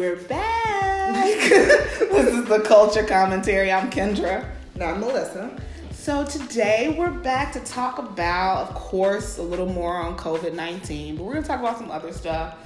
we're 0.00 0.16
back. 0.16 1.36
this 1.50 2.26
is 2.32 2.46
the 2.46 2.60
culture 2.60 3.04
commentary. 3.04 3.70
I'm 3.70 3.90
Kendra. 3.90 4.48
No, 4.74 4.86
I'm 4.86 4.98
Melissa. 5.00 5.54
So 5.92 6.24
today 6.24 6.96
we're 6.98 7.10
back 7.10 7.52
to 7.52 7.60
talk 7.60 7.98
about, 7.98 8.66
of 8.70 8.74
course, 8.74 9.36
a 9.36 9.42
little 9.42 9.66
more 9.66 9.94
on 9.98 10.16
COVID 10.16 10.54
19, 10.54 11.16
but 11.16 11.24
we're 11.24 11.32
going 11.32 11.42
to 11.42 11.48
talk 11.48 11.60
about 11.60 11.76
some 11.76 11.90
other 11.90 12.14
stuff 12.14 12.56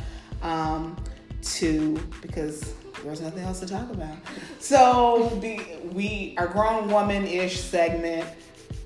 um, 0.42 0.96
too, 1.42 1.94
because 2.22 2.72
there's 3.02 3.20
nothing 3.20 3.42
else 3.42 3.58
to 3.58 3.66
talk 3.66 3.90
about. 3.90 4.16
So 4.60 5.36
the 5.42 5.60
we 5.92 6.36
our 6.38 6.46
grown 6.46 6.88
woman 6.88 7.26
ish 7.26 7.58
segment. 7.58 8.28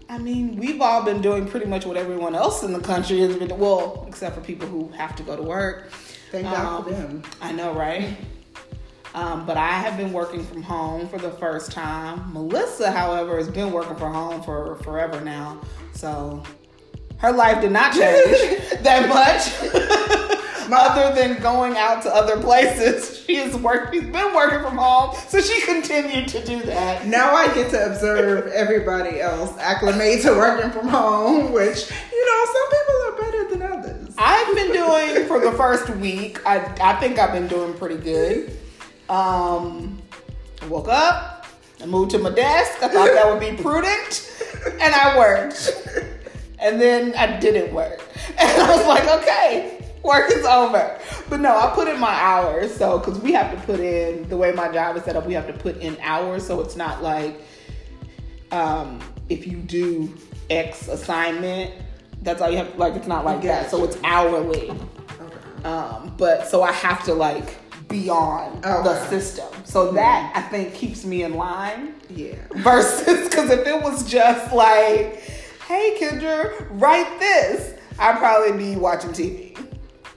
I 0.09 0.17
mean, 0.17 0.57
we've 0.57 0.81
all 0.81 1.03
been 1.05 1.21
doing 1.21 1.47
pretty 1.47 1.67
much 1.67 1.85
what 1.85 1.99
everyone 1.99 2.35
else 2.35 2.63
in 2.63 2.73
the 2.73 2.81
country 2.81 3.19
has 3.21 3.37
been. 3.37 3.49
Doing. 3.49 3.61
Well, 3.61 4.07
except 4.09 4.37
for 4.37 4.41
people 4.41 4.67
who 4.67 4.89
have 4.93 5.15
to 5.17 5.23
go 5.23 5.37
to 5.37 5.43
work. 5.43 5.91
Thank 6.31 6.45
God 6.45 6.85
for 6.85 6.95
Um, 6.95 6.95
them. 6.95 7.23
I 7.43 7.53
know, 7.53 7.75
right? 7.75 8.17
Um, 9.15 9.47
but 9.47 9.57
I 9.57 9.73
have 9.73 9.97
been 9.97 10.13
working 10.13 10.45
from 10.45 10.63
home 10.63 11.09
for 11.09 11.19
the 11.19 11.31
first 11.31 11.73
time. 11.73 12.33
Melissa, 12.33 12.91
however, 12.91 13.37
has 13.39 13.49
been 13.49 13.73
working 13.73 13.97
from 13.97 14.15
home 14.15 14.43
for 14.43 14.77
forever 14.77 15.21
now. 15.21 15.61
So 15.93 16.43
her 17.19 17.33
life 17.33 17.61
did 17.61 17.73
not 17.73 17.93
change 17.93 18.01
that 18.83 19.09
much. 19.09 20.35
Other 20.71 21.15
than 21.15 21.41
going 21.41 21.79
out 21.79 22.03
to 22.03 22.15
other 22.15 22.39
places, 22.39 23.25
she 23.27 23.37
has 23.37 23.57
worked. 23.57 23.95
She's 23.95 24.03
been 24.03 24.35
working 24.35 24.61
from 24.61 24.77
home, 24.77 25.17
so 25.29 25.41
she 25.41 25.63
continued 25.63 26.29
to 26.29 26.45
do 26.45 26.61
that. 26.65 27.07
Now 27.07 27.35
I 27.35 27.53
get 27.55 27.71
to 27.71 27.87
observe 27.87 28.49
everybody 28.49 29.21
else 29.21 29.57
acclimate 29.59 30.21
to 30.23 30.33
working 30.33 30.71
from 30.71 30.89
home, 30.89 31.53
which, 31.53 31.91
you 32.13 32.27
know, 32.27 32.45
some 32.53 32.71
people 32.71 32.95
are 33.07 33.31
better 33.31 33.49
than 33.51 33.63
others. 33.63 34.15
I've 34.19 34.55
been 34.55 34.73
doing 34.73 35.27
for 35.27 35.41
the 35.41 35.53
first 35.53 35.89
week. 35.97 36.47
I 36.47 36.59
I 36.83 37.01
think 37.01 37.19
I've 37.19 37.33
been 37.33 37.49
doing 37.49 37.73
pretty 37.73 37.97
good. 37.97 38.58
Um, 39.09 40.01
I 40.61 40.67
woke 40.67 40.89
up, 40.89 41.47
I 41.81 41.87
moved 41.87 42.11
to 42.13 42.19
my 42.19 42.31
desk. 42.31 42.83
I 42.83 42.89
thought 42.89 43.13
that 43.13 43.27
would 43.27 43.41
be 43.41 43.63
prudent, 43.63 44.31
and 44.81 44.95
I 44.95 45.17
worked. 45.17 45.71
And 46.61 46.81
then 46.81 47.15
I 47.15 47.39
didn't 47.39 47.73
work, 47.73 48.03
and 48.39 48.63
I 48.63 48.77
was 48.77 48.87
like, 48.87 49.09
okay, 49.21 49.93
work 50.03 50.31
is 50.33 50.45
over. 50.45 50.99
But 51.29 51.41
no, 51.41 51.57
I 51.57 51.73
put 51.75 51.89
in 51.89 52.01
my 52.01 52.13
hours. 52.13 52.75
So 52.75 52.99
because 52.99 53.21
we 53.21 53.33
have 53.33 53.55
to 53.55 53.67
put 53.67 53.81
in 53.81 54.29
the 54.29 54.37
way 54.37 54.53
my 54.53 54.71
job 54.73 54.97
is 54.97 55.05
set 55.05 55.17
up, 55.17 55.27
we 55.27 55.35
have 55.35 55.47
to 55.47 55.53
put 55.53 55.77
in 55.79 55.97
hours. 56.01 56.47
So 56.47 56.61
it's 56.61 56.77
not 56.77 57.03
like 57.03 57.41
um, 58.51 59.01
if 59.29 59.47
you 59.47 59.59
do 59.59 60.13
X 60.51 60.89
assignment, 60.89 61.73
that's 62.23 62.41
all 62.41 62.51
you 62.51 62.57
have. 62.57 62.73
To 62.73 62.79
like 62.79 62.95
it's 62.95 63.07
not 63.07 63.25
like 63.25 63.43
that. 63.43 63.71
So 63.71 63.85
it's 63.85 63.99
hourly. 64.03 64.71
Um, 65.65 66.15
but 66.17 66.47
so 66.47 66.63
I 66.63 66.73
have 66.73 67.05
to 67.05 67.15
like 67.15 67.57
be 67.89 68.11
on 68.11 68.61
the 68.61 69.05
system. 69.07 69.47
So 69.65 69.93
that 69.93 70.33
I 70.35 70.43
think 70.43 70.75
keeps 70.75 71.05
me 71.05 71.23
in 71.25 71.35
line 71.35 71.95
Yeah. 72.11 72.35
versus 72.57 73.29
because 73.29 73.51
if 73.51 73.67
it 73.67 73.83
was 73.83 74.09
just 74.09 74.53
like, 74.53 75.21
hey 75.67 75.97
Kendra, 76.01 76.67
write 76.71 77.19
this, 77.19 77.75
I'd 77.99 78.19
probably 78.19 78.57
be 78.57 78.77
watching 78.77 79.11
TV. 79.11 79.59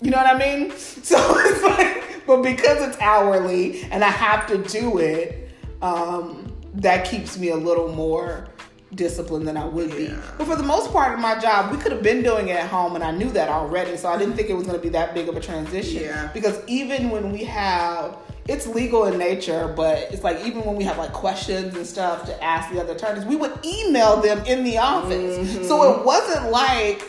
You 0.02 0.12
know 0.12 0.18
what 0.18 0.28
I 0.28 0.38
mean? 0.38 0.72
So 1.04 1.18
it's 1.40 1.64
like, 1.64 2.26
but 2.28 2.42
because 2.44 2.88
it's 2.88 2.98
hourly 3.02 3.84
and 3.86 4.04
I 4.04 4.10
have 4.10 4.48
to 4.48 4.58
do 4.60 5.00
it, 5.00 5.50
um, 5.82 6.54
that 6.76 7.06
keeps 7.06 7.38
me 7.38 7.50
a 7.50 7.56
little 7.56 7.90
more 7.94 8.48
disciplined 8.96 9.48
than 9.48 9.58
I 9.58 9.66
would 9.66 9.92
be. 9.92 10.14
But 10.38 10.48
for 10.48 10.56
the 10.56 10.64
most 10.64 10.92
part 10.92 11.14
of 11.14 11.20
my 11.20 11.40
job, 11.40 11.72
we 11.72 11.78
could 11.78 11.92
have 11.92 12.04
been 12.04 12.22
doing 12.24 12.50
it 12.50 12.58
at 12.58 12.70
home 12.70 12.96
and 12.96 13.04
I 13.04 13.12
knew 13.12 13.30
that 13.32 13.50
already. 13.50 13.96
So 13.98 14.10
I 14.10 14.18
didn't 14.18 14.36
think 14.36 14.50
it 14.50 14.54
was 14.54 14.66
going 14.66 14.78
to 14.78 14.82
be 14.84 14.90
that 14.90 15.14
big 15.14 15.30
of 15.30 15.36
a 15.38 15.40
transition. 15.40 16.04
Yeah. 16.04 16.30
Because 16.34 16.60
even 16.68 17.10
when 17.10 17.32
we 17.32 17.44
have, 17.46 18.18
it's 18.48 18.68
legal 18.68 19.06
in 19.06 19.18
nature, 19.18 19.72
but 19.76 19.98
it's 20.12 20.24
like 20.24 20.44
even 20.46 20.64
when 20.66 20.76
we 20.76 20.84
have 20.84 20.98
like 20.98 21.14
questions 21.14 21.76
and 21.76 21.86
stuff 21.86 22.26
to 22.26 22.44
ask 22.44 22.72
the 22.74 22.82
other 22.82 22.94
attorneys, 22.94 23.24
we 23.26 23.36
would 23.36 23.54
email 23.66 24.18
them 24.22 24.44
in 24.46 24.64
the 24.64 24.78
office. 24.78 25.38
Mm-hmm. 25.38 25.64
So 25.64 26.00
it 26.00 26.06
wasn't 26.06 26.52
like 26.52 27.04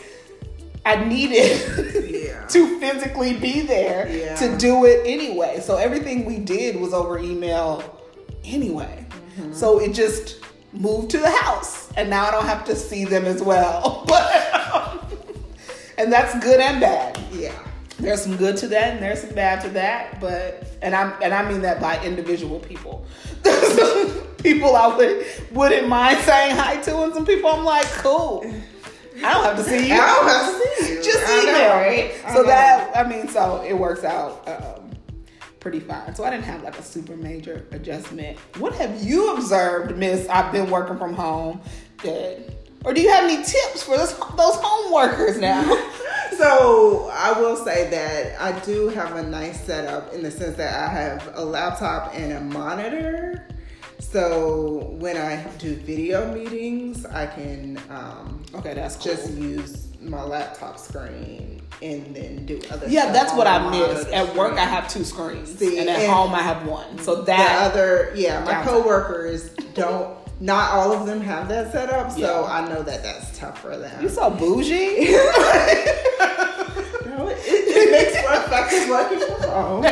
I 0.85 1.03
needed 1.03 2.13
Yeah. 2.13 2.45
to 2.49 2.79
physically 2.79 3.33
be 3.37 3.61
there 3.61 4.07
Yeah. 4.09 4.35
to 4.35 4.57
do 4.57 4.85
it 4.85 5.01
anyway. 5.05 5.59
So 5.61 5.75
everything 5.77 6.23
we 6.25 6.39
did 6.39 6.79
was 6.79 6.93
over 6.93 7.17
email 7.19 7.99
anyway. 8.45 9.05
Mm-hmm. 9.37 9.53
So 9.53 9.79
it 9.79 9.93
just 9.93 10.39
moved 10.73 11.11
to 11.11 11.19
the 11.19 11.29
house, 11.29 11.82
and 11.95 12.09
now 12.09 12.25
I 12.27 12.31
don't 12.31 12.45
have 12.45 12.65
to 12.65 12.75
see 12.75 13.05
them 13.05 13.25
as 13.25 13.41
well. 13.41 14.05
But 14.13 15.03
and 15.97 16.11
that's 16.11 16.37
good 16.43 16.59
and 16.59 16.79
bad. 16.81 17.19
Yeah. 17.31 17.57
There's 17.99 18.21
some 18.21 18.35
good 18.35 18.57
to 18.57 18.67
that, 18.69 18.93
and 18.95 19.01
there's 19.01 19.21
some 19.21 19.33
bad 19.35 19.61
to 19.61 19.69
that. 19.69 20.19
But 20.19 20.67
and 20.81 20.95
I'm 20.95 21.13
and 21.21 21.33
I 21.33 21.47
mean 21.49 21.61
that 21.61 21.79
by 21.79 22.03
individual 22.03 22.59
people. 22.59 23.05
people 24.37 24.75
I 24.75 24.93
would 24.97 25.25
wouldn't 25.51 25.87
mind 25.87 26.19
saying 26.19 26.55
hi 26.55 26.77
to, 26.81 27.03
and 27.03 27.13
some 27.13 27.25
people 27.25 27.49
I'm 27.49 27.63
like, 27.63 27.85
cool. 27.85 28.43
I 29.23 29.33
don't 29.33 29.43
have 29.43 29.57
to 29.57 29.63
see 29.63 29.87
you. 29.87 29.93
I 29.93 29.97
don't 29.97 30.27
have 30.27 30.51
to 30.51 30.83
see 30.83 30.93
you. 30.95 31.03
Just 31.03 31.23
I 31.25 31.35
know, 31.35 31.41
email 31.43 31.69
right? 31.75 32.13
me. 32.15 32.21
I 32.25 32.33
So 32.33 32.41
know. 32.41 32.47
that 32.47 32.97
I 32.97 33.07
mean, 33.07 33.27
so 33.29 33.63
it 33.63 33.73
works 33.73 34.03
out 34.03 34.47
um, 34.49 34.89
pretty 35.59 35.79
fine. 35.79 36.13
So 36.15 36.23
I 36.23 36.29
didn't 36.31 36.45
have 36.45 36.63
like 36.63 36.77
a 36.77 36.83
super 36.83 37.15
major 37.15 37.67
adjustment. 37.71 38.37
What 38.57 38.73
have 38.75 39.01
you 39.03 39.33
observed, 39.35 39.95
Miss? 39.97 40.27
I've 40.27 40.51
been 40.51 40.69
working 40.69 40.97
from 40.97 41.13
home. 41.13 41.61
That, 42.03 42.53
or 42.85 42.93
do 42.93 43.01
you 43.01 43.09
have 43.09 43.23
any 43.25 43.37
tips 43.37 43.83
for 43.83 43.97
this, 43.97 44.11
those 44.11 44.55
home 44.55 44.93
workers 44.93 45.37
now? 45.39 45.63
So 46.37 47.11
I 47.13 47.39
will 47.39 47.55
say 47.55 47.89
that 47.91 48.41
I 48.41 48.59
do 48.61 48.89
have 48.89 49.15
a 49.15 49.21
nice 49.23 49.63
setup 49.63 50.13
in 50.13 50.23
the 50.23 50.31
sense 50.31 50.57
that 50.57 50.73
I 50.89 50.91
have 50.91 51.31
a 51.35 51.45
laptop 51.45 52.11
and 52.15 52.33
a 52.33 52.41
monitor. 52.41 53.47
So 53.99 54.95
when 54.99 55.15
I 55.15 55.43
do 55.59 55.75
video 55.75 56.33
meetings, 56.33 57.05
I 57.05 57.27
can 57.27 57.79
um, 57.89 58.43
okay, 58.55 58.73
that's 58.73 58.95
cool. 58.95 59.13
just 59.13 59.31
use 59.33 59.87
my 60.01 60.23
laptop 60.23 60.79
screen 60.79 61.61
and 61.81 62.15
then 62.15 62.45
do 62.45 62.59
other 62.71 62.87
yeah, 62.89 63.11
that's 63.11 63.33
what 63.33 63.47
I 63.47 63.69
miss. 63.69 64.05
At 64.07 64.35
work. 64.35 64.53
I 64.53 64.65
have 64.65 64.89
two 64.89 65.03
screens, 65.03 65.57
See, 65.57 65.77
and 65.79 65.87
at 65.89 65.99
and- 65.99 66.11
home, 66.11 66.33
I 66.33 66.41
have 66.41 66.65
one. 66.67 66.97
So 66.97 67.17
the 67.17 67.21
that 67.25 67.71
other 67.71 68.11
yeah 68.15 68.43
my 68.43 68.63
coworkers 68.63 69.49
don't 69.75 70.17
not 70.39 70.71
all 70.71 70.91
of 70.91 71.05
them 71.05 71.21
have 71.21 71.47
that 71.47 71.71
set 71.71 71.89
up 71.91 72.11
so 72.11 72.17
Yeah. 72.19 72.43
i 72.43 72.67
know 72.67 72.81
that 72.83 73.03
that's 73.03 73.37
tough 73.37 73.59
for 73.61 73.77
them 73.77 74.01
you 74.01 74.09
so 74.09 74.29
bougie. 74.29 75.07
No, 77.05 77.27
it, 77.27 77.37
it 77.45 77.91
makes 77.91 78.15
for 78.25 78.33
effective 78.33 78.89
working 78.89 79.19
from 79.19 79.49
home 79.49 79.83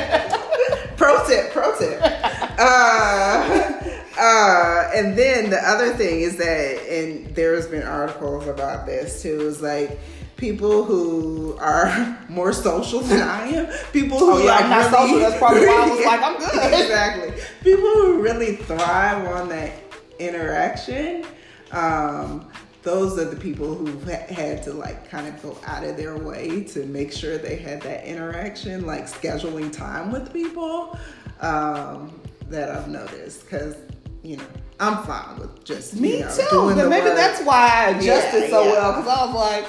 pro 0.98 1.24
tip 1.28 1.52
pro 1.52 1.78
tip 1.78 2.00
uh, 2.02 3.80
uh, 4.20 4.90
and 4.96 5.16
then 5.18 5.50
the 5.52 5.60
other 5.64 5.94
thing 5.94 6.22
is 6.22 6.38
that 6.38 6.80
and 6.90 7.28
there's 7.36 7.68
been 7.68 7.84
articles 7.84 8.48
about 8.48 8.86
this 8.88 9.22
too 9.22 9.42
is 9.42 9.62
like 9.62 10.00
people 10.38 10.84
who 10.84 11.56
are 11.60 12.18
more 12.28 12.52
social 12.54 13.02
than 13.02 13.22
I 13.22 13.48
am, 13.50 13.68
people 13.94 14.18
who 14.18 14.32
Oh, 14.32 14.38
yeah, 14.40 14.46
like 14.46 14.64
I'm 14.64 14.70
not 14.72 14.92
really, 14.92 15.08
social. 15.08 15.20
That's 15.20 15.38
probably 15.38 15.68
why 15.68 15.76
I 15.76 15.90
was 15.90 16.06
like, 16.06 16.22
I'm 16.24 16.38
good. 16.40 16.82
exactly. 16.82 17.44
People 17.64 17.90
who 17.90 18.22
really 18.24 18.56
thrive 18.56 19.28
on 19.28 19.50
that 19.50 19.91
interaction. 20.28 21.26
Um, 21.72 22.50
those 22.84 23.20
are 23.20 23.26
the 23.26 23.36
people 23.36 23.76
who 23.76 23.86
had 24.10 24.64
to 24.64 24.74
like 24.74 25.10
kind 25.10 25.28
of 25.28 25.42
go 25.42 25.58
out 25.68 25.84
of 25.84 25.98
their 25.98 26.18
way 26.18 26.64
to 26.66 26.86
make 26.88 27.12
sure 27.12 27.38
they 27.38 27.56
had 27.58 27.82
that 27.84 28.06
interaction, 28.06 28.86
like 28.86 29.06
scheduling 29.06 29.72
time 29.72 30.12
with 30.12 30.32
people. 30.34 30.98
Um, 31.42 32.20
that 32.50 32.70
I've 32.70 32.88
noticed 32.90 33.44
because 33.46 33.76
you 34.24 34.36
know 34.38 34.44
I'm 34.80 35.04
fine 35.06 35.40
with 35.40 35.64
just 35.64 35.96
Me 35.96 36.18
you 36.18 36.26
know, 36.26 36.36
too. 36.36 36.76
But 36.76 36.90
maybe 36.90 37.06
work. 37.08 37.16
that's 37.16 37.42
why 37.44 37.86
I 37.86 37.90
adjusted 37.98 38.42
Yeah, 38.44 38.50
so 38.50 38.64
yeah. 38.66 38.72
well 38.74 38.92
because 39.02 39.08
I 39.08 39.26
was 39.26 39.36
like, 39.36 39.66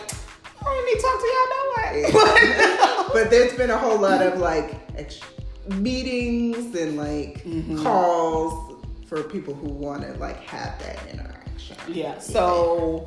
I 0.60 0.64
don't 0.64 0.86
need 0.86 0.96
to 0.96 1.02
talk 1.02 1.20
to 1.20 1.26
y'all 1.34 1.48
no 1.54 1.62
way. 1.76 3.08
but 3.12 3.30
there's 3.30 3.54
been 3.56 3.70
a 3.70 3.78
whole 3.78 3.98
lot 4.00 4.20
of 4.20 4.40
like 4.40 4.74
ex- 4.96 5.20
meetings 5.68 6.74
and 6.74 6.96
like 6.96 7.44
Mm-hmm. 7.44 7.82
calls 7.82 8.71
for 9.12 9.22
people 9.22 9.52
who 9.52 9.68
want 9.68 10.00
to 10.02 10.12
like 10.14 10.38
have 10.38 10.78
that 10.78 10.98
interaction. 11.12 11.76
yeah. 11.86 12.18
So 12.18 13.06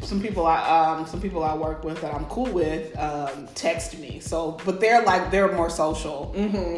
some 0.00 0.20
people 0.20 0.46
I 0.46 0.58
um 0.60 1.06
some 1.06 1.20
people 1.20 1.42
I 1.42 1.56
work 1.56 1.82
with 1.82 2.00
that 2.02 2.14
I'm 2.14 2.24
cool 2.26 2.46
with 2.52 2.96
um 2.96 3.48
text 3.56 3.98
me. 3.98 4.20
So 4.20 4.58
but 4.64 4.80
they're 4.80 5.02
like 5.02 5.32
they're 5.32 5.50
more 5.52 5.70
social 5.70 6.30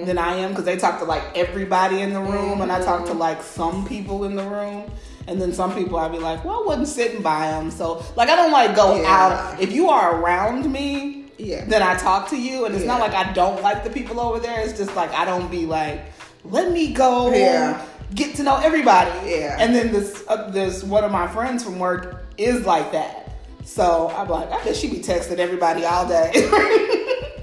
than 0.07 0.17
I 0.17 0.37
am 0.37 0.51
because 0.53 0.65
they 0.65 0.79
talk 0.79 1.01
to 1.01 1.05
like 1.05 1.23
everybody 1.35 2.01
in 2.01 2.15
the 2.15 2.21
room 2.21 2.63
and 2.63 2.73
I 2.73 2.81
talk 2.83 3.05
to 3.07 3.13
like 3.13 3.43
some 3.43 3.87
people 3.87 4.25
in 4.25 4.37
the 4.37 4.45
room. 4.45 4.91
And 5.29 5.39
then 5.43 5.53
some 5.53 5.75
people 5.75 5.99
I'd 5.99 6.13
be 6.13 6.19
like, 6.19 6.43
well, 6.43 6.63
I 6.63 6.67
wasn't 6.67 6.89
sitting 6.89 7.21
by 7.21 7.49
them. 7.49 7.73
So, 7.73 8.01
like, 8.15 8.29
I 8.29 8.37
don't 8.37 8.53
like 8.53 8.77
go 8.77 9.03
Yeah. 9.03 9.09
out. 9.53 9.61
If 9.61 9.73
you 9.73 9.89
are 9.89 10.21
around 10.21 10.71
me, 10.71 11.25
Yeah. 11.37 11.65
then 11.65 11.83
I 11.83 11.97
talk 11.97 12.29
to 12.31 12.37
you. 12.37 12.65
And 12.65 12.73
it's 12.77 12.85
not 12.85 13.01
like 13.01 13.13
I 13.13 13.33
don't 13.33 13.61
like 13.61 13.83
the 13.83 13.91
people 13.91 14.21
over 14.21 14.39
there. 14.39 14.61
It's 14.61 14.79
just 14.79 14.95
like 14.95 15.13
I 15.13 15.25
don't 15.25 15.51
be 15.51 15.67
like, 15.67 16.01
let 16.45 16.71
me 16.71 16.93
go 16.93 17.33
Yeah. 17.35 17.85
Get 18.15 18.37
to 18.37 18.43
know 18.43 18.57
everybody. 18.57 19.11
Yeah. 19.31 19.57
And 19.59 19.75
then 19.75 19.93
this 19.93 20.25
uh, 20.29 20.51
this 20.51 20.83
one 20.85 21.05
of 21.05 21.11
my 21.13 21.27
friends 21.29 21.63
from 21.65 21.79
work 21.79 22.25
is 22.39 22.65
like 22.65 22.93
that. 22.93 23.33
So 23.65 24.11
I'm 24.17 24.29
like, 24.29 24.51
I 24.51 24.63
bet 24.65 24.77
she 24.77 24.89
be 24.89 24.99
texting 24.99 25.39
everybody 25.39 25.85
all 25.85 26.07
day. 26.07 26.31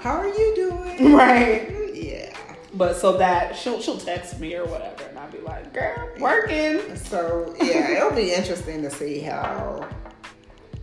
How 0.00 0.16
are 0.18 0.28
you 0.28 0.52
doing? 0.54 1.12
right. 1.14 1.70
Yeah. 1.94 2.32
but 2.74 2.96
so 2.96 3.16
that 3.18 3.56
she'll 3.56 3.80
she'll 3.80 3.98
text 3.98 4.38
me 4.38 4.54
or 4.54 4.64
whatever, 4.66 5.04
and 5.08 5.18
I'll 5.18 5.30
be 5.30 5.38
like, 5.38 5.72
"Girl, 5.72 6.08
working." 6.18 6.96
So 6.96 7.54
yeah, 7.60 7.96
it'll 7.96 8.12
be 8.16 8.32
interesting 8.32 8.82
to 8.82 8.90
see 8.90 9.20
how, 9.20 9.88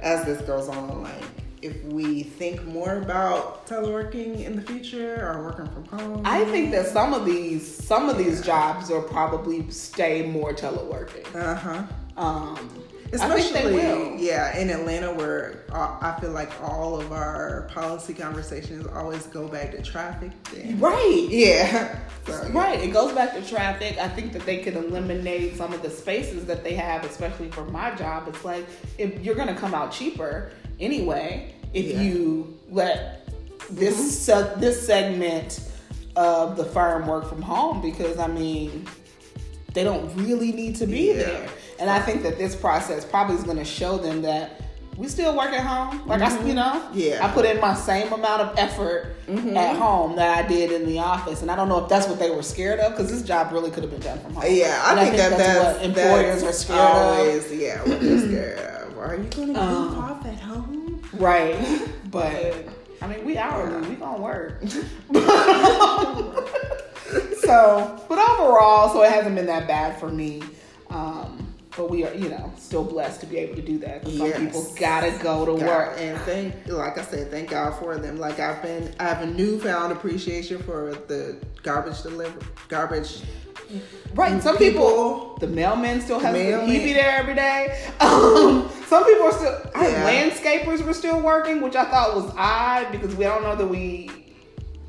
as 0.02 0.26
this 0.26 0.42
goes 0.42 0.68
on, 0.70 1.04
like 1.04 1.24
if 1.62 1.84
we 1.86 2.24
think 2.24 2.64
more 2.66 2.98
about 2.98 3.68
teleworking 3.68 4.46
in 4.46 4.56
the 4.56 4.62
future 4.62 5.28
or 5.28 5.44
working 5.44 5.68
from 5.68 5.86
home. 5.86 6.22
I 6.26 6.46
think 6.46 6.72
that 6.72 6.88
some 6.88 7.14
of 7.14 7.26
these 7.26 7.66
some 7.66 8.10
of 8.10 8.18
these 8.18 8.42
jobs 8.42 8.90
will 8.90 9.04
probably 9.04 9.70
stay 9.70 10.26
more 10.26 10.54
teleworking. 10.54 11.34
Uh 11.36 11.56
huh. 11.56 11.84
Um, 12.18 12.84
Especially, 13.14 14.26
yeah, 14.26 14.58
in 14.58 14.70
Atlanta, 14.70 15.14
where 15.14 15.66
uh, 15.72 15.98
I 16.00 16.18
feel 16.22 16.32
like 16.32 16.50
all 16.62 17.00
of 17.00 17.12
our 17.12 17.64
policy 17.74 18.14
conversations 18.14 18.88
always 18.88 19.26
go 19.28 19.50
back 19.50 19.72
to 19.72 19.82
traffic. 19.82 20.32
Then. 20.54 20.80
right. 20.80 21.28
Yeah. 21.30 22.00
So, 22.28 22.34
yeah. 22.34 22.52
Right, 22.52 22.80
it 22.80 22.94
goes 22.94 23.14
back 23.14 23.34
to 23.34 23.42
traffic. 23.42 23.98
I 23.98 24.08
think 24.08 24.32
that 24.34 24.46
they 24.46 24.60
could 24.60 24.76
eliminate 24.76 25.58
some 25.58 25.74
of 25.74 25.82
the 25.82 25.90
spaces 25.90 26.46
that 26.46 26.64
they 26.64 26.76
have, 26.76 27.04
especially 27.04 27.50
for 27.50 27.66
my 27.66 27.96
job. 27.96 28.28
It's 28.28 28.46
like 28.46 28.68
if 29.00 29.22
you're 29.22 29.34
gonna 29.34 29.56
come 29.56 29.74
out 29.74 29.92
cheaper 29.92 30.52
anyway, 30.82 31.54
if 31.74 31.86
Yeah. 31.86 32.02
you 32.02 32.58
let 32.72 33.28
this 33.70 33.96
mm-hmm. 33.96 34.44
se- 34.50 34.60
this 34.60 34.86
segment 34.86 35.62
of 36.16 36.58
the 36.58 36.66
firm 36.66 37.08
work 37.08 37.30
from 37.30 37.42
home, 37.42 37.82
because 37.82 38.18
I 38.20 38.28
mean, 38.28 38.86
they 39.74 39.84
don't 39.84 40.14
really 40.16 40.52
need 40.52 40.76
to 40.78 40.86
be 40.88 41.08
Yeah. 41.10 41.14
there. 41.24 41.50
And 41.80 41.90
I 41.90 42.00
think 42.00 42.24
that 42.24 42.38
this 42.38 42.56
process 42.56 43.06
probably 43.06 43.38
is 43.38 43.44
gonna 43.44 43.64
show 43.66 43.98
them 43.98 44.22
that 44.24 44.62
we 44.98 45.08
still 45.08 45.36
work 45.36 45.52
at 45.52 45.66
home. 45.66 46.06
Like 46.06 46.22
I, 46.22 46.30
you 46.30 46.54
mm-hmm. 46.54 46.56
know, 46.56 46.84
Yeah. 46.94 47.26
I 47.26 47.32
put 47.32 47.46
in 47.46 47.60
my 47.62 47.74
same 47.74 48.12
amount 48.12 48.42
of 48.42 48.60
effort 48.60 49.16
mm-hmm. 49.26 49.56
at 49.56 49.78
home 49.78 50.16
that 50.18 50.38
I 50.38 50.48
did 50.48 50.72
in 50.72 50.86
the 50.86 51.00
office, 51.00 51.42
and 51.42 51.50
I 51.50 51.56
don't 51.56 51.70
know 51.70 51.82
if 51.84 51.90
that's 51.90 52.08
what 52.08 52.20
they 52.20 52.30
were 52.30 52.44
scared 52.44 52.80
of 52.82 52.92
because 52.92 53.10
this 53.10 53.22
job 53.22 53.52
really 53.54 53.72
could 53.72 53.84
have 53.84 53.92
been 53.92 54.02
done 54.02 54.20
from 54.20 54.34
home. 54.36 54.44
Yeah, 54.48 54.80
I 54.84 54.92
And 54.92 55.00
think, 55.00 55.16
that 55.18 55.38
that's, 55.38 55.78
what 55.78 55.86
employers 55.86 56.44
that's 56.44 56.60
are 56.60 56.64
scared 56.66 56.80
of. 56.80 57.18
always, 57.18 57.52
Yeah, 57.54 57.80
what 57.84 58.02
they're 58.02 58.20
scared 58.20 58.60
of. 58.60 58.98
Are 59.00 59.16
you 59.16 59.24
going 59.24 59.54
to 59.56 59.60
Um, 59.62 59.96
Right, 61.22 61.88
but 62.12 62.68
I 63.00 63.08
mean, 63.08 63.24
we 63.24 63.38
hourly, 63.38 63.88
we 63.88 63.96
gonna 63.96 64.20
work. 64.20 64.60
so, 67.44 68.04
but 68.10 68.18
overall, 68.18 68.90
so 68.90 69.04
it 69.04 69.12
hasn't 69.12 69.36
been 69.36 69.46
that 69.46 69.68
bad 69.68 70.00
for 70.00 70.10
me. 70.10 70.42
Um, 70.90 71.51
but 71.78 71.90
we 71.90 72.04
are, 72.06 72.14
you 72.14 72.30
know, 72.30 72.52
still 72.58 72.84
blessed 72.84 73.22
to 73.22 73.26
be 73.26 73.38
able 73.38 73.56
to 73.56 73.62
do 73.62 73.78
that. 73.80 74.06
Yes. 74.08 74.34
Some 74.34 74.46
people 74.46 74.68
gotta 74.78 75.12
go 75.24 75.46
to 75.46 75.58
God, 75.64 75.68
work. 75.68 75.96
and 76.00 76.20
thank, 76.22 76.68
like 76.68 76.98
I 76.98 77.04
said, 77.04 77.32
thank 77.32 77.50
God 77.50 77.78
for 77.80 77.98
them. 77.98 78.18
Like 78.18 78.40
I've 78.40 78.62
been, 78.62 78.94
I 79.00 79.06
have 79.06 79.22
a 79.22 79.28
newfound 79.28 79.92
appreciation 79.92 80.62
for 80.64 80.94
the 81.08 81.38
garbage 81.64 82.02
deliver, 82.02 82.40
garbage. 82.68 83.22
Right. 84.14 84.42
Some 84.44 84.58
people, 84.58 85.38
the 85.40 85.48
mailman 85.48 86.02
still 86.02 86.20
has 86.20 86.34
Mailman. 86.34 86.70
he 86.70 86.80
be 86.80 86.94
there 86.94 87.12
every 87.18 87.36
day. 87.36 87.78
Um, 88.02 88.70
some 88.88 89.06
people 89.06 89.28
are 89.28 89.32
still. 89.32 89.62
Yeah. 89.74 90.30
landscapers 90.30 90.86
were 90.86 90.94
still 90.94 91.22
working, 91.22 91.62
which 91.62 91.76
I 91.76 91.86
thought 91.86 92.14
was 92.16 92.30
odd 92.36 92.92
because 92.92 93.16
we 93.16 93.24
don't 93.24 93.44
know 93.44 93.56
that 93.56 93.68
we. 93.68 94.10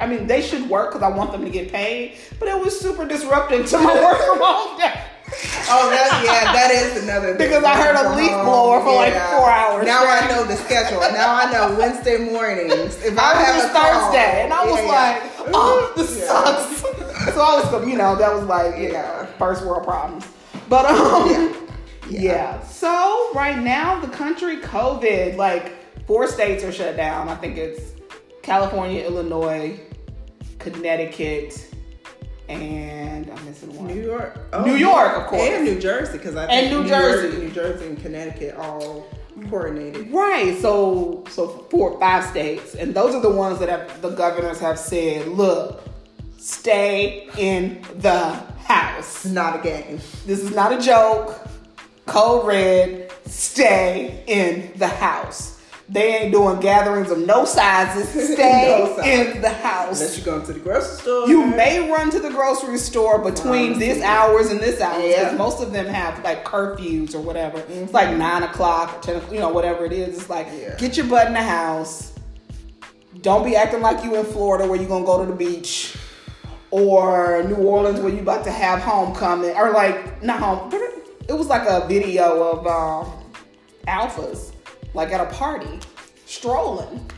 I 0.01 0.07
mean, 0.09 0.27
they 0.27 0.43
should 0.43 0.69
work 0.69 0.91
because 0.93 1.03
I 1.05 1.17
want 1.17 1.31
them 1.31 1.45
to 1.45 1.51
get 1.51 1.71
paid, 1.71 2.17
but 2.41 2.49
it 2.49 2.59
was 2.59 2.79
super 2.81 3.07
disruptive 3.07 3.67
to 3.67 3.79
my 3.79 3.95
work 4.03 4.19
from 4.27 4.41
home 4.41 4.79
day. 4.81 5.01
Oh, 5.69 5.89
that, 5.91 6.23
yeah, 6.25 6.53
that 6.53 6.71
is 6.71 7.03
another 7.05 7.29
thing. 7.29 7.39
Because 7.39 7.65
I 7.65 7.75
heard 7.77 7.97
a 7.97 8.15
leaf 8.17 8.31
blower 8.45 8.81
for 8.81 8.95
like 8.95 9.15
four 9.15 9.49
hours 9.51 9.87
Now 9.87 10.05
I 10.07 10.27
know 10.29 10.45
the 10.45 10.57
schedule. 10.57 11.01
Now 11.01 11.35
I 11.35 11.51
know 11.51 11.77
Wednesday 11.79 12.19
mornings. 12.19 13.03
If 13.03 13.19
I, 13.19 13.33
I 13.33 13.57
was 13.57 13.63
have 13.63 13.71
a 13.71 13.73
call, 13.73 14.13
Thursday, 14.13 14.43
and 14.45 14.53
I 14.53 14.65
was 14.65 14.81
yeah, 14.81 14.87
like, 14.87 15.23
yeah. 15.23 15.53
"Oh, 15.55 15.93
this 15.97 16.19
Yeah. 16.19 16.27
sucks." 16.27 16.81
so 17.35 17.41
I 17.41 17.61
was, 17.73 17.87
you 17.89 17.97
know, 17.97 18.17
that 18.17 18.33
was 18.35 18.45
like, 18.45 18.77
you 18.77 18.93
Yeah. 18.93 19.03
know, 19.03 19.29
first 19.39 19.65
world 19.65 19.85
problems. 19.85 20.27
But 20.69 20.87
um, 20.87 21.31
Yeah. 21.31 21.53
yeah. 22.11 22.21
Yeah. 22.33 22.63
So 22.65 23.31
right 23.35 23.59
now, 23.59 24.01
the 24.01 24.09
country 24.09 24.59
COVID, 24.59 25.37
like 25.37 25.73
four 26.07 26.27
states 26.27 26.63
are 26.65 26.73
shut 26.73 26.97
down. 26.97 27.29
I 27.29 27.37
think 27.37 27.57
it's 27.57 27.93
California, 28.43 29.03
Illinois, 29.05 29.81
Connecticut, 30.59 31.72
and 32.61 33.31
I'm 33.31 33.45
missing 33.45 33.75
one. 33.77 33.87
New 33.89 34.03
York, 34.03 34.39
oh, 34.53 34.65
New 34.65 34.75
York, 34.77 35.17
of 35.17 35.27
course. 35.27 35.43
and 35.49 35.65
New 35.65 35.81
Jersey, 35.81 36.19
because 36.19 36.37
I 36.37 36.47
And 36.47 36.71
New 36.71 36.83
New 36.83 36.89
Jersey. 36.89 37.29
York, 37.29 37.43
New 37.43 37.51
Jersey, 37.51 37.87
and 37.87 38.01
Connecticut 38.01 38.57
all 38.57 39.07
coordinated. 39.49 40.11
Right. 40.13 40.59
So 40.61 41.25
so 41.31 41.49
four 41.71 41.99
five 41.99 42.25
states, 42.25 42.75
and 42.75 42.95
those 42.95 43.15
are 43.15 43.21
the 43.23 43.31
ones 43.31 43.59
that 43.61 43.69
have, 43.69 44.03
the 44.03 44.11
governors 44.11 44.59
have 44.61 44.79
said, 44.79 45.27
look, 45.29 45.83
stay 46.39 47.29
in 47.39 47.83
the 47.99 48.31
house. 48.67 49.25
Not 49.25 49.61
a 49.61 49.63
game. 49.63 49.97
This 50.27 50.41
is 50.43 50.55
not 50.55 50.73
a 50.73 50.81
joke. 50.81 51.39
Code 52.07 52.47
red, 52.47 53.13
stay 53.27 54.25
in 54.27 54.73
the 54.77 54.89
house. 54.89 55.52
They 55.93 56.17
ain't 56.17 56.33
doing 56.33 56.59
gatherings 56.61 57.11
of 57.11 57.19
no 57.19 57.45
sizes. 57.45 58.09
Stay 58.33 58.79
No 58.79 58.97
size. 58.97 59.07
in 59.37 59.43
the 59.43 59.51
house. 59.51 60.01
Unless 60.01 60.19
you 60.19 60.25
go 60.25 60.37
into 60.41 60.55
the 60.55 60.61
grocery 60.61 60.97
store. 60.97 61.29
You 61.29 61.45
may 61.47 61.91
run 61.91 62.11
to 62.11 62.19
the 62.19 62.31
grocery 62.31 62.79
store 62.79 63.19
between 63.19 63.73
Pharmacy. 63.75 63.79
this 63.93 64.03
hours 64.03 64.51
and 64.51 64.59
this 64.59 64.81
hours 64.81 65.03
because 65.03 65.33
Yeah. 65.33 65.37
most 65.37 65.63
of 65.63 65.71
them 65.73 65.85
have 65.87 66.25
like 66.25 66.45
curfews 66.47 67.15
or 67.15 67.21
whatever. 67.21 67.63
It's 67.69 67.93
like 67.93 68.17
nine 68.17 68.43
o'clock 68.43 68.97
or 68.97 69.03
ten, 69.03 69.17
o'clock, 69.17 69.33
you 69.35 69.41
know, 69.41 69.51
whatever 69.51 69.85
it 69.85 69.93
is. 69.93 70.17
It's 70.19 70.31
like 70.31 70.49
Yeah. 70.59 70.77
get 70.79 70.97
your 70.97 71.05
butt 71.07 71.27
in 71.27 71.35
the 71.35 71.43
house. 71.43 72.13
Don't 73.21 73.45
be 73.45 73.55
acting 73.55 73.83
like 73.83 74.03
you 74.03 74.15
in 74.17 74.25
Florida 74.25 74.67
where 74.67 74.79
you're 74.81 74.89
gonna 74.89 75.05
go 75.05 75.21
to 75.23 75.31
the 75.31 75.37
beach 75.37 75.95
or 76.71 77.43
New 77.47 77.57
Orleans 77.57 78.01
where 78.01 78.11
you 78.13 78.21
about 78.21 78.45
to 78.45 78.51
have 78.51 78.81
homecoming 78.81 79.55
or 79.57 79.73
like 79.73 80.23
not 80.23 80.41
home. 80.41 80.71
it- 80.73 80.89
It 81.29 81.35
was 81.35 81.49
like 81.49 81.69
a 81.69 81.87
video 81.87 82.43
of 82.43 82.67
um, 82.67 83.13
alphas 83.87 84.52
like 84.95 85.13
at 85.13 85.21
a 85.21 85.31
party 85.35 85.79
strolling. 86.27 87.11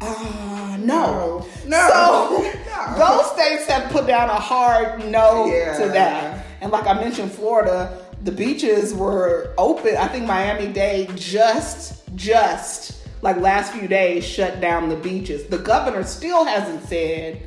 Uh, 0.00 0.76
no. 0.80 1.46
No. 1.66 1.88
So 1.92 2.52
No. 2.66 2.98
those 2.98 3.30
states 3.32 3.66
have 3.66 3.90
put 3.90 4.06
down 4.06 4.30
a 4.30 4.34
hard 4.34 5.04
no 5.10 5.46
Yeah. 5.46 5.76
to 5.78 5.88
that. 5.88 6.46
And 6.60 6.72
like 6.72 6.86
I 6.86 6.94
mentioned, 6.94 7.32
Florida, 7.32 7.98
the 8.24 8.32
beaches 8.32 8.94
were 8.94 9.52
open. 9.58 9.96
I 9.96 10.08
think 10.08 10.26
Miami 10.26 10.68
Dade 10.72 11.14
just, 11.16 12.02
just 12.16 13.06
like 13.22 13.36
last 13.38 13.72
few 13.72 13.88
days 13.88 14.24
shut 14.26 14.60
down 14.60 14.88
the 14.88 14.96
beaches. 14.96 15.44
The 15.46 15.58
governor 15.58 16.02
still 16.04 16.44
hasn't 16.44 16.82
said, 16.84 17.46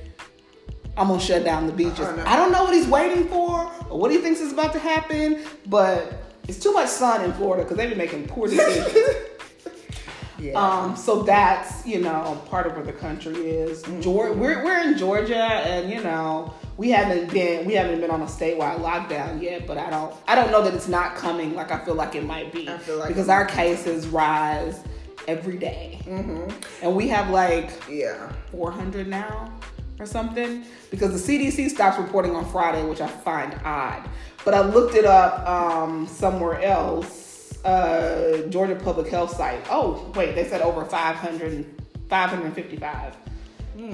I'm 0.95 1.07
gonna 1.07 1.19
shut 1.19 1.43
down 1.43 1.65
the 1.65 1.73
beaches. 1.73 2.01
Oh, 2.01 2.15
no. 2.15 2.23
I 2.25 2.35
don't 2.35 2.51
know 2.51 2.63
what 2.65 2.73
he's 2.75 2.88
waiting 2.88 3.27
for 3.27 3.71
or 3.89 4.00
what 4.00 4.12
he 4.12 4.17
thinks 4.19 4.39
is 4.41 4.53
about 4.53 4.73
to 4.73 4.79
happen, 4.79 5.43
but 5.65 6.21
it's 6.47 6.59
too 6.59 6.71
much 6.71 6.89
sun 6.89 7.23
in 7.23 7.33
Florida 7.33 7.63
because 7.63 7.77
they've 7.77 7.89
been 7.89 7.97
making 7.97 8.27
poor 8.27 8.47
decisions. 8.50 9.15
Yeah. 10.43 10.59
Um, 10.59 10.97
so 10.97 11.23
that's 11.23 11.85
you 11.88 12.01
know 12.01 12.41
part 12.50 12.67
of 12.67 12.75
where 12.75 12.83
the 12.83 12.91
country 12.91 13.50
is. 13.50 13.81
Georgia, 14.01 14.33
we're 14.33 14.63
we're 14.63 14.81
in 14.81 14.97
Georgia, 14.97 15.38
and 15.38 15.89
you 15.89 16.03
know 16.03 16.53
we 16.75 16.89
haven't 16.89 17.31
been 17.31 17.65
we 17.65 17.73
haven't 17.73 18.01
been 18.01 18.12
on 18.12 18.21
a 18.21 18.25
statewide 18.25 18.79
lockdown 18.79 19.41
yet. 19.41 19.65
But 19.65 19.77
I 19.77 19.89
don't 19.89 20.13
I 20.27 20.35
don't 20.35 20.51
know 20.51 20.62
that 20.62 20.73
it's 20.73 20.89
not 20.89 21.15
coming 21.15 21.55
like 21.55 21.71
I 21.71 21.79
feel 21.85 21.95
like 21.95 22.15
it 22.15 22.25
might 22.25 22.51
be 22.51 22.67
I 22.67 22.77
feel 22.77 22.97
like 22.97 23.07
because 23.07 23.29
our 23.29 23.45
cases 23.45 24.07
rise 24.07 24.83
every 25.29 25.57
day, 25.57 26.01
and 26.81 26.93
we 26.93 27.07
have 27.07 27.29
like 27.29 27.71
yeah. 27.89 28.29
400 28.51 29.07
now 29.07 29.50
or 30.00 30.05
something 30.05 30.65
because 30.91 31.25
the 31.25 31.38
CDC 31.38 31.69
stops 31.69 31.97
reporting 31.97 32.35
on 32.35 32.45
Friday, 32.51 32.83
which 32.83 33.01
I 33.01 33.07
find 33.07 33.57
odd. 33.63 34.09
But 34.43 34.53
I 34.53 34.62
looked 34.62 34.95
it 34.95 35.05
up 35.05 35.47
um, 35.47 36.05
somewhere 36.07 36.62
else, 36.62 37.22
uh, 37.65 38.38
Georgia 38.50 38.75
Public 38.75 39.08
Health 39.10 39.36
site. 39.36 39.65
Oh, 39.70 40.12
wait, 40.15 40.36
they 40.36 40.48
said 40.48 40.62
over 40.62 40.84
500, 40.86 41.65
555 42.10 43.15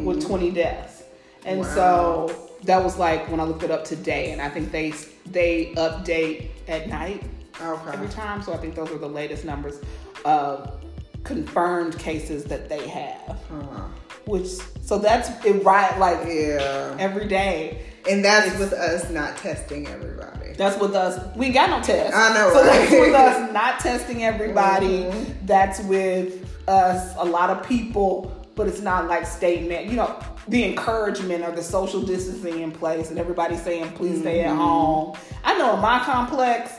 with 0.05 0.25
20 0.25 0.51
deaths. 0.51 1.03
And 1.45 1.65
so 1.65 2.49
that 2.63 2.83
was 2.83 2.97
like 2.97 3.29
when 3.29 3.39
I 3.39 3.43
looked 3.43 3.63
it 3.63 3.71
up 3.71 3.85
today, 3.85 4.31
and 4.31 4.41
I 4.41 4.49
think 4.49 4.71
they 4.71 4.93
they 5.25 5.73
update 5.77 6.49
at 6.67 6.89
night 6.89 7.23
Okay. 7.61 7.91
every 7.93 8.07
time. 8.09 8.41
So 8.41 8.53
I 8.53 8.57
think 8.57 8.75
those 8.75 8.89
are 8.91 8.97
the 8.97 9.07
latest 9.07 9.45
numbers 9.45 9.79
of 10.25 10.81
confirmed 11.23 11.97
cases 11.99 12.45
that 12.45 12.69
they 12.69 12.87
have 12.87 13.37
Uh, 13.51 13.87
which 14.25 14.47
so 14.81 14.97
that's 14.97 15.29
it 15.45 15.63
right 15.65 15.97
like 15.99 16.19
yeah. 16.25 16.95
every 16.97 17.27
day 17.27 17.81
And 18.09 18.23
that's 18.23 18.57
with 18.57 18.71
us 18.73 19.09
not 19.09 19.35
testing 19.37 19.87
everybody. 19.87 20.38
That's 20.59 20.77
with 20.79 20.93
us 20.93 21.13
we 21.35 21.45
ain't 21.47 21.55
got 21.55 21.69
no 21.71 21.81
test 21.81 22.13
I 22.15 22.33
know, 22.35 22.51
so 22.53 22.59
right? 22.59 22.65
that's 22.79 22.91
with 22.91 23.13
us 23.15 23.53
not 23.59 23.79
testing 23.79 24.23
everybody 24.23 25.05
Mhm. 25.05 25.47
that's 25.47 25.79
with 25.83 26.45
us 26.67 27.15
a 27.17 27.25
lot 27.25 27.49
of 27.49 27.65
people 27.67 28.31
but 28.55 28.67
it's 28.67 28.81
not 28.81 29.07
like 29.07 29.25
statement 29.25 29.85
you 29.87 29.93
know 29.95 30.19
the 30.49 30.63
encouragement 30.65 31.43
or 31.45 31.51
the 31.51 31.63
social 31.63 32.01
distancing 32.01 32.59
in 32.61 32.71
place 32.71 33.09
and 33.09 33.17
everybody 33.19 33.55
saying 33.55 33.89
please 33.93 34.19
stay 34.19 34.39
Mm-hmm. 34.39 34.49
at 34.51 34.57
home 34.57 35.17
i 35.45 35.57
know 35.57 35.75
in 35.75 35.79
my 35.81 35.99
complex 35.99 36.73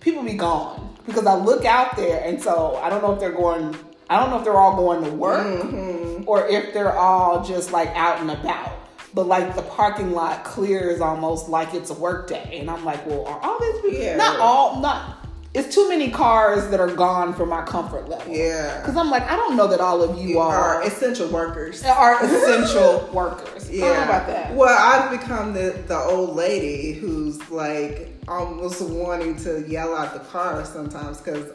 people 0.00 0.22
be 0.22 0.34
gone 0.34 0.94
because 1.06 1.26
i 1.26 1.34
look 1.34 1.64
out 1.64 1.96
there 1.96 2.22
and 2.24 2.40
so 2.42 2.76
i 2.82 2.88
don't 2.90 3.02
know 3.02 3.12
if 3.12 3.20
they're 3.20 3.32
going 3.32 3.74
i 4.10 4.18
don't 4.18 4.30
know 4.30 4.38
if 4.38 4.44
they're 4.44 4.58
all 4.58 4.76
going 4.76 5.02
to 5.04 5.10
work 5.10 5.46
Mm-hmm. 5.46 6.24
or 6.28 6.46
if 6.48 6.72
they're 6.74 6.96
all 6.96 7.42
just 7.42 7.72
like 7.72 7.88
out 7.96 8.20
and 8.20 8.30
about. 8.30 8.72
But 9.14 9.26
like 9.26 9.56
the 9.56 9.62
parking 9.62 10.12
lot 10.12 10.44
clears 10.44 11.00
almost 11.00 11.48
like 11.48 11.74
it's 11.74 11.90
a 11.90 11.94
work 11.94 12.28
day. 12.28 12.58
And 12.60 12.70
I'm 12.70 12.84
like, 12.84 13.04
well, 13.06 13.26
are 13.26 13.40
all 13.40 13.58
these 13.60 13.80
people? 13.82 13.98
Yeah. 14.00 14.16
Not 14.16 14.38
all, 14.38 14.80
not. 14.80 15.16
It's 15.52 15.74
too 15.74 15.88
many 15.88 16.10
cars 16.10 16.68
that 16.68 16.78
are 16.78 16.94
gone 16.94 17.34
for 17.34 17.44
my 17.44 17.62
comfort 17.62 18.08
level. 18.08 18.32
Yeah. 18.32 18.78
Because 18.80 18.96
I'm 18.96 19.10
like, 19.10 19.28
I 19.28 19.34
don't 19.34 19.56
know 19.56 19.66
that 19.66 19.80
all 19.80 20.00
of 20.00 20.16
you, 20.16 20.28
You 20.28 20.38
are, 20.38 20.76
are 20.76 20.82
essential 20.84 21.28
workers. 21.28 21.84
are 21.84 22.24
essential 22.24 23.10
workers. 23.12 23.68
Yeah. 23.68 24.04
about 24.04 24.28
that. 24.28 24.54
Well, 24.54 24.76
I've 24.78 25.10
become 25.10 25.52
the, 25.52 25.76
the 25.88 25.98
old 25.98 26.36
lady 26.36 26.92
who's 26.92 27.50
like 27.50 28.14
almost 28.28 28.80
wanting 28.80 29.34
to 29.38 29.64
yell 29.68 29.96
out 29.96 30.12
the 30.14 30.20
car 30.20 30.64
sometimes 30.64 31.18
because 31.18 31.48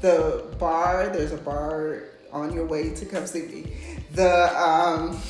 the 0.00 0.44
bar, 0.58 1.10
there's 1.10 1.32
a 1.32 1.36
bar 1.36 2.04
on 2.32 2.54
your 2.54 2.66
way 2.66 2.90
to 2.94 3.04
come 3.04 3.26
see 3.26 3.42
me. 3.42 3.76
The 4.12 4.56
um 4.58 5.20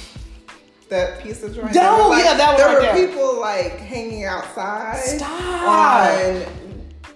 that 0.89 1.21
pizza 1.23 1.49
joint. 1.51 1.71
Oh, 1.71 1.73
there 1.73 2.09
were, 2.09 2.17
yeah, 2.25 2.35
that 2.37 2.49
one 2.49 2.57
there 2.59 2.67
right 2.69 2.93
were 2.95 2.99
there. 3.01 3.09
people 3.09 3.41
like 3.41 3.79
hanging 3.79 4.25
outside. 4.25 4.97
Stop. 4.99 5.31
On, 5.31 6.45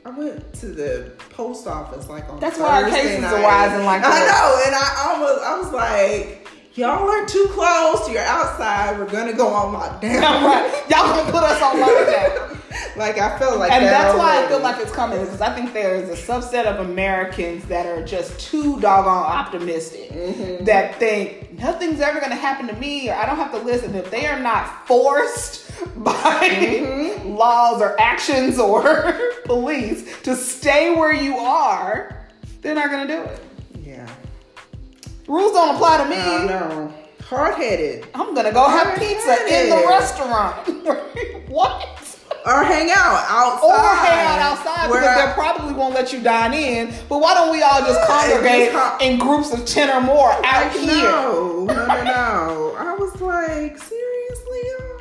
I 0.07 0.11
went 0.17 0.53
to 0.55 0.67
the 0.67 1.13
post 1.31 1.67
office 1.67 2.09
like 2.09 2.29
on 2.29 2.41
That's 2.41 2.59
why 2.59 2.83
our 2.83 2.91
cases 2.91 3.21
night. 3.21 3.33
are 3.35 3.43
rising 3.43 3.85
like 3.87 4.03
I 4.03 4.21
this. 4.21 4.31
know, 4.31 4.63
and 4.67 4.75
I 4.75 5.07
almost 5.13 5.45
I 5.45 5.59
was 5.59 5.73
like, 5.73 6.49
y'all 6.75 7.09
are 7.09 7.27
too 7.27 7.47
close. 7.51 8.11
You're 8.11 8.23
outside. 8.25 8.99
We're 8.99 9.11
gonna 9.11 9.35
go 9.35 9.49
on 9.49 9.75
lockdown. 9.75 10.21
right. 10.23 10.85
Y'all 10.91 11.15
gonna 11.15 11.31
put 11.31 11.43
us 11.43 11.63
on 11.63 11.77
lockdown. 11.77 12.57
like 12.97 13.19
I 13.19 13.39
feel 13.39 13.59
like, 13.59 13.73
and 13.73 13.85
that 13.85 13.91
that's 13.91 14.19
why 14.19 14.45
I 14.45 14.49
feel 14.49 14.61
like 14.61 14.81
it's 14.81 14.93
coming 14.93 15.19
because 15.21 15.41
I 15.41 15.55
think 15.55 15.73
there 15.73 15.95
is 15.97 16.09
a 16.09 16.15
subset 16.33 16.67
of 16.67 16.89
Americans 16.89 17.65
that 17.67 17.87
are 17.87 18.05
just 18.05 18.39
too 18.41 18.81
doggone 18.81 19.25
optimistic 19.25 20.11
Mm-hmm. 20.11 20.65
that 20.65 20.97
think 20.97 21.53
nothing's 21.59 22.01
ever 22.01 22.19
going 22.21 22.31
to 22.31 22.37
happen 22.37 22.67
to 22.69 22.75
me 22.75 23.09
or 23.11 23.15
I 23.15 23.27
don't 23.27 23.37
have 23.37 23.53
to 23.53 23.59
listen. 23.59 23.95
If 23.95 24.11
they 24.11 24.27
are 24.27 24.39
not 24.41 24.87
forced 24.87 25.71
by 25.97 26.13
Mm-hmm. 26.13 27.29
laws 27.31 27.81
or 27.83 28.01
actions 28.01 28.59
or 28.59 29.13
police 29.45 30.21
to 30.23 30.35
stay 30.37 30.95
where 30.95 31.13
you 31.15 31.37
are, 31.39 32.27
they're 32.63 32.75
not 32.75 32.91
going 32.91 33.07
to 33.09 33.15
do 33.15 33.23
it. 33.23 33.41
yeah. 33.85 34.09
Rules 35.27 35.53
don't 35.53 35.75
apply 35.77 36.03
to 36.05 36.11
me. 36.11 36.17
I 36.17 36.47
know. 36.47 36.95
Hard 37.23 37.55
headed. 37.55 38.09
I'm 38.13 38.35
gonna 38.35 38.51
go 38.53 38.69
have 38.69 38.99
pizza 38.99 39.37
in 39.47 39.71
the 39.71 39.85
restaurant. 39.89 40.67
what? 41.49 42.00
Or 42.47 42.65
hang 42.65 42.91
out 42.91 43.25
outside. 43.29 43.69
or 43.69 43.95
hang 43.97 44.27
out 44.27 44.39
outside 44.41 44.91
Where 44.91 45.01
because 45.01 45.17
I- 45.19 45.27
they 45.27 45.33
probably 45.35 45.75
won't 45.75 45.95
let 45.95 46.13
you 46.13 46.21
dine 46.21 46.55
in. 46.55 46.93
But 47.09 47.21
why 47.21 47.35
don't 47.35 47.51
we 47.51 47.63
all 47.63 47.81
just 47.81 48.01
congregate 48.07 48.73
just 48.73 49.03
in 49.03 49.19
groups 49.19 49.53
of 49.53 49.67
ten 49.67 49.91
or 49.91 50.01
more 50.01 50.33
out 50.33 50.43
like, 50.67 50.73
here? 50.73 51.03
No, 51.11 51.65
no, 51.65 51.87
no, 51.87 52.05
no. 52.05 52.77
I 52.79 52.95
was 52.99 53.21
like, 53.21 53.77
seriously, 53.79 54.59
y'all? 54.79 55.01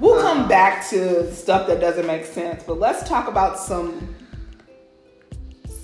We'll 0.00 0.20
come 0.20 0.42
um, 0.42 0.48
back 0.48 0.86
to 0.90 1.34
stuff 1.34 1.66
that 1.68 1.80
doesn't 1.80 2.06
make 2.06 2.24
sense, 2.26 2.62
but 2.64 2.78
let's 2.78 3.08
talk 3.08 3.28
about 3.28 3.58
some 3.58 4.14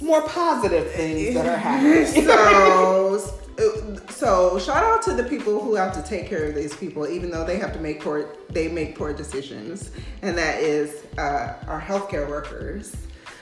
more 0.00 0.23
positive 0.29 0.91
things 0.93 1.35
that 1.35 1.47
are 1.47 1.57
happening. 1.57 2.07
so, 2.26 3.19
so 4.11 4.59
shout 4.59 4.83
out 4.83 5.03
to 5.03 5.13
the 5.15 5.25
people 5.25 5.61
who 5.63 5.75
have 5.75 5.93
to 5.95 6.03
take 6.03 6.27
care 6.29 6.45
of 6.45 6.55
these 6.55 6.75
people, 6.77 7.07
even 7.09 7.31
though 7.31 7.45
they 7.45 7.57
have 7.59 7.73
to 7.75 7.81
make 7.81 8.01
poor 8.01 8.29
they 8.51 8.69
make 8.69 8.97
poor 8.97 9.13
decisions, 9.13 9.91
and 10.23 10.37
that 10.39 10.61
is 10.61 11.05
uh, 11.19 11.55
our 11.67 11.81
healthcare 11.81 12.29
workers. 12.29 12.95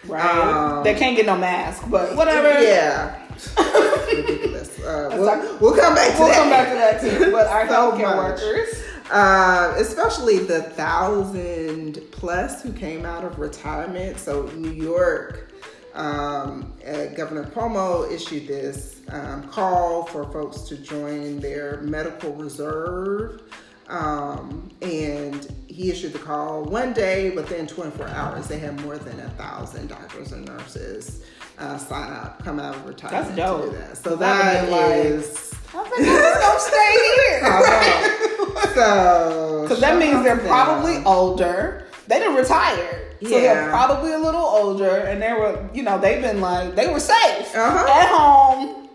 right? 0.07 0.25
Um, 0.25 0.83
they 0.85 0.95
can't 0.95 1.17
get 1.17 1.27
no 1.27 1.37
mask, 1.37 1.85
but 1.89 2.17
whatever. 2.17 2.49
Yeah, 2.63 3.19
ridiculous. 4.07 4.79
Uh, 4.81 5.11
we'll, 5.13 5.59
we'll 5.61 5.77
come 5.81 5.95
back 5.95 6.13
to 6.15 6.19
We'll 6.19 6.29
that. 6.29 6.37
come 6.37 6.51
back 6.51 6.69
to 6.69 6.75
that 6.75 7.01
too. 7.01 7.31
But 7.33 7.47
our 7.49 7.69
So 7.69 7.75
healthcare 7.75 8.17
much. 8.17 8.41
workers. 8.41 8.83
Uh, 9.11 9.75
especially 9.77 10.39
the 10.39 10.63
thousand 10.63 12.01
plus 12.13 12.63
who 12.63 12.73
came 12.73 13.05
out 13.05 13.25
of 13.25 13.39
retirement. 13.39 14.19
So 14.19 14.47
New 14.57 14.71
York, 14.71 15.52
um, 15.95 16.73
uh, 16.87 17.07
Governor 17.15 17.45
Cuomo 17.45 18.11
issued 18.11 18.47
this 18.49 19.01
um, 19.09 19.43
call 19.49 20.05
for 20.05 20.25
folks 20.33 20.63
to 20.63 20.77
join 20.77 21.41
their 21.41 21.81
medical 21.83 22.33
reserve. 22.35 23.43
Um, 23.89 24.71
and 24.81 25.47
he 25.69 25.91
issued 25.91 26.13
the 26.15 26.19
call 26.19 26.65
one 26.65 26.93
day 26.95 27.31
within 27.31 27.67
24 27.67 28.09
hours. 28.09 28.47
They 28.47 28.59
had 28.59 28.81
more 28.81 28.97
than 28.97 29.21
a 29.21 29.29
thousand 29.31 29.89
doctors 29.89 30.33
and 30.33 30.47
nurses 30.47 31.23
uh, 31.59 31.77
sign 31.77 32.11
up, 32.11 32.43
come 32.43 32.59
out 32.59 32.75
of 32.75 32.87
retirement 32.87 33.37
That's 33.37 33.37
dope. 33.37 33.65
to 33.65 33.71
do 33.71 33.77
that. 33.77 33.97
So 33.99 34.17
That 34.17 34.67
that 34.67 34.71
like- 34.71 34.81
I 34.81 35.13
was 35.13 35.53
like, 35.75 35.85
I'm 35.85 35.91
gonna 35.91 36.61
stay 36.61 36.93
here. 37.17 37.41
so 38.75 39.59
Because 39.63 39.81
that 39.81 39.99
means 39.99 40.23
they're 40.25 40.37
to 40.37 40.41
them. 40.43 40.49
probably 40.49 40.97
older. 41.05 41.87
They 42.09 42.19
didn't 42.19 42.35
retire. 42.35 43.09
So 43.23 43.29
they're 43.29 43.69
probably 43.71 44.13
a 44.13 44.19
little 44.19 44.41
older 44.45 44.97
and 44.97 45.23
they 45.23 45.33
were, 45.33 45.69
you 45.73 45.83
know, 45.85 45.99
they've 45.99 46.21
been 46.21 46.41
like, 46.41 46.75
they 46.75 46.89
were 46.93 46.99
safe 46.99 47.55
Uh-huh. 47.55 47.87
at 47.89 48.09
home. 48.09 48.89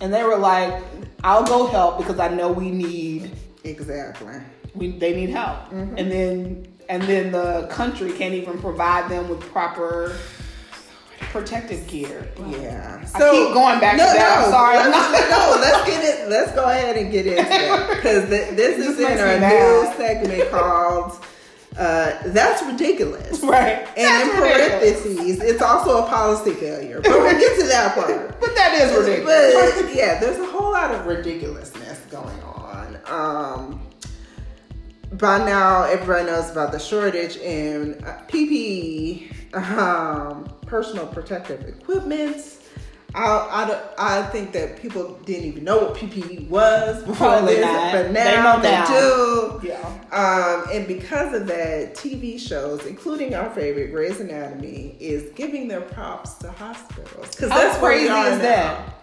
And 0.00 0.12
they 0.14 0.22
were 0.22 0.38
like, 0.38 0.82
I'll 1.22 1.44
go 1.44 1.66
help 1.66 1.98
because 1.98 2.18
I 2.18 2.28
know 2.28 2.50
we 2.50 2.70
need, 2.70 3.32
exactly. 3.64 4.34
we, 4.74 4.92
they 4.92 5.14
need 5.14 5.28
help. 5.28 5.58
Mm-hmm. 5.68 5.98
And 5.98 6.10
then, 6.10 6.66
and 6.88 7.02
then 7.02 7.32
the 7.32 7.66
country 7.70 8.12
can't 8.12 8.32
even 8.32 8.58
provide 8.58 9.10
them 9.10 9.28
with 9.28 9.40
proper 9.52 10.16
protective 11.30 11.86
gear. 11.86 12.26
Yeah. 12.48 13.04
I 13.14 13.18
keep 13.30 13.52
going 13.52 13.78
back 13.78 13.92
to 13.92 13.98
that. 13.98 14.38
I'm 14.44 14.50
sorry. 14.50 14.76
Let's, 14.78 15.30
no, 15.30 15.60
let's 15.60 15.86
get 15.86 16.02
it. 16.02 16.28
Let's 16.30 16.52
go 16.52 16.64
ahead 16.64 16.96
and 16.96 17.12
get 17.12 17.26
into 17.26 17.42
it 17.42 17.96
because 17.96 18.28
th- 18.30 18.56
this 18.56 18.78
is 18.78 18.98
in 18.98 19.18
our 19.18 19.38
new 19.38 19.92
segment 19.96 20.50
called 20.50 21.22
uh, 21.80 22.18
"That's 22.26 22.62
Ridiculous." 22.62 23.42
Right. 23.50 23.86
And 23.96 23.96
That's 23.96 24.34
in 24.34 24.42
ridiculous. 24.42 25.02
parentheses, 25.02 25.40
it's 25.42 25.62
also 25.62 26.04
a 26.04 26.08
policy 26.08 26.52
failure. 26.52 27.00
But 27.00 27.10
we'll 27.12 27.38
get 27.38 27.58
to 27.60 27.66
that 27.68 27.94
part. 27.94 28.36
But 28.40 28.54
that 28.54 28.74
is 28.74 28.96
ridiculous. 28.96 29.82
But 29.82 29.94
yeah, 30.00 30.20
there's 30.20 30.38
a 30.38 30.46
whole 30.46 30.70
lot 30.72 30.90
of 30.94 31.06
ridiculousness 31.06 31.98
going 32.10 32.40
on. 32.42 32.98
Um, 33.06 33.80
by 35.12 35.38
now, 35.44 35.84
everybody 35.84 36.26
knows 36.26 36.50
about 36.50 36.70
the 36.70 36.78
shortage 36.78 37.36
in 37.38 37.94
uh, 38.04 38.22
PPE, 38.28 39.54
um, 39.56 40.48
personal 40.66 41.06
protective 41.06 41.66
equipment. 41.66 42.36
I, 43.14 43.88
I, 43.98 44.18
I 44.18 44.22
think 44.26 44.52
that 44.52 44.80
people 44.80 45.18
didn't 45.24 45.44
even 45.46 45.64
know 45.64 45.78
what 45.78 45.94
PPE 45.96 46.48
was 46.48 46.98
before 47.04 47.14
Probably 47.28 47.56
this, 47.56 47.64
not. 47.64 47.92
but 47.92 48.02
They 48.08 48.12
now 48.24 48.56
know 48.56 48.62
they, 48.62 48.70
now. 48.70 48.86
do. 48.86 49.60
Yeah. 49.66 49.86
Um, 50.12 50.66
and 50.72 50.86
because 50.86 51.34
of 51.34 51.46
that, 51.48 51.94
TV 51.94 52.38
shows, 52.38 52.86
including 52.86 53.34
our 53.34 53.50
favorite 53.50 53.90
Grey's 53.92 54.20
Anatomy, 54.20 54.96
is 55.00 55.30
giving 55.34 55.68
their 55.68 55.80
props 55.80 56.34
to 56.34 56.50
hospitals 56.52 57.30
because 57.30 57.48
that's 57.50 57.78
crazy 57.78 58.04
is 58.04 58.10
now. 58.10 58.38
that? 58.38 58.94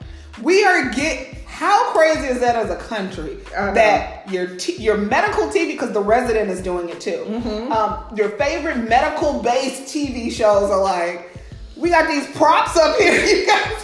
We 0.42 0.64
are 0.64 0.92
get 0.92 1.34
how 1.48 1.92
crazy 1.94 2.28
is 2.28 2.40
that 2.42 2.56
as 2.56 2.70
a 2.70 2.76
country 2.76 3.40
that 3.52 4.32
your 4.32 4.56
t- 4.58 4.76
your 4.76 4.96
medical 4.98 5.48
TV 5.48 5.70
because 5.70 5.92
the 5.94 6.02
resident 6.02 6.52
is 6.52 6.62
doing 6.62 6.90
it 6.90 7.02
too. 7.02 7.26
Mm-hmm. 7.28 7.72
Um, 7.72 8.16
your 8.16 8.30
favorite 8.38 8.78
medical 8.88 9.42
based 9.42 9.84
TV 9.94 10.32
shows 10.32 10.70
are 10.70 10.80
like, 10.82 11.32
we 11.80 11.90
got 11.90 12.08
these 12.08 12.28
props 12.36 12.78
up 12.78 12.98
here. 12.98 13.14
You 13.28 13.46
guys, 13.46 13.84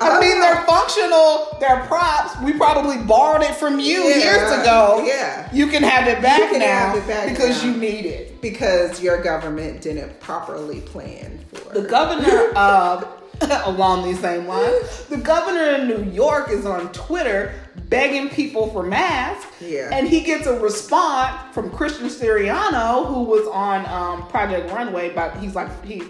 I 0.00 0.10
I 0.16 0.20
mean 0.20 0.38
they're 0.40 0.62
functional. 0.64 1.56
They're 1.58 1.84
props. 1.86 2.40
We 2.42 2.52
probably 2.52 2.98
borrowed 2.98 3.42
it 3.42 3.54
from 3.56 3.80
you 3.80 4.04
Yeah, 4.04 4.16
years 4.18 4.60
ago. 4.60 5.02
yeah. 5.04 5.48
you 5.52 5.66
can 5.66 5.82
have 5.82 6.06
it 6.06 6.22
back 6.22 6.52
now 6.52 6.94
it 6.96 7.04
back 7.08 7.28
because 7.30 7.64
now. 7.64 7.70
you 7.72 7.76
need 7.78 8.06
it. 8.06 8.40
because 8.40 9.02
your 9.02 9.20
government 9.22 9.80
didn't 9.82 10.18
properly 10.20 10.80
plan 10.82 11.44
for 11.52 11.74
The 11.74 11.82
governor 11.88 12.50
of, 12.56 13.08
along 13.66 14.04
these 14.04 14.20
same 14.20 14.46
lines, 14.46 15.04
the 15.06 15.16
governor 15.16 15.64
in 15.82 15.88
New 15.88 16.04
York 16.12 16.48
is 16.50 16.64
on 16.64 16.92
Twitter 16.92 17.52
begging 17.88 18.28
people 18.28 18.70
for 18.70 18.84
masks. 18.84 19.46
Yeah. 19.60 19.90
And 19.92 20.06
he 20.08 20.20
gets 20.20 20.46
a 20.46 20.60
response 20.60 21.34
from 21.52 21.70
Christian 21.70 22.06
Siriano, 22.06 23.04
who 23.06 23.22
was 23.24 23.48
on 23.48 23.84
um, 23.86 24.28
Project 24.28 24.70
Runway, 24.72 25.10
but 25.12 25.36
he's 25.38 25.56
like, 25.56 25.84
he. 25.84 26.04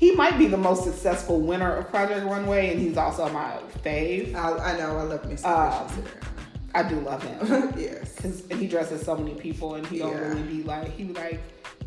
He 0.00 0.12
might 0.12 0.38
be 0.38 0.46
the 0.46 0.56
most 0.56 0.84
successful 0.84 1.42
winner 1.42 1.76
of 1.76 1.90
Project 1.90 2.24
Runway, 2.24 2.70
and 2.72 2.80
he's 2.80 2.96
also 2.96 3.28
my 3.28 3.58
fave. 3.84 4.34
I, 4.34 4.72
I 4.72 4.78
know 4.78 4.96
I 4.96 5.02
love 5.02 5.26
me 5.26 5.36
some 5.36 5.52
Um, 5.52 6.04
I 6.74 6.82
do 6.84 6.98
love 7.00 7.22
him. 7.22 7.74
Yes. 7.78 8.14
Cause 8.16 8.42
and 8.50 8.58
he 8.58 8.66
dresses 8.66 9.02
so 9.04 9.14
many 9.14 9.34
people, 9.34 9.74
and 9.74 9.86
he 9.86 9.98
don't 9.98 10.16
really 10.16 10.42
be 10.42 10.62
like 10.62 10.88
he 10.92 11.04
like, 11.04 11.38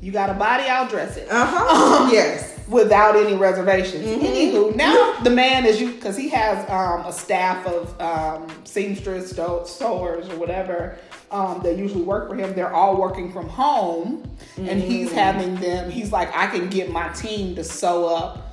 you 0.03 0.11
got 0.11 0.29
a 0.29 0.33
body, 0.33 0.63
I'll 0.65 0.87
dress 0.87 1.17
it 1.17 1.27
Uh 1.31 1.45
huh. 1.45 2.09
yes. 2.11 2.57
without 2.67 3.15
any 3.15 3.35
reservations. 3.35 4.05
Mm-hmm. 4.05 4.25
Anywho, 4.25 4.75
now 4.75 5.19
the 5.23 5.29
man 5.29 5.65
is 5.65 5.79
you 5.81 5.91
because 5.93 6.17
he 6.17 6.29
has 6.29 6.57
um, 6.69 7.05
a 7.05 7.13
staff 7.13 7.65
of 7.65 7.99
um, 8.01 8.47
seamstress, 8.65 9.31
sew- 9.31 9.63
sewers, 9.65 10.27
or 10.29 10.35
whatever 10.37 10.97
um, 11.31 11.61
that 11.63 11.77
usually 11.77 12.03
work 12.03 12.29
for 12.29 12.35
him. 12.35 12.53
They're 12.53 12.73
all 12.73 12.97
working 12.97 13.31
from 13.31 13.47
home, 13.49 14.29
and 14.57 14.81
he's 14.81 15.07
Mm-hmm. 15.09 15.17
having 15.17 15.55
them. 15.55 15.89
He's 15.89 16.11
like, 16.11 16.29
I 16.35 16.47
can 16.47 16.69
get 16.69 16.91
my 16.91 17.07
team 17.09 17.55
to 17.55 17.63
sew 17.63 18.07
up 18.07 18.49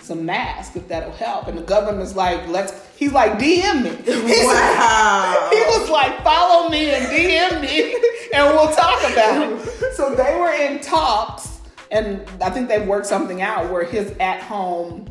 some 0.00 0.24
masks 0.24 0.76
if 0.76 0.86
that'll 0.88 1.10
help. 1.12 1.48
And 1.48 1.58
the 1.58 1.62
governor's 1.62 2.14
like, 2.16 2.46
let's. 2.48 2.72
He's 2.96 3.12
like, 3.12 3.32
DM 3.32 3.82
me. 3.82 3.90
He's- 4.04 4.46
Wow. 4.46 5.48
he 5.52 5.58
was 5.78 5.90
like, 5.90 6.22
follow 6.24 6.68
me 6.70 6.90
and 6.90 7.04
DM 7.06 7.60
me. 7.60 7.92
and 8.34 8.54
we'll 8.54 8.72
talk 8.74 9.00
about 9.12 9.52
it. 9.52 9.82
So 9.96 10.14
they 10.14 10.36
were 10.38 10.52
in 10.52 10.80
talks, 10.80 11.60
and 11.90 12.20
I 12.42 12.50
think 12.50 12.68
they've 12.68 12.86
worked 12.86 13.06
something 13.06 13.40
out 13.40 13.70
where 13.72 13.82
his 13.82 14.12
at 14.20 14.42
home 14.42 15.06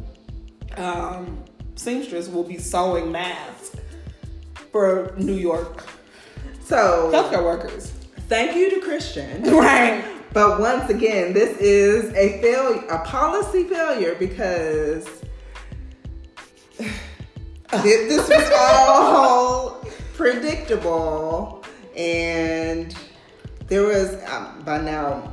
um, 0.77 1.43
seamstress 1.73 2.29
will 2.29 2.43
be 2.43 2.59
sewing 2.59 3.11
masks 3.11 3.75
for 4.71 5.11
New 5.17 5.33
York 5.33 5.83
So 6.63 7.09
healthcare 7.11 7.43
workers. 7.43 7.93
thank 8.29 8.55
you 8.55 8.69
to 8.75 8.79
Christian. 8.81 9.41
Right. 9.55 10.05
But 10.33 10.59
once 10.59 10.87
again, 10.91 11.33
this 11.33 11.57
is 11.57 12.13
a 12.13 12.39
failure, 12.41 12.85
a 12.89 12.99
policy 13.05 13.63
failure 13.63 14.15
because 14.19 15.07
this 17.81 18.29
was 18.29 18.51
all 18.53 19.81
predictable, 20.13 21.63
and 21.97 22.95
there 23.67 23.83
was 23.83 24.15
um, 24.29 24.61
by 24.65 24.79
now. 24.79 25.31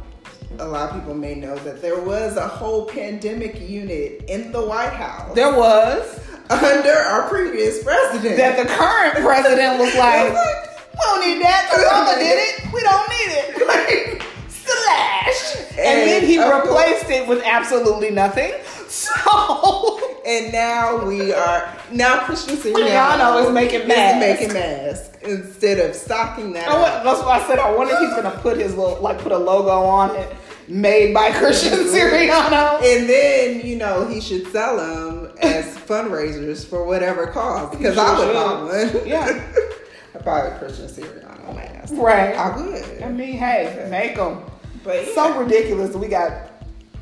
A 0.58 0.66
lot 0.68 0.90
of 0.90 0.96
people 1.00 1.14
may 1.14 1.34
know 1.34 1.56
that 1.60 1.80
there 1.80 1.98
was 1.98 2.36
a 2.36 2.46
whole 2.46 2.84
pandemic 2.84 3.58
unit 3.58 4.22
in 4.28 4.52
the 4.52 4.60
White 4.60 4.92
House 4.92 5.34
There 5.34 5.50
was 5.50 6.20
under 6.50 6.90
our 6.92 7.26
previous 7.30 7.82
president. 7.82 8.36
that 8.36 8.58
the 8.58 8.66
current 8.68 9.14
president 9.24 9.78
was 9.78 9.94
like, 9.96 10.28
we 10.30 10.98
don't 11.04 11.26
need 11.26 11.42
that. 11.42 11.70
Obama 11.72 12.18
did 12.18 12.36
it. 12.36 12.70
We 12.70 12.80
don't 12.82 13.08
need 13.08 13.32
it. 13.32 13.48
Like, 13.66 14.22
slash. 14.50 15.56
And, 15.78 16.08
then 16.08 16.26
he 16.26 16.36
And, 16.36 16.52
replaced 16.52 17.08
it 17.08 17.26
with 17.26 17.42
absolutely 17.44 18.10
nothing. 18.10 18.52
So 18.92 19.98
And 20.26 20.52
now 20.52 21.04
we 21.04 21.32
are 21.32 21.74
now 21.90 22.24
Christian 22.24 22.56
Siriano 22.56 23.42
is 23.44 23.50
making 23.52 23.88
masks. 23.88 24.20
making 24.20 24.52
masks 24.52 25.16
instead 25.22 25.78
of 25.78 25.96
stocking 25.96 26.52
that. 26.52 26.68
Oh, 26.68 26.82
I 26.84 27.02
that's 27.02 27.20
why 27.22 27.40
I 27.40 27.46
said 27.46 27.58
I 27.58 27.74
wonder 27.74 27.94
if 27.94 28.00
he's 28.00 28.10
gonna 28.14 28.38
put 28.38 28.58
his 28.58 28.74
little 28.76 29.00
like 29.00 29.18
put 29.18 29.32
a 29.32 29.38
logo 29.38 29.70
on 29.70 30.14
it, 30.14 30.36
made 30.68 31.12
by 31.14 31.30
Christian 31.38 31.78
Siriano. 31.86 32.76
And 32.82 33.08
then 33.08 33.66
you 33.66 33.76
know 33.76 34.06
he 34.06 34.20
should 34.20 34.46
sell 34.52 34.76
them 34.76 35.32
as 35.40 35.74
fundraisers 35.78 36.64
for 36.64 36.84
whatever 36.84 37.26
cause 37.28 37.74
because 37.74 37.96
I 37.98 38.18
would 38.18 38.32
buy 38.34 38.62
one. 38.92 39.06
Yeah. 39.08 39.54
I 40.14 40.18
buy 40.18 40.40
a 40.48 40.58
Christian 40.58 40.86
Siriano 40.86 41.54
mask. 41.56 41.94
Right. 41.96 42.36
I 42.36 42.56
would. 42.56 43.02
I 43.02 43.08
mean, 43.08 43.38
hey, 43.38 43.88
make 43.90 44.16
them. 44.16 44.42
But 44.84 44.96
It's 44.96 45.14
so 45.14 45.38
ridiculous 45.38 45.96
we 45.96 46.08
got 46.08 46.51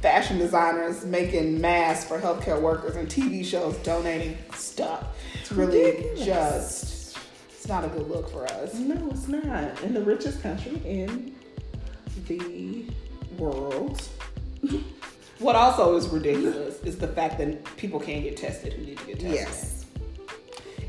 fashion 0.01 0.39
designers 0.39 1.05
making 1.05 1.61
masks 1.61 2.07
for 2.07 2.19
healthcare 2.19 2.61
workers 2.61 2.97
and 2.97 3.09
TV 3.09 3.45
shows 3.45 3.77
donating 3.79 4.37
stuff. 4.55 5.17
It's 5.41 5.53
really 5.53 5.85
ridiculous. 5.85 6.25
just, 6.25 7.19
it's 7.51 7.69
not 7.69 7.85
a 7.85 7.89
good 7.89 8.09
look 8.09 8.31
for 8.31 8.47
us. 8.47 8.75
no, 8.75 9.09
it's 9.11 9.29
not 9.29 9.83
in 9.83 9.95
the 9.95 10.03
richest 10.03 10.43
country 10.43 10.81
in 10.85 11.35
the 12.27 12.85
world. 13.39 14.03
What 15.41 15.57
also 15.57 15.97
is 15.97 16.07
ridiculous 16.09 16.83
is 16.83 16.99
the 16.99 17.09
fact 17.09 17.39
that 17.39 17.65
people 17.79 17.99
can't 17.99 18.23
get 18.23 18.37
tested 18.37 18.75
who 18.75 18.85
need 18.85 18.99
to 18.99 19.07
get 19.07 19.21
tested. 19.21 19.33
Yes. 19.33 19.87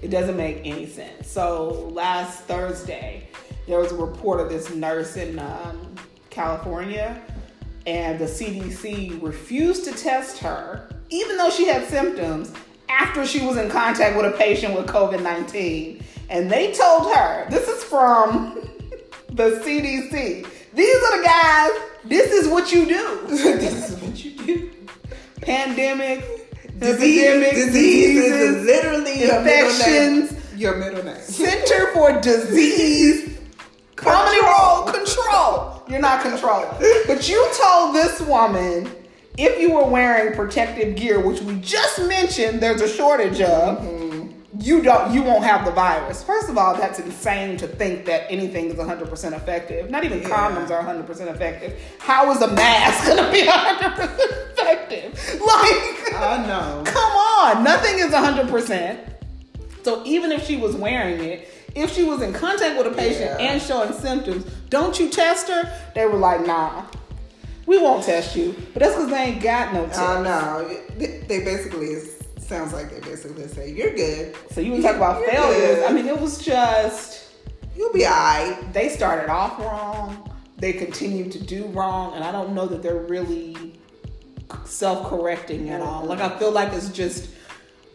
It 0.01 0.09
doesn't 0.09 0.35
make 0.35 0.59
any 0.65 0.87
sense. 0.87 1.31
So 1.31 1.89
last 1.93 2.41
Thursday, 2.41 3.29
there 3.65 3.79
was 3.79 3.93
a 3.93 3.95
report 3.95 4.41
of 4.41 4.49
this 4.49 4.69
nurse 4.75 5.15
in 5.15 5.39
um, 5.39 5.95
California, 6.29 7.21
and 7.85 8.19
the 8.19 8.25
CDC 8.25 9.21
refused 9.21 9.85
to 9.85 9.91
test 9.91 10.37
her, 10.39 10.89
even 11.09 11.37
though 11.37 11.49
she 11.49 11.67
had 11.67 11.87
symptoms, 11.87 12.53
after 12.89 13.25
she 13.25 13.45
was 13.45 13.57
in 13.57 13.69
contact 13.69 14.15
with 14.15 14.33
a 14.33 14.37
patient 14.37 14.75
with 14.75 14.87
COVID 14.87 15.21
19. 15.23 16.03
And 16.29 16.49
they 16.49 16.73
told 16.73 17.13
her, 17.13 17.49
this 17.49 17.67
is 17.67 17.83
from 17.83 18.55
the 19.29 19.61
CDC, 19.63 20.47
these 20.73 20.95
are 20.95 21.17
the 21.17 21.23
guys, 21.23 21.71
this 22.05 22.31
is 22.31 22.47
what 22.47 22.71
you 22.71 22.85
do. 22.85 23.21
this 23.27 23.89
is 23.91 23.99
what 24.01 24.23
you 24.23 24.31
do. 24.31 24.71
Pandemic, 25.41 26.23
Disease, 26.77 27.23
epidemic, 27.23 27.53
disease 27.53 28.17
is 28.17 28.31
diseases, 28.31 28.65
literally 28.65 29.19
your 29.19 29.41
middle 29.43 29.69
infections, 29.69 30.31
name. 30.31 30.41
Your 30.57 30.77
middle 30.77 31.03
name. 31.03 31.21
Center 31.21 31.93
for 31.93 32.19
Disease 32.21 33.31
roll 34.05 34.83
control? 34.91 35.70
You're 35.91 35.99
not 35.99 36.21
controlling. 36.21 36.69
But 37.05 37.27
you 37.27 37.51
told 37.61 37.93
this 37.93 38.21
woman 38.21 38.89
if 39.37 39.59
you 39.59 39.73
were 39.73 39.85
wearing 39.85 40.33
protective 40.33 40.95
gear, 40.95 41.19
which 41.19 41.41
we 41.41 41.59
just 41.59 41.99
mentioned 42.07 42.61
there's 42.61 42.81
a 42.81 42.87
shortage 42.87 43.41
of, 43.41 43.79
mm-hmm. 43.79 44.29
you 44.59 44.81
don't 44.81 45.13
you 45.13 45.21
won't 45.21 45.43
have 45.43 45.65
the 45.65 45.71
virus. 45.71 46.23
First 46.23 46.49
of 46.49 46.57
all, 46.57 46.75
that's 46.75 46.99
insane 46.99 47.57
to 47.57 47.67
think 47.67 48.05
that 48.05 48.25
anything 48.29 48.67
is 48.67 48.75
100% 48.75 49.33
effective. 49.33 49.89
Not 49.89 50.05
even 50.05 50.21
Yeah. 50.21 50.29
condoms 50.29 50.69
are 50.71 50.81
100% 50.81 51.27
effective. 51.27 51.77
How 51.99 52.31
is 52.31 52.41
a 52.41 52.47
mask 52.53 53.05
going 53.07 53.17
to 53.25 53.31
be 53.31 53.41
100% 53.41 54.51
effective? 54.51 55.13
Like 55.41 56.13
I 56.15 56.45
know. 56.47 56.83
Come 56.85 57.11
on, 57.11 57.63
nothing 57.65 57.99
is 57.99 58.11
100%. 58.11 58.97
So 59.83 60.03
even 60.05 60.31
if 60.31 60.45
she 60.45 60.57
was 60.57 60.75
wearing 60.75 61.19
it, 61.23 61.49
if 61.75 61.93
she 61.93 62.03
was 62.03 62.21
in 62.21 62.33
contact 62.33 62.77
with 62.77 62.87
a 62.87 62.95
patient 62.95 63.39
Yeah. 63.39 63.51
and 63.51 63.61
showing 63.61 63.93
symptoms, 63.93 64.45
don't 64.69 64.99
you 64.99 65.09
test 65.09 65.47
her? 65.47 65.71
They 65.95 66.05
were 66.05 66.17
like, 66.17 66.45
nah, 66.45 66.83
we 67.65 67.77
won't 67.77 68.03
test 68.03 68.35
you. 68.35 68.55
But 68.73 68.81
that's 68.81 68.95
because 68.95 69.09
they 69.09 69.17
ain't 69.17 69.43
got 69.43 69.73
no 69.73 69.85
test. 69.87 69.99
I 69.99 70.21
know. 70.23 70.77
They 70.97 71.43
basically 71.43 71.95
sounds 72.39 72.73
like 72.73 72.91
they 72.91 72.99
basically 72.99 73.47
say 73.47 73.71
you're 73.71 73.93
good. 73.93 74.35
So 74.51 74.59
you 74.61 74.73
would 74.73 74.83
talk 74.83 74.97
about 74.97 75.21
You're 75.21 75.31
failures. 75.31 75.75
good. 75.77 75.89
I 75.89 75.93
mean, 75.93 76.07
it 76.07 76.19
was 76.19 76.43
just, 76.43 77.29
You'll 77.75 77.93
be 77.93 78.05
alright. 78.05 78.73
they 78.73 78.89
started 78.89 79.29
off 79.29 79.57
wrong. 79.59 80.29
They 80.57 80.73
continue 80.73 81.31
to 81.31 81.39
do 81.41 81.65
wrong. 81.67 82.13
And 82.13 82.23
I 82.23 82.31
don't 82.31 82.53
know 82.53 82.67
that 82.67 82.83
they're 82.83 82.95
really 83.03 83.79
self 84.65 85.09
correcting 85.09 85.69
at 85.69 85.81
all. 85.81 86.03
Like, 86.05 86.19
I 86.19 86.27
mm-hmm. 86.27 86.39
feel 86.39 86.51
like 86.51 86.73
it's 86.73 86.89
just, 86.89 87.29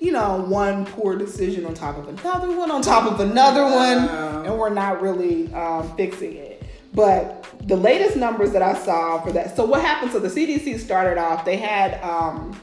you 0.01 0.13
know, 0.13 0.37
one 0.49 0.85
poor 0.87 1.17
decision 1.17 1.65
on 1.67 1.75
top 1.75 1.97
of 1.99 2.09
another 2.09 2.55
one, 2.57 2.71
on 2.71 2.83
top 2.83 3.11
of 3.11 3.21
another 3.21 3.65
one, 3.65 4.09
and 4.47 4.59
we're 4.59 4.71
not 4.71 5.01
really 5.03 5.53
um, 5.55 5.95
fixing 5.97 6.37
it. 6.37 6.63
But 6.95 7.45
the 7.67 7.77
latest 7.77 8.17
numbers 8.17 8.53
that 8.53 8.63
I 8.63 8.75
saw 8.75 9.21
for 9.21 9.33
that, 9.33 9.57
so 9.57 9.65
what 9.65 9.81
happened? 9.83 10.13
So 10.13 10.19
the 10.19 10.29
CDC 10.29 10.79
started 10.79 11.19
off, 11.19 11.45
they 11.45 11.57
had, 11.57 12.03
um, 12.03 12.59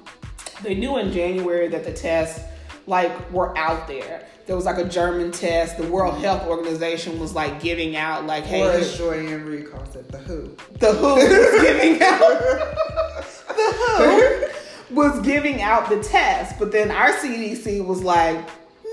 they 0.64 0.76
knew 0.76 0.98
in 0.98 1.12
January 1.12 1.68
that 1.68 1.84
the 1.84 1.94
tests 1.94 2.42
like 2.88 3.32
were 3.32 3.56
out 3.58 3.88
there. 3.88 4.28
There 4.46 4.56
was 4.58 4.66
like 4.66 4.78
a 4.78 4.84
German 4.90 5.32
test. 5.32 5.78
The 5.78 5.88
World 5.88 6.18
Health 6.20 6.46
Organization 6.48 7.18
was 7.20 7.34
like 7.34 7.62
giving 7.62 7.96
out 7.96 8.26
like, 8.26 8.44
hey, 8.44 8.62
Or 8.64 8.72
as 8.72 8.98
Jordan 8.98 9.46
Reed 9.46 9.72
calls 9.72 9.96
it, 9.96 10.12
the 10.12 10.18
Who. 10.18 10.56
the 10.80 10.92
WHO 10.94 11.14
was 11.16 11.62
giving 11.62 12.02
out 12.02 12.20
the 13.48 13.74
WHO 13.98 14.43
was 14.90 15.20
giving 15.22 15.62
out 15.62 15.90
the 15.90 16.02
test, 16.02 16.60
but 16.60 16.72
then 16.72 16.92
our 16.92 17.12
CDC 17.12 17.86
was 17.86 18.04
like, 18.04 18.38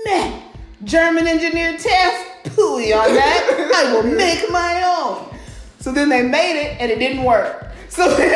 man, 0.05 0.41
German 0.83 1.27
engineered 1.27 1.79
test, 1.79 2.27
pooey 2.43 2.95
on 2.95 3.13
that. 3.15 3.71
I 3.75 3.93
will 3.93 4.03
make 4.03 4.49
my 4.51 4.83
own. 4.83 5.37
So 5.79 5.91
then 5.91 6.09
they 6.09 6.21
made 6.21 6.59
it 6.59 6.79
and 6.79 6.91
it 6.91 6.99
didn't 6.99 7.23
work. 7.23 7.67
So 7.89 8.15
then 8.15 8.31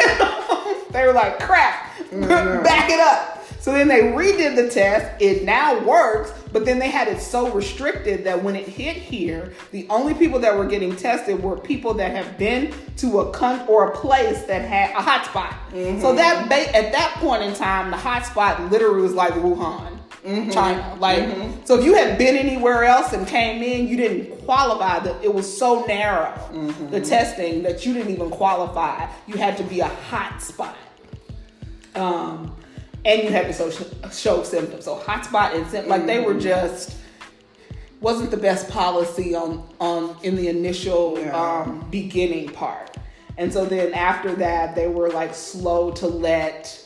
they 0.92 1.06
were 1.06 1.14
like, 1.14 1.40
crap, 1.40 1.92
mm-hmm. 1.98 2.64
back 2.64 2.90
it 2.90 3.00
up. 3.00 3.35
So 3.66 3.72
then 3.72 3.88
they 3.88 4.02
redid 4.02 4.56
the 4.56 4.70
test. 4.70 5.20
It 5.20 5.44
now 5.44 5.84
works, 5.84 6.32
but 6.54 6.66
then 6.66 6.78
they 6.78 6.92
had 6.92 7.08
it 7.08 7.20
so 7.20 7.52
restricted 7.52 8.24
that 8.24 8.44
when 8.44 8.56
it 8.56 8.68
hit 8.68 8.96
here, 8.96 9.54
the 9.72 9.88
only 9.90 10.14
people 10.14 10.38
that 10.42 10.56
were 10.56 10.68
getting 10.68 10.96
tested 10.96 11.42
were 11.42 11.58
people 11.58 11.96
that 11.96 12.12
have 12.12 12.38
been 12.38 12.72
to 12.98 13.22
a 13.22 13.32
con 13.32 13.68
or 13.68 13.90
a 13.90 13.98
place 13.98 14.44
that 14.44 14.62
had 14.62 14.92
a 14.92 15.02
hotspot. 15.02 15.58
Mm-hmm. 15.72 16.00
So 16.00 16.14
that 16.14 16.48
ba- 16.48 16.76
at 16.76 16.92
that 16.92 17.16
point 17.16 17.42
in 17.42 17.56
time, 17.56 17.90
the 17.90 17.98
hotspot 17.98 18.70
literally 18.70 19.02
was 19.02 19.16
like 19.16 19.34
Wuhan, 19.34 19.98
mm-hmm. 20.24 20.52
China. 20.52 20.96
Like, 21.00 21.24
mm-hmm. 21.24 21.66
so 21.66 21.80
if 21.80 21.86
you 21.86 21.96
had 21.96 22.20
been 22.20 22.36
anywhere 22.36 22.84
else 22.84 23.14
and 23.14 23.28
came 23.28 23.64
in, 23.64 23.88
you 23.88 23.98
didn't 23.98 24.46
qualify. 24.46 25.00
That 25.00 25.24
it 25.24 25.34
was 25.34 25.58
so 25.58 25.84
narrow 25.86 26.40
the 26.92 27.02
testing 27.02 27.64
that 27.64 27.84
you 27.84 27.96
didn't 27.96 28.14
even 28.14 28.30
qualify. 28.30 29.10
You 29.26 29.38
had 29.38 29.58
to 29.58 29.64
be 29.64 29.80
a 29.80 29.90
hotspot 30.12 30.76
um, 31.96 32.56
and 33.06 33.24
you 33.24 33.30
had 33.30 33.48
to 33.48 33.54
show, 33.54 33.70
show 34.10 34.44
symptoms. 34.44 34.86
So 34.86 34.98
hotspot 35.00 35.56
and 35.56 35.66
symptoms, 35.68 35.88
like 35.90 36.06
they 36.06 36.20
were 36.20 36.34
just 36.34 36.98
wasn't 38.02 38.30
the 38.32 38.38
best 38.38 38.70
policy 38.70 39.36
on 39.36 39.68
on 39.80 40.16
in 40.24 40.36
the 40.36 40.48
initial 40.50 41.18
Yeah. 41.18 41.36
um, 41.62 41.88
beginning 41.90 42.50
part. 42.50 42.98
And 43.38 43.52
so 43.52 43.66
then 43.66 43.94
after 43.94 44.34
that, 44.36 44.76
they 44.76 44.88
were 44.88 45.10
like 45.10 45.34
slow 45.36 45.92
to 45.92 46.08
let 46.08 46.82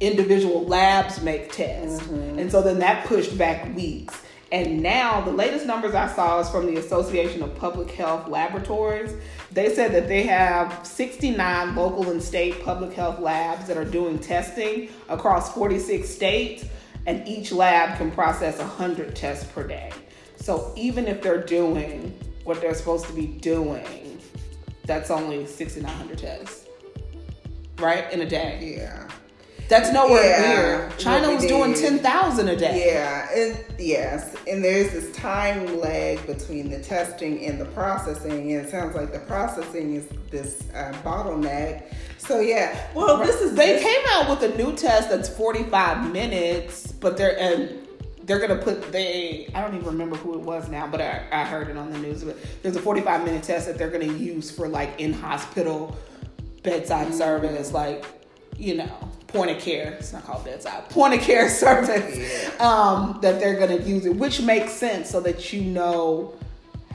individual 0.00 0.64
labs 0.66 1.20
make 1.22 1.52
tests. 1.52 2.06
And 2.08 2.50
so 2.50 2.62
then 2.62 2.78
that 2.78 3.06
pushed 3.06 3.36
back 3.36 3.74
weeks. 3.74 4.22
And 4.52 4.82
now 4.82 5.20
the 5.20 5.30
latest 5.30 5.66
numbers 5.66 5.94
I 5.94 6.08
saw 6.08 6.40
is 6.40 6.48
from 6.50 6.66
the 6.66 6.76
Association 6.78 7.42
of 7.42 7.54
Public 7.56 7.90
Health 7.90 8.28
Laboratories. 8.28 9.12
They 9.52 9.74
said 9.74 9.92
that 9.92 10.06
they 10.06 10.22
have 10.24 10.86
69 10.86 11.74
local 11.74 12.10
and 12.10 12.22
state 12.22 12.64
public 12.64 12.92
health 12.92 13.18
labs 13.18 13.66
that 13.66 13.76
are 13.76 13.84
doing 13.84 14.18
testing 14.18 14.90
across 15.08 15.52
46 15.54 16.08
states, 16.08 16.64
and 17.06 17.26
each 17.26 17.50
lab 17.50 17.98
can 17.98 18.12
process 18.12 18.58
100 18.58 19.16
tests 19.16 19.50
per 19.50 19.66
day. 19.66 19.90
So 20.36 20.72
even 20.76 21.06
if 21.08 21.20
they're 21.20 21.42
doing 21.42 22.16
what 22.44 22.60
they're 22.60 22.74
supposed 22.74 23.06
to 23.06 23.12
be 23.12 23.26
doing, 23.26 24.20
that's 24.84 25.10
only 25.10 25.46
6,900 25.46 26.18
tests, 26.18 26.66
right? 27.78 28.10
In 28.12 28.20
a 28.20 28.28
day. 28.28 28.76
Yeah. 28.78 29.09
That's 29.70 29.92
nowhere 29.92 30.24
Yeah, 30.24 30.48
near. 30.48 30.90
China 30.98 31.32
was 31.32 31.46
doing 31.46 31.74
10,000 31.74 32.48
a 32.48 32.56
day. 32.56 32.86
Yeah, 32.92 33.28
and 33.32 33.64
yes, 33.78 34.34
and 34.48 34.64
there's 34.64 34.90
this 34.90 35.12
time 35.16 35.78
lag 35.78 36.26
between 36.26 36.70
the 36.70 36.80
testing 36.80 37.46
and 37.46 37.60
the 37.60 37.66
processing, 37.66 38.52
and 38.52 38.66
it 38.66 38.68
sounds 38.68 38.96
like 38.96 39.12
the 39.12 39.20
processing 39.20 39.94
is 39.94 40.08
this 40.32 40.64
uh, 40.74 40.92
bottleneck. 41.04 41.84
So 42.18 42.40
yeah, 42.40 42.88
well, 42.96 43.18
this 43.18 43.40
is 43.40 43.54
They 43.54 43.74
this- 43.74 43.82
came 43.84 44.02
out 44.10 44.28
with 44.28 44.42
a 44.52 44.56
new 44.58 44.74
test 44.74 45.08
that's 45.08 45.28
45 45.28 46.12
minutes, 46.12 46.90
but 46.90 47.16
they're 47.16 47.38
and 47.40 47.86
they're 48.24 48.40
gonna 48.40 48.60
put 48.60 48.90
they 48.92 49.48
I 49.54 49.60
don't 49.60 49.74
even 49.74 49.86
remember 49.86 50.16
who 50.16 50.34
it 50.34 50.40
was 50.40 50.68
now, 50.68 50.88
but 50.88 51.00
I, 51.00 51.22
I 51.30 51.44
heard 51.44 51.68
it 51.68 51.76
on 51.76 51.90
the 51.92 51.98
news. 51.98 52.24
But 52.24 52.36
there's 52.62 52.74
a 52.76 52.80
45 52.80 53.24
minute 53.24 53.44
test 53.44 53.66
that 53.68 53.78
they're 53.78 53.88
gonna 53.90 54.04
use 54.12 54.50
for 54.50 54.66
like 54.68 55.00
in 55.00 55.12
hospital 55.12 55.96
bedside 56.64 57.14
service, 57.14 57.72
like 57.72 58.04
you 58.58 58.74
know 58.76 59.08
point 59.32 59.50
of 59.50 59.58
care. 59.58 59.92
It's 59.92 60.12
not 60.12 60.24
called 60.24 60.44
bedside 60.44 60.88
point 60.90 61.14
of 61.14 61.20
care 61.20 61.48
service. 61.64 62.18
Yeah. 62.18 62.66
Um, 62.66 63.18
that 63.22 63.40
they're 63.40 63.58
gonna 63.58 63.78
use 63.82 64.06
it, 64.06 64.16
which 64.16 64.40
makes 64.42 64.72
sense 64.72 65.10
so 65.10 65.20
that 65.20 65.52
you 65.52 65.62
know 65.62 66.34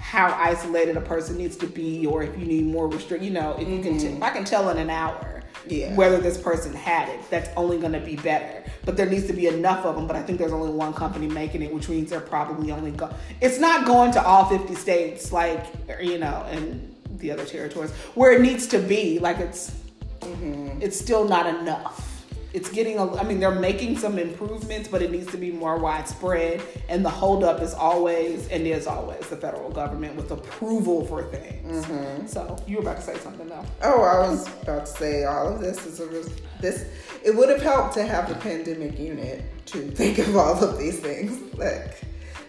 how 0.06 0.32
isolated 0.40 0.96
a 0.96 1.02
person 1.02 1.36
needs 1.36 1.58
to 1.58 1.66
be, 1.66 2.06
or 2.06 2.22
if 2.22 2.38
you 2.38 2.46
need 2.46 2.66
more 2.66 2.88
restrict. 2.88 3.24
You 3.24 3.32
know, 3.32 3.56
if 3.60 3.68
you 3.68 3.82
can, 3.82 3.98
t- 3.98 4.06
mm-hmm. 4.06 4.18
if 4.18 4.24
I 4.24 4.30
can 4.30 4.46
tell 4.46 4.70
in 4.70 4.78
an 4.78 4.92
hour 4.92 5.42
Yeah. 5.68 5.96
whether 5.96 6.20
this 6.20 6.38
person 6.38 6.74
had 6.74 7.10
it. 7.10 7.28
That's 7.32 7.50
only 7.58 7.80
going 7.80 7.94
to 7.94 8.00
be 8.00 8.16
better. 8.16 8.64
But 8.86 8.98
there 8.98 9.08
needs 9.08 9.26
to 9.28 9.34
be 9.34 9.48
enough 9.48 9.84
of 9.84 9.96
them. 9.96 10.06
But 10.06 10.16
I 10.16 10.22
think 10.22 10.38
there's 10.38 10.54
only 10.54 10.70
one 10.70 10.94
company 10.94 11.28
making 11.28 11.64
it, 11.64 11.74
which 11.74 11.90
means 11.90 12.12
they're 12.12 12.20
probably 12.20 12.72
only 12.72 12.92
go. 12.92 13.10
It's 13.42 13.58
not 13.58 13.88
going 13.88 14.12
to 14.12 14.24
all 14.24 14.46
50 14.46 14.76
states, 14.76 15.32
like 15.32 15.66
er, 15.90 16.00
you 16.02 16.20
know, 16.20 16.46
and 16.52 16.96
the 17.18 17.32
other 17.32 17.44
territories 17.44 17.92
where 18.14 18.32
it 18.32 18.42
needs 18.42 18.68
to 18.68 18.80
be. 18.80 19.18
Like 19.18 19.40
it's, 19.40 19.72
mm-hmm. 20.20 20.82
it's 20.84 21.00
still 21.00 21.28
not 21.28 21.48
enough. 21.48 22.15
It's 22.56 22.70
getting. 22.70 22.98
A, 22.98 23.14
I 23.16 23.24
mean, 23.24 23.42
they're 23.42 23.52
making 23.52 23.98
some 23.98 24.18
improvements, 24.18 24.88
but 24.88 25.02
it 25.02 25.12
needs 25.12 25.30
to 25.32 25.38
be 25.38 25.52
more 25.52 25.78
widespread. 25.78 26.62
And 26.88 27.04
the 27.04 27.10
holdup 27.10 27.62
is 27.62 27.74
always 27.74 28.48
and 28.48 28.66
is 28.66 28.88
always 28.88 29.28
the 29.28 29.36
federal 29.36 29.70
government 29.70 30.16
with 30.16 30.32
approval 30.32 31.06
for 31.06 31.24
things. 31.24 31.86
Mm-hmm. 31.86 32.28
So 32.28 32.58
you 32.66 32.78
were 32.78 32.84
about 32.84 32.98
to 32.98 33.04
say 33.04 33.18
something 33.18 33.50
though. 33.50 33.66
Oh, 33.84 34.02
I 34.04 34.30
was 34.30 34.48
about 34.64 34.86
to 34.86 34.92
say 34.92 35.26
all 35.26 35.54
of 35.54 35.60
this 35.60 35.86
is 35.86 36.00
a 36.00 36.06
this. 36.62 36.86
It 37.26 37.36
would 37.36 37.50
have 37.50 37.62
helped 37.62 37.94
to 37.96 38.06
have 38.06 38.30
the 38.30 38.36
pandemic 38.36 38.98
unit 38.98 39.44
to 39.68 39.92
think 39.92 40.20
of 40.20 40.38
all 40.38 40.64
of 40.64 40.78
these 40.80 41.00
things. 41.00 41.54
Like 41.56 42.00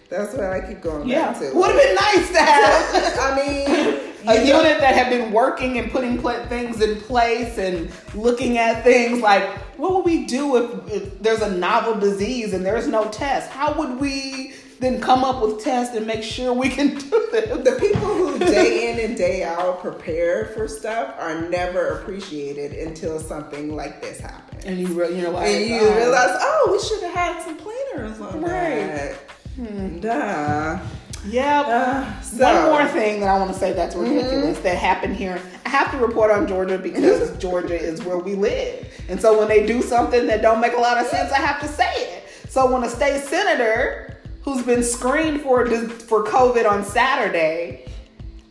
that's 0.08 0.34
what 0.34 0.44
I 0.44 0.60
keep 0.66 0.80
going 0.82 1.08
Yeah, 1.08 1.32
back 1.32 1.40
to. 1.40 1.50
would 1.54 1.70
have 1.70 1.80
been 1.80 1.94
nice 1.94 2.30
to 2.30 2.38
have. 2.40 3.18
I 3.20 3.36
mean, 3.36 4.00
a 4.22 4.24
know- 4.44 4.58
unit 4.62 4.80
that 4.80 4.94
had 4.94 5.10
been 5.10 5.32
working 5.32 5.78
and 5.78 5.90
putting 5.90 6.18
pl- 6.18 6.44
things 6.46 6.80
in 6.80 7.00
place 7.02 7.58
and 7.58 7.90
looking 8.14 8.58
at 8.58 8.82
things 8.84 9.20
like 9.20 9.44
what 9.78 9.94
would 9.94 10.04
we 10.04 10.24
do 10.26 10.56
if, 10.56 10.92
if 10.92 11.22
there's 11.22 11.42
a 11.42 11.56
novel 11.56 11.94
disease 11.98 12.52
and 12.54 12.64
there's 12.64 12.88
no 12.88 13.08
test 13.10 13.50
how 13.50 13.72
would 13.78 14.00
we 14.00 14.54
then 14.80 15.00
come 15.00 15.22
up 15.24 15.42
with 15.42 15.62
tests 15.62 15.94
and 15.96 16.06
make 16.06 16.22
sure 16.22 16.52
we 16.52 16.68
can 16.68 16.88
do 16.96 17.28
this 17.30 17.48
the 17.64 17.76
people 17.78 18.00
who 18.00 18.38
day 18.40 18.90
in 18.90 19.08
and 19.08 19.16
day 19.16 19.42
out 19.44 19.80
prepare 19.80 20.46
for 20.46 20.66
stuff 20.66 21.14
are 21.18 21.48
never 21.48 22.00
appreciated 22.00 22.72
until 22.72 23.20
something 23.20 23.76
like 23.76 24.00
this 24.02 24.18
happens. 24.18 24.64
and 24.64 24.78
you 24.78 24.86
re- 24.88 25.14
you're 25.18 25.30
like 25.30 25.46
And 25.48 25.66
you 25.70 25.78
oh. 25.80 25.96
realize, 25.96 26.36
oh, 26.40 26.68
we 26.72 26.80
should 26.88 27.02
have 27.04 27.14
had 27.14 27.42
some 27.44 27.56
planners 27.58 28.20
on 28.20 28.40
Right. 28.40 28.50
that. 28.50 29.16
Hmm. 29.56 30.00
Duh. 30.00 30.78
yep 31.26 31.66
Uh, 31.66 32.20
so, 32.20 32.44
One 32.44 32.80
more 32.80 32.88
thing 32.88 33.20
that 33.20 33.28
I 33.28 33.38
want 33.38 33.52
to 33.52 33.58
say 33.58 33.72
that's 33.72 33.94
mm-hmm. 33.94 34.14
ridiculous 34.14 34.58
that 34.60 34.76
happened 34.76 35.16
here. 35.16 35.40
I 35.64 35.68
have 35.70 35.90
to 35.92 35.96
report 35.98 36.30
on 36.30 36.46
Georgia 36.46 36.76
because 36.78 37.36
Georgia 37.38 37.78
is 37.78 38.02
where 38.02 38.18
we 38.18 38.34
live. 38.34 38.86
And 39.08 39.20
so 39.20 39.38
when 39.38 39.48
they 39.48 39.66
do 39.66 39.80
something 39.80 40.26
that 40.26 40.42
don't 40.42 40.60
make 40.60 40.74
a 40.74 40.80
lot 40.80 40.98
of 40.98 41.06
sense, 41.06 41.32
I 41.32 41.38
have 41.38 41.60
to 41.62 41.68
say 41.68 41.90
it. 41.94 42.28
So 42.48 42.70
when 42.70 42.84
a 42.84 42.88
state 42.88 43.22
senator 43.22 44.18
who's 44.42 44.62
been 44.64 44.82
screened 44.82 45.40
for 45.40 45.66
for 45.66 46.24
COVID 46.24 46.70
on 46.70 46.84
Saturday 46.84 47.86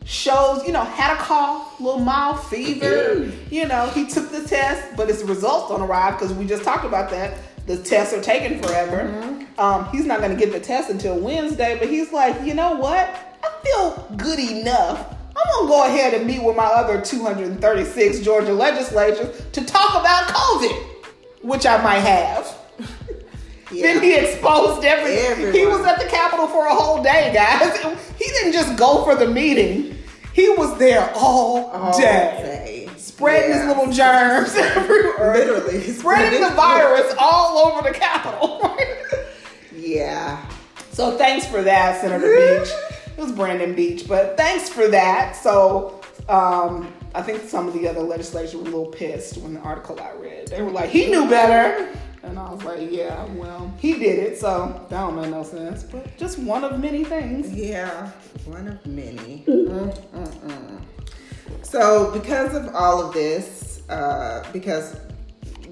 shows, 0.06 0.66
you 0.66 0.72
know, 0.72 0.84
had 0.84 1.14
a 1.14 1.18
cough, 1.18 1.80
little 1.80 2.00
mild 2.00 2.40
fever, 2.46 3.16
mm. 3.16 3.52
you 3.52 3.68
know, 3.68 3.88
he 3.90 4.06
took 4.06 4.32
the 4.32 4.44
test, 4.44 4.96
but 4.96 5.08
his 5.08 5.24
results 5.24 5.70
don't 5.70 5.82
arrive 5.82 6.18
because 6.18 6.34
we 6.34 6.46
just 6.46 6.64
talked 6.64 6.86
about 6.86 7.10
that. 7.12 7.38
The 7.66 7.78
tests 7.78 8.14
are 8.14 8.22
taking 8.22 8.62
forever. 8.62 9.10
Mm-hmm. 9.10 9.35
Um, 9.58 9.88
he's 9.90 10.06
not 10.06 10.20
going 10.20 10.32
to 10.32 10.38
get 10.38 10.52
the 10.52 10.60
test 10.60 10.90
until 10.90 11.18
Wednesday, 11.20 11.78
but 11.80 11.90
he's 11.90 12.12
like, 12.12 12.46
you 12.46 12.54
know 12.54 12.76
what? 12.76 13.10
I 13.44 13.52
feel 13.64 14.16
good 14.18 14.40
enough. 14.40 15.16
I'm 15.38 15.52
going 15.54 15.66
to 15.66 15.70
go 15.70 15.86
ahead 15.86 16.14
and 16.14 16.26
meet 16.28 16.44
with 16.44 16.56
my 16.56 16.66
other 16.66 17.02
236 17.02 18.20
Georgia 18.20 18.54
legislators 18.54 19.42
to 19.54 19.64
talk 19.66 19.92
about 20.02 20.28
COVID, 20.28 20.84
which 21.44 21.66
I 21.66 21.82
might 21.84 22.00
have. 22.00 22.58
yeah. 22.80 22.86
Then 23.94 24.04
he 24.04 24.14
exposed 24.16 24.86
everything. 24.86 25.26
Everyone. 25.32 25.54
He 25.54 25.66
was 25.66 25.86
at 25.86 26.00
the 26.00 26.06
Capitol 26.06 26.48
for 26.48 26.66
a 26.68 26.74
whole 26.76 27.02
day, 27.04 27.32
guys. 27.34 27.78
He 28.18 28.26
didn't 28.26 28.54
just 28.54 28.78
go 28.78 29.04
for 29.04 29.14
the 29.16 29.28
meeting. 29.28 29.98
He 30.34 30.48
was 30.50 30.78
there 30.80 31.12
all, 31.16 31.66
All 31.72 31.98
day, 32.00 32.86
day. 32.88 32.90
spreading 32.98 33.50
Yeah. 33.52 33.58
his 33.60 33.68
little 33.78 33.92
germs 33.94 34.56
everywhere. 34.56 35.34
Literally. 35.38 35.82
spreading 35.82 36.42
the 36.42 36.50
virus 36.52 37.14
all 37.20 37.58
over 37.68 37.82
the 37.90 37.94
Capitol. 37.98 38.62
Yeah. 39.86 40.46
so 40.92 41.18
thanks 41.18 41.46
for 41.46 41.62
that, 41.62 42.02
Senator 42.02 42.28
Beach. 42.28 42.70
It 43.18 43.22
was 43.22 43.32
Brandon 43.32 43.76
Beach, 43.76 44.08
but 44.08 44.36
thanks 44.36 44.68
for 44.68 44.88
that. 44.90 45.36
So 45.36 46.02
um, 46.28 46.92
I 47.14 47.22
think 47.22 47.48
some 47.48 47.68
of 47.68 47.74
the 47.74 47.88
other 47.88 48.02
legislators 48.02 48.54
were 48.54 48.62
a 48.62 48.66
little 48.66 48.88
pissed 48.88 49.38
when 49.38 49.54
the 49.54 49.60
article 49.62 50.00
I 50.02 50.12
read. 50.14 50.48
They 50.48 50.62
were 50.62 50.72
like, 50.72 50.90
he 50.90 51.10
knew 51.10 51.30
better. 51.30 51.88
And 52.24 52.40
I 52.40 52.52
was 52.52 52.64
like, 52.64 52.92
yeah, 52.92 53.24
well, 53.36 53.72
he 53.80 53.94
did 53.94 54.18
it, 54.18 54.40
so 54.40 54.86
that 54.90 55.00
don't 55.00 55.16
make 55.16 55.30
no 55.30 55.44
sense. 55.44 55.84
But 55.84 56.18
just 56.18 56.40
one 56.40 56.64
of 56.64 56.80
many 56.80 57.04
things. 57.04 57.54
Yeah, 57.54 58.10
one 58.46 58.68
of 58.68 58.84
many. 58.86 59.44
Mm-mm-mm. 59.48 60.82
So, 61.62 62.12
because 62.12 62.56
of 62.56 62.74
all 62.74 63.06
of 63.06 63.14
this, 63.14 63.84
uh, 63.90 64.44
because 64.52 64.98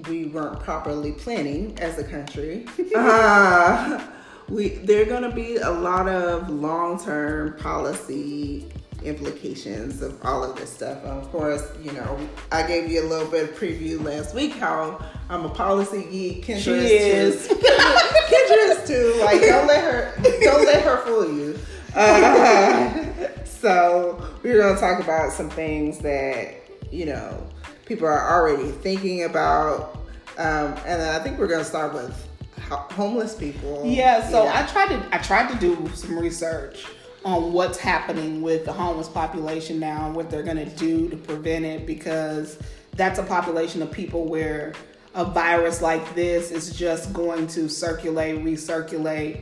we 0.08 0.26
weren't 0.26 0.60
properly 0.60 1.12
planning 1.12 1.78
as 1.78 1.98
a 1.98 2.04
country, 2.04 2.66
uh, 2.96 4.06
we 4.48 4.68
there 4.68 5.02
are 5.02 5.06
going 5.06 5.22
to 5.22 5.34
be 5.34 5.56
a 5.56 5.70
lot 5.70 6.08
of 6.08 6.50
long-term 6.50 7.56
policy 7.58 8.68
implications 9.02 10.02
of 10.02 10.18
all 10.24 10.42
of 10.42 10.56
this 10.56 10.72
stuff. 10.72 11.02
Of 11.04 11.30
course, 11.30 11.62
you 11.82 11.92
know, 11.92 12.18
I 12.50 12.66
gave 12.66 12.90
you 12.90 13.02
a 13.02 13.08
little 13.08 13.28
bit 13.28 13.50
of 13.50 13.56
preview 13.56 14.02
last 14.02 14.34
week 14.34 14.52
how 14.52 15.04
I'm 15.28 15.44
a 15.44 15.48
policy 15.48 16.06
geek. 16.10 16.46
Kendra 16.46 16.62
She 16.62 16.72
is 16.72 17.48
too. 17.48 17.54
Kendra 17.54 18.82
is 18.82 18.88
too. 18.88 19.20
Like, 19.24 19.40
don't 19.40 19.66
let 19.66 19.84
her, 19.84 20.14
don't 20.40 20.64
let 20.64 20.82
her 20.82 20.96
fool 21.04 21.32
you. 21.34 21.58
Uh, 21.94 23.04
so 23.44 24.26
we're 24.42 24.60
gonna 24.60 24.78
talk 24.78 25.02
about 25.02 25.32
some 25.32 25.50
things 25.50 25.98
that 25.98 26.54
you 26.90 27.06
know 27.06 27.46
people 27.86 28.06
are 28.06 28.30
already 28.30 28.70
thinking 28.70 29.24
about, 29.24 29.96
um, 30.38 30.74
and 30.86 31.00
then 31.00 31.14
I 31.14 31.22
think 31.22 31.38
we're 31.38 31.48
gonna 31.48 31.64
start 31.64 31.94
with 31.94 32.28
ho- 32.68 32.86
homeless 32.90 33.34
people. 33.34 33.82
Yeah, 33.84 34.28
so 34.28 34.46
I 34.46 34.64
tried 34.66 34.88
to 34.88 35.08
I 35.14 35.18
tried 35.18 35.52
to 35.52 35.58
do 35.58 35.88
some 35.94 36.18
research 36.18 36.86
on 37.24 37.52
what's 37.52 37.78
happening 37.78 38.42
with 38.42 38.64
the 38.64 38.72
homeless 38.72 39.08
population 39.08 39.80
now 39.80 40.06
and 40.06 40.14
what 40.14 40.30
they're 40.30 40.42
going 40.42 40.58
to 40.58 40.76
do 40.76 41.08
to 41.08 41.16
prevent 41.16 41.64
it 41.64 41.86
because 41.86 42.58
that's 42.96 43.18
a 43.18 43.22
population 43.22 43.80
of 43.80 43.90
people 43.90 44.26
where 44.26 44.74
a 45.14 45.24
virus 45.24 45.80
like 45.80 46.14
this 46.14 46.50
is 46.50 46.76
just 46.76 47.12
going 47.14 47.46
to 47.46 47.68
circulate, 47.68 48.44
recirculate. 48.44 49.40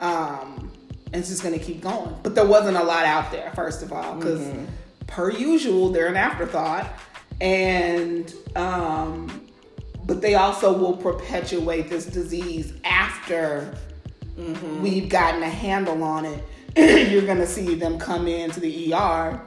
Um, 0.00 0.70
and 1.06 1.20
it's 1.20 1.28
just 1.28 1.42
going 1.42 1.58
to 1.58 1.64
keep 1.64 1.80
going. 1.80 2.14
But 2.22 2.34
there 2.34 2.46
wasn't 2.46 2.76
a 2.76 2.82
lot 2.82 3.06
out 3.06 3.30
there, 3.30 3.50
first 3.54 3.82
of 3.82 3.92
all, 3.92 4.16
because 4.16 4.46
per 5.06 5.30
usual, 5.30 5.90
they're 5.90 6.08
an 6.08 6.16
afterthought. 6.16 6.86
And 7.40 8.32
um, 8.56 9.42
but 10.04 10.20
they 10.20 10.34
also 10.34 10.76
will 10.76 10.96
perpetuate 10.96 11.88
this 11.88 12.06
disease 12.06 12.72
after 12.84 13.74
we've 14.80 15.08
gotten 15.08 15.42
a 15.42 15.48
handle 15.48 16.02
on 16.02 16.24
it. 16.24 16.44
You're 17.10 17.26
gonna 17.26 17.46
see 17.46 17.74
them 17.74 17.98
come 17.98 18.26
into 18.26 18.60
the 18.60 18.94
ER 18.94 19.40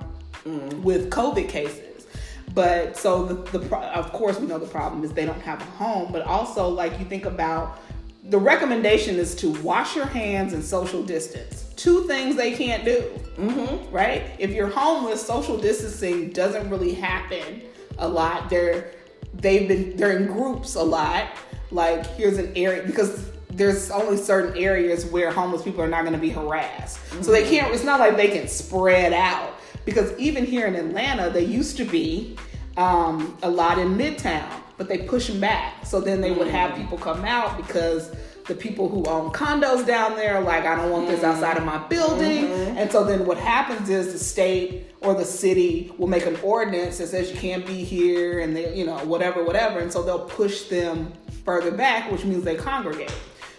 with 0.82 1.10
COVID 1.10 1.50
cases. 1.50 2.08
But 2.54 2.96
so 2.96 3.26
the, 3.26 3.58
the 3.58 3.68
pro- 3.68 3.82
of 3.82 4.12
course 4.14 4.40
we 4.40 4.48
know 4.48 4.60
the 4.60 4.68
problem 4.68 5.04
is 5.04 5.12
they 5.12 5.26
don't 5.26 5.42
have 5.42 5.62
a 5.62 5.66
home, 5.66 6.12
but 6.12 6.22
also 6.22 6.70
like 6.70 6.98
you 7.00 7.06
think 7.06 7.26
about 7.26 7.80
the 8.24 8.40
recommendation 8.40 9.18
is 9.18 9.36
to 9.36 9.52
wash 9.62 9.96
your 9.96 10.06
hands 10.06 10.54
and 10.54 10.64
social 10.64 11.04
distance. 11.04 11.66
Two 11.76 12.08
things 12.08 12.36
they 12.36 12.54
can't 12.54 12.86
do, 12.86 13.02
mm-hmm. 13.38 13.94
right? 13.94 14.24
If 14.40 14.52
you're 14.52 14.70
homeless, 14.70 15.26
social 15.26 15.58
distancing 15.58 16.32
doesn't 16.32 16.70
really 16.70 16.94
happen 16.94 17.62
a 17.98 18.08
lot. 18.08 18.50
They're 18.50 18.92
they've 19.34 19.68
been 19.68 19.96
they're 19.98 20.18
in 20.18 20.28
groups 20.28 20.76
a 20.76 20.84
lot. 20.84 21.28
Like 21.72 22.06
here's 22.16 22.38
an 22.38 22.52
area 22.56 22.84
because 22.84 23.30
there's 23.50 23.90
only 23.90 24.18
certain 24.18 24.58
areas 24.58 25.06
where 25.06 25.32
homeless 25.32 25.64
people 25.64 25.82
are 25.82 25.88
not 25.88 26.02
going 26.02 26.14
to 26.14 26.20
be 26.20 26.30
harassed. 26.30 27.00
So 27.24 27.32
they 27.32 27.48
can't. 27.50 27.74
It's 27.74 27.84
not 27.86 28.00
like 28.00 28.18
they 28.18 28.28
can 28.28 28.48
spread 28.48 29.14
out. 29.14 29.54
because 29.86 30.18
even 30.18 30.46
here 30.46 30.66
in 30.68 30.76
Atlanta, 30.76 31.30
they 31.30 31.44
used 31.46 31.78
to 31.78 31.86
be 31.86 32.36
um, 32.76 33.38
a 33.44 33.50
lot 33.50 33.78
in 33.78 33.96
Midtown, 33.96 34.50
but 34.78 34.88
they 34.90 35.00
push 35.00 35.28
them 35.28 35.40
back. 35.40 35.86
So 35.86 36.02
then 36.02 36.22
they 36.22 36.32
would 36.32 36.48
have 36.48 36.76
people 36.76 36.98
come 36.98 37.24
out 37.24 37.56
because 37.56 38.14
the 38.48 38.56
people 38.56 38.88
who 38.90 39.04
own 39.06 39.32
condos 39.32 39.86
down 39.86 40.16
there, 40.16 40.40
like, 40.40 40.66
I 40.66 40.76
don't 40.76 40.92
want 40.92 41.08
this 41.08 41.24
outside 41.24 41.58
of 41.58 41.66
my 41.66 41.80
building. 41.88 42.46
Mm-hmm. 42.46 42.78
And 42.78 42.92
so 42.92 43.04
then 43.04 43.26
what 43.26 43.38
happens 43.38 43.90
is 43.90 44.14
the 44.14 44.20
state 44.20 44.92
or 45.02 45.16
the 45.16 45.26
city 45.26 45.92
will 45.98 46.08
make 46.08 46.28
an 46.28 46.36
ordinance 46.44 47.00
that 47.00 47.08
says 47.08 47.32
you 47.32 47.38
can't 47.38 47.66
be 47.66 47.84
here 47.84 48.42
and 48.42 48.56
they, 48.56 48.76
you 48.76 48.86
know, 48.86 48.98
whatever, 49.06 49.44
whatever. 49.44 49.80
And 49.80 49.92
so 49.92 50.04
they'll 50.04 50.26
push 50.26 50.64
them 50.64 51.12
further 51.44 51.72
back, 51.72 52.12
which 52.12 52.24
means 52.24 52.44
they 52.44 52.56
congregate. 52.56 53.14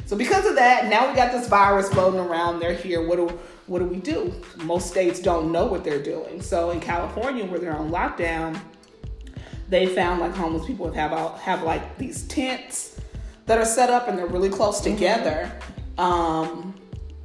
So 0.06 0.16
because 0.16 0.46
of 0.46 0.54
that, 0.54 0.86
now 0.86 1.08
we 1.08 1.16
got 1.16 1.32
this 1.32 1.48
virus 1.48 1.88
floating 1.88 2.20
around. 2.20 2.60
They're 2.60 2.72
here. 2.72 3.04
What 3.04 3.16
do 3.16 3.38
what 3.66 3.80
do 3.80 3.86
we 3.86 3.96
do? 3.96 4.32
Most 4.58 4.88
states 4.88 5.18
don't 5.18 5.50
know 5.50 5.66
what 5.66 5.82
they're 5.82 6.02
doing. 6.02 6.40
So 6.40 6.70
in 6.70 6.78
California, 6.78 7.44
where 7.44 7.58
they're 7.58 7.76
on 7.76 7.90
lockdown, 7.90 8.60
they 9.68 9.86
found 9.86 10.20
like 10.20 10.32
homeless 10.32 10.64
people 10.64 10.92
have 10.92 11.12
out 11.12 11.40
have 11.40 11.64
like 11.64 11.98
these 11.98 12.22
tents 12.28 12.95
that 13.46 13.58
are 13.58 13.64
set 13.64 13.90
up 13.90 14.08
and 14.08 14.18
they're 14.18 14.26
really 14.26 14.50
close 14.50 14.80
together. 14.80 15.50
Um, 15.98 16.74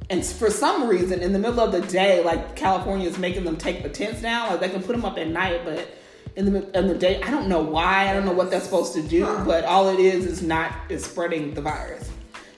and 0.08 0.24
for 0.24 0.50
some 0.50 0.88
reason, 0.88 1.20
in 1.20 1.32
the 1.32 1.38
middle 1.38 1.60
of 1.60 1.72
the 1.72 1.80
day, 1.80 2.22
like 2.22 2.56
California 2.56 3.08
is 3.08 3.18
making 3.18 3.44
them 3.44 3.56
take 3.56 3.82
the 3.82 3.88
tents 3.88 4.22
down. 4.22 4.50
Like 4.50 4.60
they 4.60 4.68
can 4.68 4.82
put 4.82 4.92
them 4.92 5.04
up 5.04 5.18
at 5.18 5.28
night, 5.28 5.62
but 5.64 5.88
in 6.36 6.52
the 6.52 6.78
in 6.78 6.86
the 6.86 6.94
day, 6.94 7.20
I 7.22 7.30
don't 7.30 7.48
know 7.48 7.62
why. 7.62 8.08
I 8.08 8.14
don't 8.14 8.24
know 8.24 8.32
what 8.32 8.50
that's 8.50 8.64
supposed 8.64 8.94
to 8.94 9.02
do. 9.02 9.24
But 9.44 9.64
all 9.64 9.88
it 9.88 10.00
is 10.00 10.24
is 10.26 10.42
not 10.42 10.72
is 10.88 11.04
spreading 11.04 11.54
the 11.54 11.60
virus. 11.60 12.10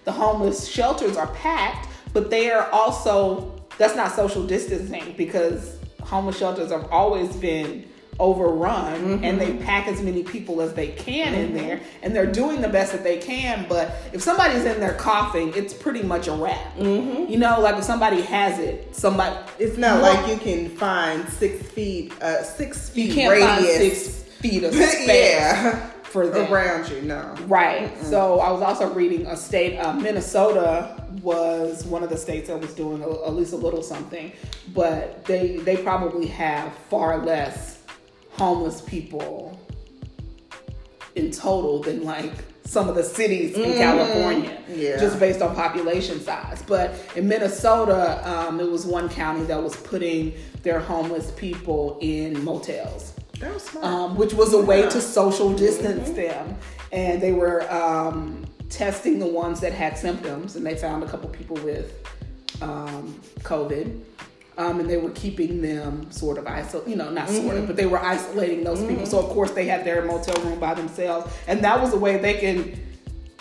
The 0.05 0.13
homeless 0.13 0.67
shelters 0.67 1.17
are 1.17 1.29
packed, 1.29 1.89
but 2.13 2.31
they 2.31 2.51
are 2.51 2.69
also 2.71 3.63
that's 3.79 3.97
not 3.97 4.13
social 4.13 4.47
distancing 4.47 5.15
because 5.17 5.79
homeless 6.03 6.39
shelters 6.39 6.71
have 6.71 6.89
always 6.91 7.35
been 7.37 7.89
overrun 8.21 9.23
and 9.25 9.41
they 9.41 9.55
pack 9.55 9.87
as 9.89 10.01
many 10.03 10.23
people 10.23 10.61
as 10.61 10.73
they 10.75 10.89
can 10.89 11.35
in 11.35 11.53
there 11.55 11.81
and 12.03 12.15
they're 12.15 12.31
doing 12.31 12.61
the 12.61 12.69
best 12.69 12.93
that 12.93 13.03
they 13.03 13.19
can 13.19 13.67
but 13.69 13.93
if 14.13 14.23
somebody's 14.23 14.65
in 14.65 14.79
there 14.81 14.95
coughing 14.95 15.53
it's 15.55 15.75
pretty 15.75 16.03
much 16.03 16.29
a 16.29 16.33
wrap. 16.33 16.77
You 16.79 17.39
know 17.39 17.61
like 17.61 17.77
if 17.77 17.85
somebody 17.85 18.21
has 18.23 18.59
it 18.59 18.95
somebody 18.95 19.37
It's 19.59 19.77
not 19.77 20.01
Well, 20.01 20.15
like 20.15 20.31
you 20.31 20.39
can 20.39 20.69
find 20.77 21.29
six 21.29 21.67
feet, 21.69 22.13
uh, 22.23 22.43
six 22.43 22.91
feet 22.91 23.09
you 23.09 23.15
can't 23.15 23.33
radius. 23.33 23.49
find 23.49 23.67
six 23.93 24.23
feet 24.41 24.65
of 24.65 24.75
space 24.75 25.07
yeah, 25.09 25.87
for 26.05 26.27
them 26.35 26.53
around 26.53 26.89
you. 26.91 27.03
No, 27.03 27.35
Right. 27.47 27.91
So 28.05 28.41
I 28.41 28.51
was 28.53 28.63
also 28.63 28.93
reading 28.93 29.27
a 29.27 29.37
state, 29.37 29.79
uh, 29.79 29.93
Minnesota 29.95 31.03
was 31.23 31.85
one 31.87 32.03
of 32.03 32.11
the 32.11 32.17
states 32.17 32.49
that 32.49 32.61
was 32.61 32.75
doing 32.75 33.03
a, 33.03 33.09
at 33.27 33.35
least 33.35 33.53
a 33.53 33.57
little 33.57 33.83
something, 33.83 34.33
but 34.75 35.25
they 35.25 35.57
they 35.59 35.77
probably 35.79 36.27
have 36.27 36.73
far 36.91 37.25
less 37.25 37.81
homeless 38.37 38.81
people 38.81 39.59
in 41.15 41.31
total 41.31 41.81
than 41.83 42.05
like 42.05 42.33
some 42.65 42.89
of 42.89 42.95
the 42.95 43.03
cities 43.05 43.55
in 43.57 43.75
California, 43.75 44.59
Yeah. 44.69 44.97
just 44.99 45.21
based 45.21 45.41
on 45.43 45.55
population 45.55 46.21
size. 46.21 46.63
But 46.67 46.95
in 47.15 47.29
Minnesota, 47.29 48.21
um, 48.29 48.59
it 48.59 48.69
was 48.71 48.85
one 48.87 49.09
county 49.09 49.45
that 49.45 49.63
was 49.63 49.77
putting 49.77 50.33
their 50.63 50.81
homeless 50.81 51.31
people 51.37 51.99
in 52.01 52.43
motels 52.43 53.13
that 53.39 53.53
was 53.53 53.63
smart. 53.65 53.85
um, 53.85 54.17
which 54.17 54.33
was 54.33 54.55
a 54.55 54.61
way 54.61 54.83
to 54.89 55.01
social 55.01 55.53
distance 55.53 56.11
them. 56.11 56.57
And 56.91 57.21
they 57.23 57.33
were 57.33 57.71
um, 57.73 58.45
testing 58.71 59.19
the 59.19 59.27
ones 59.27 59.61
that 59.61 59.73
had 59.73 59.97
symptoms, 59.99 60.57
and 60.57 60.65
they 60.67 60.75
found 60.75 61.03
a 61.03 61.07
couple 61.07 61.29
people 61.29 61.57
with 61.57 61.93
um, 62.63 63.21
COVID. 63.41 64.01
Um, 64.57 64.79
and 64.79 64.89
they 64.89 64.99
were 64.99 65.11
keeping 65.11 65.63
them 65.63 66.11
sort 66.13 66.39
of 66.39 66.47
isolated, 66.47 66.91
you 66.91 66.97
know, 66.97 67.11
not 67.11 67.29
sort 67.29 67.45
of, 67.45 67.53
mm-hmm. 67.53 67.67
but 67.67 67.77
they 67.77 67.87
were 67.87 67.99
isolating 67.99 68.63
those 68.63 68.79
people. 68.81 68.97
Mm-hmm. 68.97 69.07
So, 69.07 69.19
of 69.19 69.31
course, 69.31 69.51
they 69.51 69.67
had 69.67 69.85
their 69.85 70.05
motel 70.05 70.41
room 70.45 70.61
by 70.61 70.75
themselves. 70.75 71.33
And 71.49 71.65
that 71.65 71.81
was 71.81 71.93
a 71.93 71.99
way 71.99 72.19
they 72.19 72.35
can, 72.35 72.81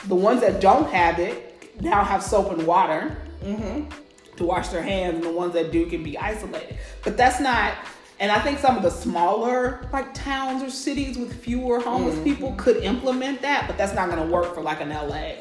the 0.08 0.15
ones 0.15 0.41
that 0.41 0.60
don't 0.60 0.91
have 0.91 1.19
it 1.19 1.82
now 1.82 2.04
have 2.04 2.23
soap 2.23 2.52
and 2.52 2.65
water 2.65 3.15
mm-hmm. 3.43 3.89
to 4.38 4.43
wash 4.43 4.69
their 4.69 4.82
hands, 4.82 5.15
and 5.15 5.23
the 5.23 5.32
ones 5.32 5.54
that 5.54 5.71
do 5.71 5.86
can 5.86 6.04
be 6.04 6.17
isolated. 6.17 6.78
But 7.04 7.17
that's 7.17 7.39
not. 7.39 7.73
And 8.19 8.32
I 8.32 8.39
think 8.39 8.60
some 8.60 8.78
of 8.78 8.84
the 8.84 8.89
smaller 8.89 9.88
like 9.91 10.13
towns 10.13 10.63
or 10.63 10.69
cities 10.69 11.17
with 11.17 11.34
fewer 11.43 11.80
homeless 11.80 12.17
people 12.23 12.54
could 12.58 12.78
implement 12.78 13.41
that, 13.41 13.67
but 13.67 13.78
that's 13.78 13.93
not 13.93 14.10
going 14.10 14.26
to 14.26 14.34
work 14.34 14.54
for 14.54 14.62
like 14.62 14.82
an 14.82 14.89
LA. 14.89 15.34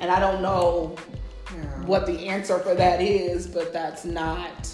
And 0.00 0.10
I 0.10 0.20
don't 0.20 0.42
know 0.42 0.96
Yeah. 1.54 1.62
what 1.86 2.06
the 2.06 2.28
answer 2.28 2.58
for 2.58 2.74
that 2.74 3.00
is, 3.00 3.46
but 3.46 3.72
that's 3.72 4.04
not 4.04 4.68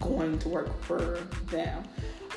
going 0.00 0.38
to 0.40 0.48
work 0.48 0.82
for 0.82 1.18
them. 1.46 1.84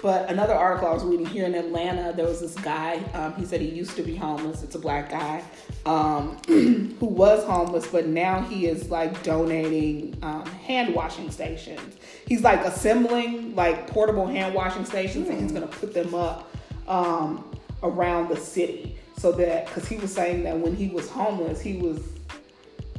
But 0.03 0.29
another 0.29 0.53
article 0.53 0.89
I 0.89 0.93
was 0.93 1.05
reading 1.05 1.25
here 1.25 1.45
in 1.45 1.55
Atlanta, 1.55 2.11
there 2.11 2.25
was 2.25 2.41
this 2.41 2.55
guy. 2.55 2.95
Um, 3.13 3.35
he 3.35 3.45
said 3.45 3.61
he 3.61 3.69
used 3.69 3.95
to 3.95 4.03
be 4.03 4.17
homeless. 4.17 4.61
It's 4.61 4.75
a 4.75 4.79
black 4.79 5.09
guy 5.09 5.41
um, 5.85 6.37
who 6.47 7.05
was 7.05 7.45
homeless, 7.45 7.87
but 7.87 8.07
now 8.07 8.41
he 8.41 8.67
is 8.67 8.89
like 8.89 9.23
donating 9.23 10.17
um, 10.21 10.45
hand 10.45 10.93
washing 10.93 11.31
stations. 11.31 11.95
He's 12.27 12.41
like 12.41 12.59
assembling 12.65 13.55
like 13.55 13.87
portable 13.87 14.27
hand 14.27 14.53
washing 14.53 14.83
stations, 14.83 15.29
and 15.29 15.41
he's 15.41 15.53
gonna 15.53 15.67
put 15.67 15.93
them 15.93 16.13
up 16.13 16.53
um, 16.87 17.49
around 17.81 18.27
the 18.27 18.37
city 18.37 18.97
so 19.17 19.31
that 19.31 19.67
because 19.67 19.87
he 19.87 19.95
was 19.95 20.13
saying 20.13 20.43
that 20.43 20.57
when 20.59 20.75
he 20.75 20.89
was 20.89 21.09
homeless, 21.09 21.61
he 21.61 21.77
was 21.77 22.01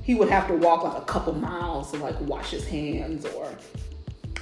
he 0.02 0.14
would 0.14 0.30
have 0.30 0.46
to 0.48 0.54
walk 0.54 0.84
like 0.84 0.96
a 0.96 1.04
couple 1.04 1.34
miles 1.34 1.90
to 1.92 1.98
like 1.98 2.18
wash 2.22 2.50
his 2.50 2.66
hands 2.66 3.26
or 3.26 3.48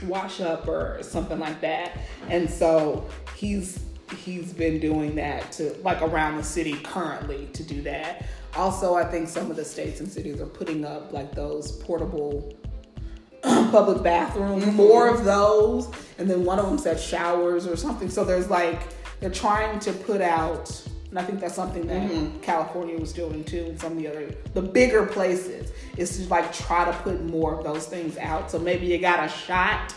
wash 0.05 0.41
up 0.41 0.69
or 0.69 0.99
something 1.03 1.39
like 1.39 1.61
that. 1.61 1.99
And 2.29 2.49
so 2.49 3.09
he's 3.37 3.81
he's 4.25 4.53
been 4.53 4.79
doing 4.79 5.15
that 5.17 5.53
to 5.53 5.75
like 5.83 6.03
around 6.03 6.37
the 6.37 6.45
city 6.45 6.75
currently 6.83 7.49
to 7.53 7.63
do 7.63 7.83
that. 7.83 8.27
Also, 8.57 8.95
I 8.95 9.05
think 9.05 9.29
some 9.29 9.51
of 9.51 9.57
the 9.57 9.65
states 9.65 10.01
and 10.01 10.09
cities 10.11 10.41
are 10.41 10.47
putting 10.47 10.85
up 10.85 11.13
like 11.13 11.35
those 11.35 11.73
portable 11.73 12.55
public 13.43 14.03
bathrooms, 14.03 14.65
mm-hmm. 14.65 14.77
more 14.77 15.09
of 15.09 15.25
those, 15.25 15.91
and 16.19 16.29
then 16.31 16.45
one 16.45 16.59
of 16.59 16.67
them 16.67 16.79
said 16.79 17.01
showers 17.01 17.67
or 17.67 17.77
something. 17.77 18.09
So 18.09 18.25
there's 18.25 18.51
like 18.51 18.81
they're 19.21 19.31
trying 19.31 19.79
to 19.81 19.93
put 19.93 20.21
out, 20.21 20.71
and 21.11 21.19
I 21.19 21.23
think 21.23 21.41
that's 21.41 21.55
something 21.55 21.87
that 21.87 22.11
mm-hmm. 22.11 22.41
California 22.41 22.99
was 22.99 23.13
doing 23.13 23.43
too, 23.43 23.65
and 23.65 23.81
some 23.81 23.93
of 23.93 23.99
the 23.99 24.09
other 24.09 24.35
the 24.55 24.63
bigger 24.63 25.07
places 25.07 25.73
is 25.97 26.19
to 26.19 26.29
like 26.29 26.53
try 26.53 26.85
to 26.85 26.93
put 26.99 27.23
more 27.25 27.55
of 27.59 27.65
those 27.65 27.87
things 27.87 28.17
out. 28.19 28.51
So 28.51 28.59
maybe 28.59 28.87
you 28.87 28.99
got 28.99 29.25
a 29.25 29.29
shot 29.29 29.95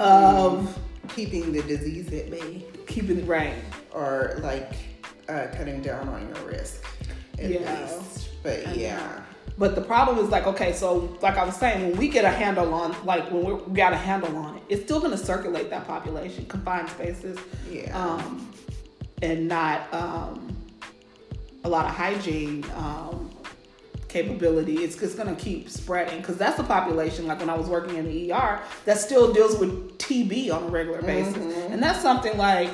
of 0.00 0.78
Keeping 1.08 1.50
the 1.52 1.62
disease 1.62 2.12
at 2.12 2.30
bay, 2.30 2.64
keeping 2.86 3.18
it 3.18 3.26
right. 3.26 3.54
or 3.92 4.38
like 4.42 4.72
uh, 5.28 5.48
cutting 5.52 5.82
down 5.82 6.08
on 6.08 6.28
your 6.28 6.46
risk. 6.46 6.84
At 7.38 7.50
Yeah. 7.50 7.90
least. 7.98 8.28
But 8.44 8.76
yeah. 8.76 9.20
But 9.58 9.74
the 9.74 9.80
problem 9.82 10.18
is 10.24 10.30
like, 10.30 10.46
okay, 10.46 10.72
so 10.72 11.16
like 11.20 11.36
I 11.36 11.44
was 11.44 11.56
saying, 11.56 11.90
when 11.90 11.98
we 11.98 12.08
get 12.08 12.24
a 12.24 12.30
handle 12.30 12.72
on, 12.72 12.94
like 13.04 13.30
when 13.32 13.44
we're, 13.44 13.56
we 13.56 13.74
got 13.74 13.92
a 13.92 13.96
handle 13.96 14.34
on 14.36 14.56
it, 14.56 14.62
it's 14.68 14.84
still 14.84 15.00
going 15.00 15.10
to 15.10 15.18
circulate 15.18 15.68
that 15.70 15.86
population, 15.86 16.46
confined 16.46 16.88
spaces, 16.88 17.36
Yeah. 17.70 17.90
um, 18.00 18.48
and 19.22 19.48
not 19.48 19.92
um, 19.92 20.56
a 21.64 21.68
lot 21.68 21.84
of 21.84 21.92
hygiene 21.94 22.64
um, 22.76 23.28
capability. 24.12 24.76
It's 24.84 24.96
just 24.96 25.16
going 25.16 25.34
to 25.34 25.40
keep 25.42 25.68
spreading 25.70 26.18
because 26.18 26.36
that's 26.36 26.56
the 26.58 26.64
population. 26.64 27.26
Like 27.26 27.40
when 27.40 27.50
I 27.50 27.56
was 27.56 27.66
working 27.68 27.96
in 27.96 28.04
the 28.04 28.32
ER, 28.32 28.60
that 28.84 28.98
still 28.98 29.32
deals 29.32 29.56
with 29.58 29.96
TB 29.98 30.52
on 30.52 30.64
a 30.64 30.66
regular 30.66 31.00
basis, 31.02 31.36
and 31.36 31.82
that's 31.82 32.00
something 32.02 32.36
like 32.36 32.70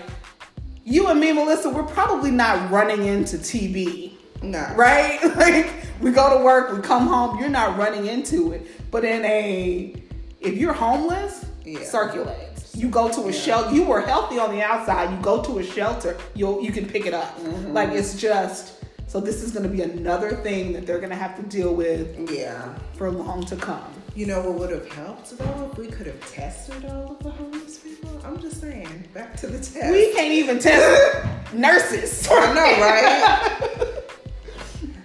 you 0.85 1.07
and 1.09 1.20
me, 1.20 1.33
Melissa, 1.33 1.68
we're 1.70 1.83
probably 1.85 2.31
not 2.31 2.70
running 2.70 3.05
into 3.07 3.37
TB 3.37 4.12
No. 4.42 4.72
right? 4.74 5.18
Like 5.37 5.70
we 6.01 6.11
go 6.12 6.38
to 6.38 6.44
work, 6.44 6.72
we 6.74 6.81
come 6.83 7.07
home, 7.07 7.38
you're 7.38 7.48
not 7.48 7.77
running 7.79 8.07
into 8.07 8.53
it. 8.53 8.90
But 8.90 9.05
in 9.05 9.24
a 9.24 9.94
if 10.40 10.55
you're 10.57 10.72
homeless, 10.72 11.44
Yeah. 11.64 11.83
circulates. 11.85 12.74
You 12.77 12.88
go 12.88 13.09
to 13.11 13.29
a 13.29 13.33
shelter. 13.33 13.74
You 13.74 13.83
were 13.83 14.01
healthy 14.01 14.38
on 14.38 14.51
the 14.55 14.62
outside. 14.62 15.11
You 15.11 15.20
go 15.20 15.42
to 15.42 15.59
a 15.59 15.64
shelter. 15.64 16.16
You 16.35 16.62
you 16.62 16.70
can 16.72 16.87
pick 16.87 17.07
it 17.07 17.12
up. 17.14 17.37
Mm-hmm. 17.40 17.72
Like 17.72 17.90
it's 17.90 18.14
just. 18.16 18.77
So 19.08 19.20
this 19.20 19.42
is 19.42 19.52
going 19.52 19.62
to 19.62 19.68
be 19.74 19.80
another 19.82 20.32
thing 20.36 20.72
that 20.74 20.86
they're 20.86 20.98
going 20.98 21.08
to 21.10 21.16
have 21.16 21.34
to 21.36 21.42
deal 21.42 21.74
with 21.74 22.30
Yeah. 22.30 22.74
for 22.94 23.10
long 23.10 23.44
to 23.46 23.56
come. 23.56 23.90
You 24.14 24.26
know 24.26 24.40
what 24.42 24.58
would 24.58 24.70
have 24.70 24.86
helped 24.92 25.36
though 25.38 25.70
if 25.72 25.78
we 25.78 25.86
could 25.88 26.06
have 26.06 26.32
tested 26.32 26.84
all 26.84 27.12
of 27.12 27.18
the 27.20 27.30
homeless 27.30 27.78
people? 27.78 28.20
I'm 28.24 28.38
just 28.40 28.60
saying. 28.60 29.08
Back 29.14 29.34
to 29.38 29.46
the 29.46 29.58
test. 29.58 29.90
We 29.90 30.12
can't 30.12 30.32
even 30.32 30.58
test 30.58 31.26
nurses. 31.54 32.28
I 32.30 32.52
know, 32.52 32.80
right? 32.82 34.02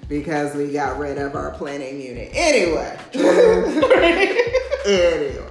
because 0.09 0.53
we 0.55 0.71
got 0.73 0.97
rid 0.99 1.17
of 1.17 1.35
our 1.35 1.51
planning 1.51 2.01
unit. 2.01 2.29
Anyway. 2.33 2.97
anyway. 4.85 5.49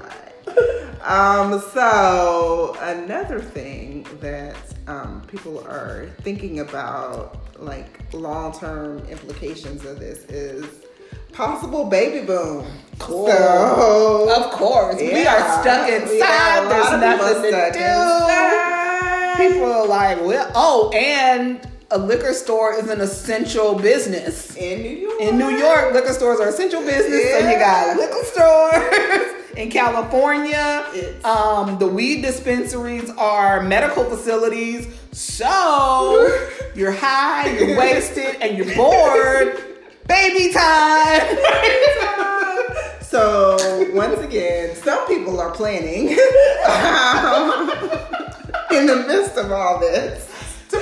Um, 1.03 1.61
so 1.73 2.77
another 2.81 3.41
thing 3.41 4.07
that 4.21 4.57
um, 4.87 5.23
people 5.27 5.61
are 5.67 6.11
thinking 6.21 6.61
about, 6.61 7.42
like 7.63 8.01
long-term 8.13 8.99
implications 9.09 9.85
of 9.85 9.99
this, 9.99 10.25
is 10.25 10.67
possible 11.33 11.85
baby 11.85 12.27
boom. 12.27 12.67
Cool. 12.99 13.27
So, 13.29 14.29
Of 14.45 14.51
course, 14.53 14.97
we 15.01 15.27
are 15.27 15.61
stuck 15.63 15.89
Yeah, 15.89 15.97
inside. 16.03 16.69
There's 16.71 17.01
nothing 17.01 17.43
to 17.53 17.71
do. 17.73 17.79
inside. 17.79 19.37
People 19.37 19.65
are 19.73 19.87
like, 19.87 20.21
well, 20.21 20.51
oh, 20.55 20.91
and 20.95 21.67
a 21.91 21.99
liquor 21.99 22.33
store 22.33 22.75
is 22.75 22.89
an 22.89 23.01
essential 23.01 23.75
business. 23.75 24.55
in 24.57 24.83
New 24.83 24.89
York. 25.09 25.21
In 25.21 25.39
New 25.39 25.51
York, 25.51 25.93
liquor 25.95 26.13
stores 26.13 26.41
are 26.41 26.49
essential 26.49 26.81
business. 26.83 27.23
So 27.33 27.39
you 27.51 27.59
got 27.59 27.97
liquor 27.97 28.25
stores. 28.25 29.29
In 29.57 29.71
California, 29.71 30.87
um, 31.25 31.79
the 31.79 31.87
weed 31.87 32.23
dispensaries 32.23 33.11
are 33.19 33.61
medical 33.63 34.03
facilities. 34.05 34.87
So 35.13 36.49
you're 36.75 36.93
high, 36.93 37.57
you're 37.59 37.77
wasted, 37.79 38.37
and 38.41 38.57
you're 38.57 38.75
bored. 38.75 39.63
Baby 40.09 40.53
time. 40.53 41.39
So 43.13 43.91
once 43.93 44.19
again, 44.21 44.75
some 44.75 45.07
people 45.07 45.39
are 45.39 45.51
planning 45.51 46.09
um, 46.67 47.69
in 48.71 48.87
the 48.87 49.05
midst 49.07 49.37
of 49.37 49.53
all 49.53 49.79
this. 49.79 50.27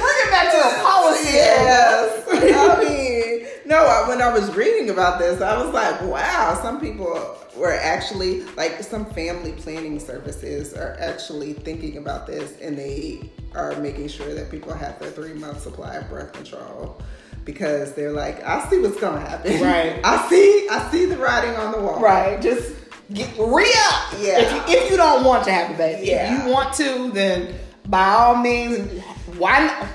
Bring 0.00 0.18
it 0.26 0.30
back 0.30 0.50
to 0.52 0.58
a 0.58 0.82
policy. 0.82 1.28
Yes, 1.34 2.24
I 2.32 2.84
mean, 2.84 3.46
no. 3.66 3.76
I- 3.76 4.08
When 4.08 4.20
I 4.22 4.32
was 4.32 4.54
reading 4.54 4.90
about 4.90 5.18
this, 5.18 5.40
I 5.40 5.56
was 5.62 5.72
like, 5.74 6.00
wow. 6.02 6.58
Some 6.62 6.80
people 6.80 7.36
were 7.56 7.74
actually 7.74 8.42
like 8.56 8.82
some 8.82 9.04
family 9.06 9.52
planning 9.52 9.98
services 10.00 10.74
are 10.74 10.96
actually 11.00 11.52
thinking 11.52 11.96
about 11.98 12.26
this, 12.26 12.58
and 12.60 12.76
they 12.76 13.30
are 13.54 13.74
making 13.80 14.08
sure 14.08 14.32
that 14.34 14.50
people 14.50 14.72
have 14.72 14.98
their 15.00 15.10
three 15.10 15.34
month 15.34 15.60
supply 15.60 15.96
of 15.96 16.08
birth 16.08 16.32
control. 16.32 17.00
Because 17.44 17.94
they're 17.94 18.12
like, 18.12 18.44
I 18.44 18.68
see 18.68 18.78
what's 18.80 19.00
gonna 19.00 19.20
happen. 19.20 19.60
Right. 19.62 19.98
I 20.04 20.28
see, 20.28 20.68
I 20.70 20.88
see 20.90 21.06
the 21.06 21.16
writing 21.16 21.54
on 21.56 21.72
the 21.72 21.80
wall. 21.80 21.98
Right. 22.00 22.40
Just 22.40 22.76
get 23.14 23.28
re 23.38 23.64
up. 23.88 24.12
Yeah. 24.20 24.40
If 24.40 24.52
you, 24.52 24.76
if 24.76 24.90
you 24.90 24.96
don't 24.98 25.24
want 25.24 25.44
to 25.44 25.50
have 25.52 25.70
a 25.74 25.78
baby, 25.78 26.08
Yeah. 26.08 26.36
if 26.38 26.44
you 26.46 26.52
want 26.52 26.74
to, 26.74 27.10
then 27.12 27.54
by 27.86 28.10
all 28.10 28.36
means, 28.36 29.02
why 29.38 29.66
not, 29.66 29.86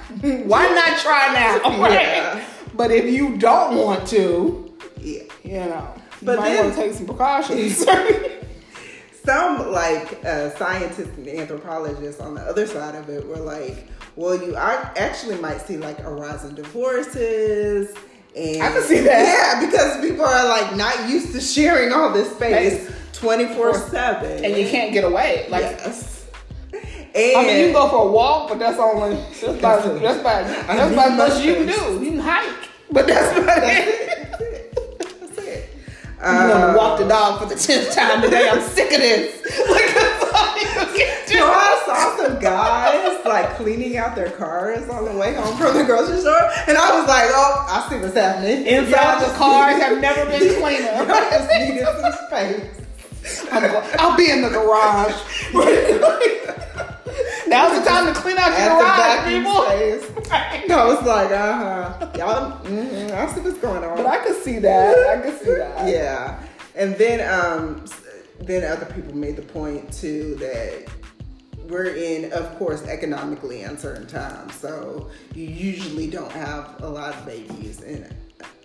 why 0.46 0.68
not 0.70 0.98
try 1.00 1.34
now? 1.34 1.80
Right? 1.82 1.92
Yeah. 1.94 2.46
But 2.74 2.92
if 2.92 3.06
you 3.06 3.38
don't 3.38 3.78
want 3.78 4.08
to, 4.10 4.74
Yeah. 5.00 5.24
you 5.44 5.52
know, 5.60 5.94
you 5.96 6.26
But 6.26 6.40
might 6.40 6.50
then- 6.50 6.64
want 6.66 6.76
to 6.76 6.82
take 6.82 6.94
some 6.94 7.06
precautions. 7.06 7.86
some 9.26 9.72
like 9.72 10.24
uh, 10.24 10.52
scientists 10.58 11.18
and 11.18 11.28
anthropologists 11.28 12.22
on 12.22 12.36
the 12.36 12.42
other 12.42 12.68
side 12.68 12.96
of 12.96 13.10
it 13.10 13.26
were 13.28 13.38
like, 13.38 13.88
well, 14.16 14.36
you 14.42 14.56
are, 14.56 14.94
actually 14.98 15.36
might 15.38 15.60
see 15.62 15.78
like 15.78 16.00
a 16.00 16.10
rise 16.12 16.44
in 16.46 16.54
divorces. 16.56 17.94
And 18.36 18.62
I 18.62 18.72
can 18.72 18.82
see 18.84 19.00
that. 19.00 19.26
Yeah, 19.62 19.66
because 19.66 20.00
people 20.02 20.26
are 20.26 20.48
like 20.48 20.76
not 20.76 21.10
used 21.10 21.32
to 21.34 21.40
sharing 21.42 21.92
all 21.94 22.12
this 22.12 22.30
space 22.36 22.84
Space. 22.84 22.96
twenty 23.14 23.46
four 23.56 23.74
seven, 23.74 24.44
and 24.44 24.58
you 24.58 24.68
can't 24.68 24.92
get 24.92 25.06
away. 25.06 25.48
Like, 25.50 25.62
Yes. 25.64 26.15
And 27.16 27.38
I 27.38 27.44
mean, 27.44 27.58
you 27.60 27.64
can 27.68 27.74
go 27.74 27.90
for 27.90 28.08
a 28.10 28.12
walk, 28.12 28.50
but 28.50 28.60
that's 28.60 28.78
only 28.78 29.16
that's 29.16 29.42
about 29.44 29.84
That's 29.84 30.02
that's 30.02 30.20
about 30.20 30.68
that's 30.68 30.92
about 30.94 31.18
much 31.18 31.42
you 31.44 31.54
can 31.56 31.68
do. 31.68 32.04
You 32.06 32.12
can 32.12 32.20
hike, 32.20 32.70
but 32.92 33.08
that's 33.08 33.38
about 33.38 33.46
That's 33.62 33.88
it. 33.88 33.88
it. 33.88 34.30
That's 34.32 34.42
it. 34.42 35.20
That's 35.22 35.38
it. 35.38 35.70
You 36.20 36.26
want 36.26 36.52
Uh, 36.52 36.72
to 36.74 36.78
walk 36.78 37.00
the 37.00 37.08
dog 37.08 37.40
for 37.40 37.46
the 37.48 37.56
tenth 37.56 37.94
time 37.96 38.22
today? 38.22 38.50
I'm 38.50 38.62
sick 38.62 38.92
of 38.92 39.00
this. 39.00 39.42
Like 39.70 39.94
that's 39.94 40.24
all 40.34 40.58
you 40.58 40.98
can 40.98 41.28
do. 41.28 41.40
I 41.42 41.84
saw 41.86 42.18
some 42.18 42.40
guys 42.40 43.26
like 43.26 43.56
cleaning 43.56 43.96
out 43.98 44.16
their 44.16 44.32
cars 44.32 44.88
on 44.90 45.06
the 45.06 45.12
way 45.18 45.34
home 45.36 45.56
from 45.58 45.78
the 45.78 45.84
grocery 45.86 46.20
store, 46.20 46.50
and 46.68 46.78
I 46.78 47.00
was 47.00 47.08
like, 47.08 47.30
"Oh, 47.32 47.66
I 47.70 47.88
see 47.90 47.98
what's 47.98 48.16
happening." 48.16 48.66
Inside 48.66 49.22
the 49.22 49.34
cars 49.36 49.82
have 49.82 50.02
never 50.02 50.26
been 50.26 50.40
cleaner. 50.62 51.06
just 51.08 51.50
needed 51.60 51.88
some 52.02 52.14
space. 52.28 53.48
I'm 53.52 53.62
go- 53.72 53.84
I'll 54.00 54.18
be 54.18 54.30
in 54.30 54.42
the 54.42 54.50
garage. 54.50 55.16
Now's 57.56 57.80
the 57.80 57.90
time 57.90 58.14
to 58.14 58.20
clean 58.20 58.38
out 58.38 58.50
your 58.60 58.80
garage, 58.80 59.28
people. 59.30 59.64
space. 59.64 60.32
I 60.72 60.86
was 60.86 61.06
like, 61.06 61.32
"Uh 61.32 61.54
huh." 61.54 62.12
Y'all, 62.18 62.60
mm 62.66 63.12
I 63.12 63.34
see 63.34 63.40
what's 63.40 63.58
going 63.60 63.82
on. 63.82 63.96
But 63.96 64.06
I 64.06 64.18
could 64.18 64.36
see 64.44 64.60
that. 64.60 65.18
I 65.18 65.22
could 65.22 65.40
see 65.40 65.56
that. 65.56 65.88
yeah, 65.88 66.44
and 66.76 66.96
then 66.96 67.22
um, 67.34 67.86
then 68.42 68.70
other 68.70 68.86
people 68.94 69.16
made 69.16 69.38
the 69.38 69.42
point 69.42 69.94
too 69.94 70.36
that 70.36 70.90
we're 71.70 71.96
in, 71.96 72.32
of 72.34 72.58
course, 72.58 72.84
economically 72.88 73.62
uncertain 73.62 74.06
times. 74.08 74.54
So 74.56 75.10
you 75.34 75.46
usually 75.46 76.10
don't 76.10 76.32
have 76.34 76.76
a 76.82 76.90
lot 76.90 77.16
of 77.16 77.26
babies 77.26 77.82
in 77.82 78.14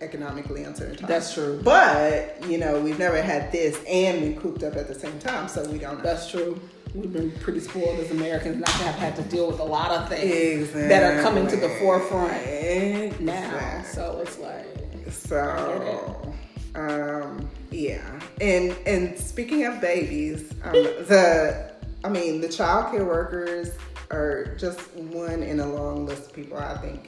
economically 0.01 0.63
uncertain 0.63 0.97
times. 0.97 1.07
That's 1.07 1.33
true. 1.33 1.61
But 1.63 2.45
you 2.45 2.57
know, 2.57 2.81
we've 2.81 2.99
never 2.99 3.21
had 3.21 3.53
this 3.53 3.81
and 3.87 4.19
been 4.19 4.41
cooped 4.41 4.63
up 4.63 4.75
at 4.75 4.89
the 4.89 4.95
same 4.95 5.17
time, 5.19 5.47
so 5.47 5.63
we 5.69 5.77
don't 5.77 5.99
know. 5.99 6.03
That's 6.03 6.29
true. 6.29 6.59
We've 6.93 7.11
been 7.11 7.31
pretty 7.39 7.61
spoiled 7.61 7.99
as 7.99 8.11
Americans 8.11 8.57
not 8.57 8.67
to 8.67 8.83
have 8.83 8.95
had 8.95 9.15
to 9.15 9.21
deal 9.23 9.47
with 9.47 9.59
a 9.59 9.63
lot 9.63 9.91
of 9.91 10.09
things 10.09 10.71
that 10.73 11.03
are 11.03 11.21
coming 11.21 11.47
to 11.47 11.55
the 11.55 11.69
forefront 11.79 13.21
now. 13.21 13.83
So 13.83 14.19
it's 14.21 14.37
like, 14.39 14.65
So, 15.09 16.33
um, 16.75 17.49
yeah, 17.69 18.19
and 18.41 18.75
and 18.85 19.17
speaking 19.17 19.65
of 19.65 19.79
babies, 19.79 20.51
um, 20.63 20.73
the 20.73 21.71
I 22.03 22.09
mean 22.09 22.41
the 22.41 22.49
child 22.49 22.91
care 22.91 23.05
workers 23.05 23.71
are 24.09 24.55
just 24.57 24.93
one 24.95 25.43
in 25.43 25.61
a 25.61 25.67
long 25.67 26.05
list 26.05 26.27
of 26.27 26.33
people. 26.33 26.57
I 26.57 26.77
think 26.77 27.07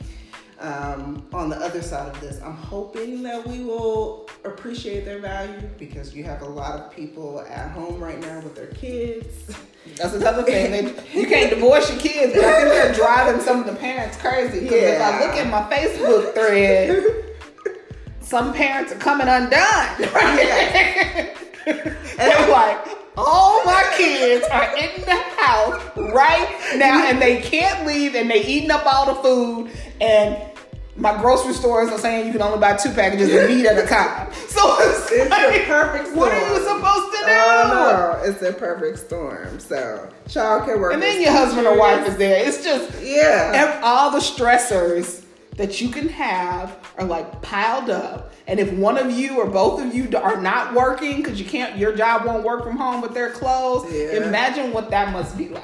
um, 0.59 1.27
on 1.33 1.49
the 1.49 1.57
other 1.57 1.81
side 1.81 2.07
of 2.07 2.21
this, 2.21 2.41
I'm 2.41 2.55
hoping 2.55 3.21
that 3.23 3.45
we 3.45 3.59
will 3.65 4.29
appreciate 4.45 5.03
their 5.03 5.19
value 5.19 5.69
because 5.77 6.15
you 6.15 6.23
have 6.23 6.41
a 6.41 6.47
lot 6.47 6.79
of 6.79 6.91
people 6.95 7.41
at 7.41 7.71
home 7.71 8.01
right 8.01 8.19
now 8.21 8.39
with 8.39 8.55
their 8.55 8.67
kids. 8.67 9.53
That's 9.95 10.13
another 10.13 10.43
thing. 10.43 10.71
They, 10.71 10.81
you 11.19 11.27
can't 11.27 11.49
divorce 11.49 11.89
your 11.89 11.99
kids, 11.99 12.33
but 12.33 12.43
I 12.43 12.61
think 12.61 12.69
they're 12.69 12.93
driving 12.93 13.41
some 13.41 13.59
of 13.59 13.65
the 13.65 13.75
parents 13.75 14.17
crazy. 14.17 14.61
Because 14.61 14.81
if 14.81 15.01
I 15.01 15.25
look 15.25 15.35
at 15.35 15.49
my 15.49 15.75
Facebook 15.75 16.33
thread, 16.33 17.25
some 18.21 18.53
parents 18.53 18.91
are 18.91 18.97
coming 18.97 19.27
undone. 19.27 19.59
Right? 21.65 22.17
They're 22.17 22.49
like, 22.49 22.85
all 23.15 23.63
my 23.63 23.89
kids 23.95 24.45
are 24.51 24.75
in 24.75 25.01
the 25.01 25.15
house 25.37 25.81
right 26.13 26.75
now, 26.75 27.05
and 27.05 27.21
they 27.21 27.39
can't 27.41 27.87
leave, 27.87 28.15
and 28.15 28.29
they 28.29 28.45
eating 28.45 28.69
up 28.69 28.85
all 28.85 29.05
the 29.05 29.21
food, 29.21 29.71
and 30.01 30.37
my 30.95 31.19
grocery 31.21 31.53
stores 31.53 31.89
are 31.89 31.97
saying 31.97 32.27
you 32.27 32.31
can 32.33 32.41
only 32.41 32.59
buy 32.59 32.75
two 32.75 32.91
packages 32.91 33.33
of 33.33 33.49
meat 33.49 33.65
at 33.65 33.83
a 33.83 33.87
time. 33.87 34.31
So 34.63 34.77
it's, 34.79 35.11
It's 35.11 35.29
like, 35.29 35.61
a 35.61 35.65
perfect 35.65 36.05
storm. 36.07 36.17
What 36.19 36.31
are 36.31 36.53
you 36.53 36.59
supposed 36.63 37.11
to 37.11 37.17
do? 37.17 37.31
Oh 37.31 38.21
no, 38.23 38.29
it's 38.29 38.41
a 38.41 38.53
perfect 38.53 38.99
storm. 38.99 39.59
So 39.59 40.09
child 40.29 40.65
care 40.65 40.77
workers, 40.77 40.93
And 40.93 41.03
then 41.03 41.21
your 41.21 41.31
husband 41.31 41.67
or 41.67 41.77
wife 41.77 42.07
is 42.07 42.17
there. 42.17 42.47
It's 42.47 42.63
just 42.63 43.01
yeah. 43.03 43.81
all 43.83 44.11
the 44.11 44.19
stressors 44.19 45.23
that 45.57 45.81
you 45.81 45.89
can 45.89 46.07
have 46.09 46.77
are 46.97 47.05
like 47.05 47.41
piled 47.41 47.89
up. 47.89 48.33
And 48.47 48.59
if 48.59 48.71
one 48.73 48.97
of 48.97 49.11
you 49.11 49.37
or 49.37 49.47
both 49.47 49.81
of 49.81 49.93
you 49.93 50.09
are 50.17 50.41
not 50.41 50.73
working 50.73 51.17
because 51.17 51.39
you 51.39 51.45
can't, 51.45 51.77
your 51.77 51.95
job 51.95 52.25
won't 52.25 52.43
work 52.43 52.63
from 52.63 52.77
home, 52.77 53.01
but 53.01 53.13
they're 53.13 53.31
closed. 53.31 53.93
Yeah. 53.93 54.25
Imagine 54.27 54.71
what 54.73 54.89
that 54.89 55.13
must 55.13 55.37
be 55.37 55.49
like. 55.49 55.63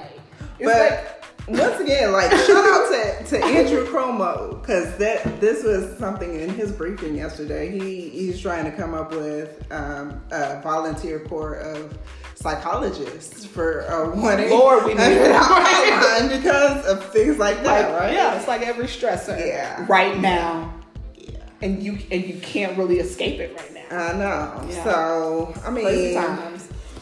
It's 0.59 0.65
But 0.71 0.91
like, 0.91 1.18
once 1.49 1.79
again, 1.79 2.11
like 2.11 2.31
shout 2.31 2.49
out 2.49 2.89
to, 2.91 3.23
to 3.25 3.45
Andrew 3.45 3.85
Cuomo 3.87 4.61
because 4.61 4.95
that 4.97 5.39
this 5.41 5.63
was 5.63 5.97
something 5.97 6.39
in 6.39 6.49
his 6.49 6.71
briefing 6.71 7.15
yesterday. 7.15 7.69
He 7.71 8.09
he's 8.09 8.39
trying 8.41 8.65
to 8.65 8.71
come 8.71 8.93
up 8.93 9.11
with 9.11 9.65
um, 9.71 10.21
a 10.31 10.61
volunteer 10.61 11.19
corps 11.21 11.55
of 11.55 11.97
psychologists 12.35 13.45
for 13.45 13.81
uh, 13.91 14.15
one 14.15 14.49
Lord, 14.49 14.85
we 14.85 14.93
need 14.93 15.01
it. 15.03 15.35
hotline 15.35 16.29
because 16.29 16.85
of 16.85 17.03
things 17.11 17.37
like 17.37 17.63
that, 17.63 17.91
like, 17.91 18.01
right? 18.01 18.13
yeah, 18.13 18.37
it's 18.37 18.47
like 18.47 18.61
every 18.61 18.85
stressor 18.85 19.37
Yeah. 19.37 19.85
right 19.89 20.17
now, 20.19 20.73
Yeah. 21.15 21.37
and 21.61 21.83
you 21.83 21.97
and 22.11 22.23
you 22.25 22.39
can't 22.39 22.77
really 22.77 22.99
escape 22.99 23.39
it 23.39 23.55
right 23.57 23.73
now. 23.73 23.97
I 24.09 24.13
know. 24.13 24.67
Yeah. 24.69 24.83
So 24.83 25.53
I 25.65 25.69
mean. 25.71 26.15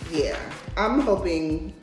Yeah, 0.10 0.40
I'm 0.78 1.02
hoping 1.02 1.74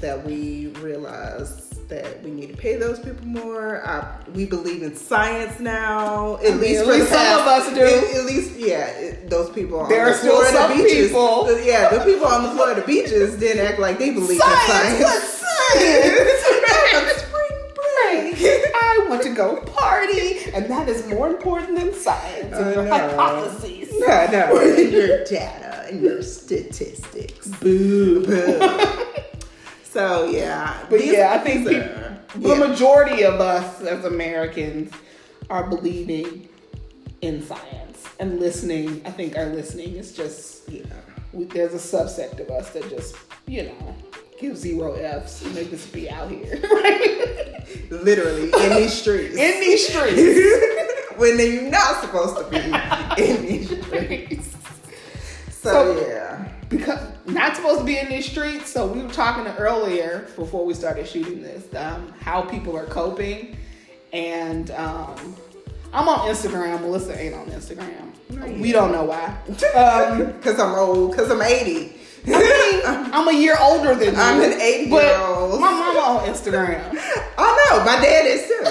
that 0.00 0.24
we 0.24 0.68
realize 0.80 1.67
that 1.88 2.22
we 2.22 2.30
need 2.30 2.50
to 2.50 2.56
pay 2.56 2.76
those 2.76 2.98
people 2.98 3.26
more. 3.26 3.86
I, 3.86 4.18
we 4.34 4.44
believe 4.46 4.82
in 4.82 4.94
science 4.94 5.58
now. 5.60 6.36
At 6.36 6.42
mean, 6.52 6.60
least 6.60 6.80
at 6.80 6.86
least 6.86 7.08
some 7.08 7.16
past- 7.18 7.40
of 7.40 7.46
us 7.46 7.74
do. 7.74 7.82
At, 7.82 8.16
at 8.20 8.24
least, 8.26 8.58
yeah, 8.58 8.86
it, 8.88 9.30
those 9.30 9.50
people. 9.50 9.80
On 9.80 9.88
There 9.88 10.04
the 10.04 10.10
are 10.10 10.14
still 10.14 10.32
Florida 10.36 10.58
some 10.58 10.76
beaches, 10.76 11.08
people. 11.08 11.44
the- 11.44 11.64
yeah, 11.64 11.88
the 11.96 12.04
people 12.04 12.26
on 12.26 12.42
the 12.44 12.50
Florida 12.50 12.82
beaches 12.86 13.38
didn't 13.38 13.64
act 13.66 13.78
like 13.78 13.98
they 13.98 14.10
believed 14.10 14.40
Science, 14.42 15.00
in 15.00 15.06
science. 15.06 15.24
science? 15.24 17.22
Spring 17.22 17.58
break. 17.74 18.74
I 18.74 19.06
want 19.08 19.22
to 19.22 19.34
go 19.34 19.56
party, 19.62 20.38
and 20.54 20.66
that 20.70 20.88
is 20.88 21.06
more 21.08 21.28
important 21.28 21.76
than 21.78 21.94
science 21.94 22.54
and 22.54 22.64
I 22.66 22.72
your 22.74 22.86
hypotheses. 22.86 23.88
No, 23.98 24.26
no, 24.30 24.60
your 24.76 25.24
data 25.24 25.86
and 25.90 26.00
your 26.02 26.22
statistics. 26.22 27.48
Boo. 27.48 28.24
Boo. 28.26 29.14
So 29.98 30.30
yeah, 30.30 30.86
But 30.88 31.00
these- 31.00 31.12
yeah, 31.12 31.32
I 31.32 31.38
think 31.38 31.66
these 31.66 31.76
peop- 31.78 31.86
are- 31.86 32.18
the 32.36 32.56
majority 32.56 33.24
of 33.24 33.40
us 33.40 33.80
as 33.82 34.04
Americans 34.04 34.92
are 35.50 35.66
believing 35.68 36.48
in 37.20 37.42
science. 37.44 37.64
and 38.20 38.40
listening. 38.40 39.00
I 39.06 39.10
think 39.12 39.36
our 39.38 39.46
listening 39.46 39.94
is 39.94 40.12
just 40.12 40.68
Yeah. 40.68 40.82
we, 41.32 41.44
there's 41.44 41.72
a 41.72 41.76
subset 41.96 42.38
of 42.40 42.50
us 42.50 42.70
that 42.70 42.88
just 42.90 43.14
you 43.46 43.62
know 43.64 43.94
give 44.40 44.56
zero 44.56 44.94
f's 44.94 45.42
and 45.44 45.54
they 45.54 45.64
just 45.66 45.92
be 45.92 46.10
out 46.10 46.28
here 46.28 46.58
right? 46.72 47.64
Literally 47.90 48.50
in 48.52 48.70
these 48.76 48.92
streets. 48.92 49.36
in 49.36 49.60
these 49.60 49.86
streets. 49.86 50.40
when 51.16 51.38
you're 51.38 51.70
not 51.70 52.00
supposed 52.00 52.36
to 52.38 52.44
be 52.50 52.58
in 53.24 53.46
these 53.46 53.68
streets. 53.86 54.48
So, 55.62 55.70
So- 55.94 56.06
yeah. 56.08 56.48
Because 56.68 57.00
not 57.26 57.56
supposed 57.56 57.80
to 57.80 57.84
be 57.84 57.98
in 57.98 58.08
these 58.08 58.26
streets. 58.26 58.70
So 58.70 58.86
we 58.86 59.02
were 59.02 59.12
talking 59.12 59.46
earlier 59.54 60.28
before 60.36 60.64
we 60.64 60.74
started 60.74 61.06
shooting 61.06 61.42
this, 61.42 61.72
um, 61.74 62.12
how 62.20 62.42
people 62.42 62.76
are 62.76 62.86
coping, 62.86 63.56
and 64.12 64.70
um, 64.72 65.36
I'm 65.92 66.08
on 66.08 66.28
Instagram. 66.28 66.80
Melissa 66.80 67.18
ain't 67.18 67.34
on 67.34 67.46
Instagram. 67.46 68.12
Right. 68.30 68.58
We 68.58 68.72
don't 68.72 68.92
know 68.92 69.04
why. 69.04 69.36
Um, 69.74 70.26
Because 70.32 70.58
I'm 70.58 70.74
old. 70.74 71.12
Because 71.12 71.30
I'm 71.30 71.42
80. 71.42 71.94
I 72.26 72.30
mean, 72.30 72.82
I'm 73.12 73.28
a 73.28 73.32
year 73.32 73.56
older 73.60 73.94
than 73.94 74.14
you. 74.14 74.20
I'm 74.20 74.40
an 74.42 74.60
80 74.60 74.90
but 74.90 75.04
year 75.04 75.18
old. 75.18 75.60
My 75.60 75.70
mama 75.70 75.98
on 75.98 76.28
Instagram. 76.28 76.80
I 77.38 77.68
know. 77.70 77.84
My 77.84 78.00
dad 78.00 78.26
is 78.26 78.42
too. 78.42 78.64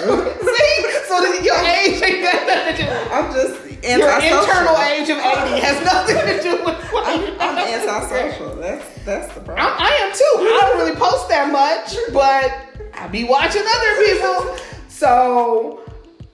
See, 0.46 1.08
so 1.08 1.24
your 1.42 1.56
age 1.56 2.02
ain't 2.02 2.24
got 2.24 2.48
nothing 2.48 2.76
to 2.76 2.84
do. 2.84 2.90
I'm 3.12 3.34
just 3.34 3.67
Your 3.84 4.10
internal 4.10 4.78
age 4.78 5.10
of 5.10 5.18
80 5.18 5.60
has 5.62 5.84
nothing 5.86 6.16
to 6.16 6.42
do 6.42 6.66
with 6.66 6.82
what 6.92 7.08
I'm, 7.08 7.40
I'm 7.40 7.58
antisocial. 7.58 8.56
That's 8.56 9.04
that's 9.04 9.34
the 9.34 9.42
problem. 9.42 9.60
I'm, 9.60 9.74
I 9.80 9.90
am 9.90 10.12
too. 10.14 10.34
I 10.38 10.60
don't 10.62 10.78
really 10.80 10.96
post 10.96 11.30
that 11.30 11.52
much, 11.52 11.96
but 12.14 12.92
I 12.94 13.08
be 13.08 13.24
watching 13.24 13.64
other 13.64 14.06
people. 14.06 14.58
So 14.90 15.82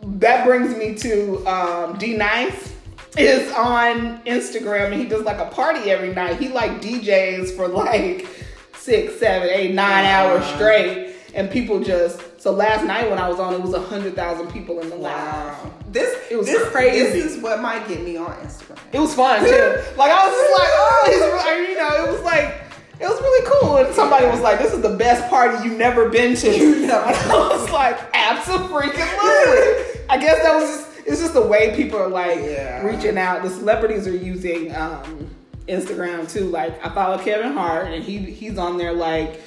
that 0.03 0.45
brings 0.45 0.75
me 0.75 0.95
to 0.95 1.45
um, 1.47 1.97
D 1.97 2.15
Nice 2.15 2.73
is 3.17 3.51
on 3.53 4.23
Instagram 4.23 4.91
and 4.91 5.01
he 5.01 5.07
does 5.07 5.23
like 5.23 5.37
a 5.37 5.45
party 5.45 5.91
every 5.91 6.13
night. 6.13 6.39
He 6.39 6.47
like 6.47 6.81
DJs 6.81 7.55
for 7.55 7.67
like 7.67 8.27
six, 8.75 9.19
seven, 9.19 9.49
eight, 9.49 9.73
nine 9.73 10.05
hours 10.05 10.45
straight, 10.55 11.12
and 11.33 11.49
people 11.49 11.79
just. 11.79 12.21
So 12.41 12.51
last 12.51 12.85
night 12.85 13.09
when 13.09 13.19
I 13.19 13.27
was 13.29 13.39
on, 13.39 13.53
it 13.53 13.61
was 13.61 13.73
a 13.73 13.81
hundred 13.81 14.15
thousand 14.15 14.51
people 14.51 14.79
in 14.81 14.89
the 14.89 14.95
live. 14.95 15.13
Wow. 15.15 15.71
This 15.89 16.15
It 16.31 16.35
was 16.37 16.47
this, 16.47 16.67
crazy. 16.69 16.99
This 17.21 17.35
is 17.35 17.41
what 17.41 17.61
might 17.61 17.87
get 17.87 18.03
me 18.03 18.17
on 18.17 18.31
Instagram. 18.37 18.77
It 18.91 18.99
was 18.99 19.13
fun 19.15 19.39
too. 19.41 19.47
Like 19.97 20.11
I 20.11 20.27
was 20.27 20.35
just 20.35 20.51
like, 20.59 20.69
oh, 20.73 21.01
he's 21.05 21.21
really, 21.21 21.71
you 21.71 21.77
know, 21.77 22.05
it 22.05 22.11
was 22.11 22.21
like, 22.23 22.61
it 22.99 23.07
was 23.07 23.19
really 23.21 23.59
cool. 23.61 23.77
And 23.77 23.93
somebody 23.95 24.25
was 24.27 24.39
like, 24.41 24.59
this 24.59 24.73
is 24.73 24.81
the 24.81 24.95
best 24.97 25.29
party 25.29 25.67
you've 25.67 25.77
never 25.77 26.09
been 26.09 26.35
to. 26.37 26.49
You 26.55 26.73
And 26.83 26.91
I 26.91 27.47
was 27.49 27.69
like, 27.71 27.97
absolutely. 28.13 28.91
I 30.09 30.17
guess 30.19 30.41
that 30.43 30.53
was 30.55 30.69
just, 30.69 31.07
it's 31.07 31.19
just 31.21 31.33
the 31.33 31.41
way 31.45 31.75
people 31.75 31.99
are 31.99 32.07
like 32.09 32.39
Yeah. 32.39 32.85
reaching 32.85 33.17
out. 33.17 33.43
The 33.43 33.49
celebrities 33.49 34.07
are 34.07 34.15
using 34.15 34.75
um, 34.75 35.29
Instagram 35.67 36.29
too. 36.31 36.45
Like 36.49 36.83
I 36.85 36.89
follow 36.89 37.17
Kevin 37.23 37.53
Hart 37.53 37.87
and 37.87 38.03
he 38.03 38.17
he's 38.17 38.57
on 38.57 38.77
there 38.77 38.93
like 38.93 39.39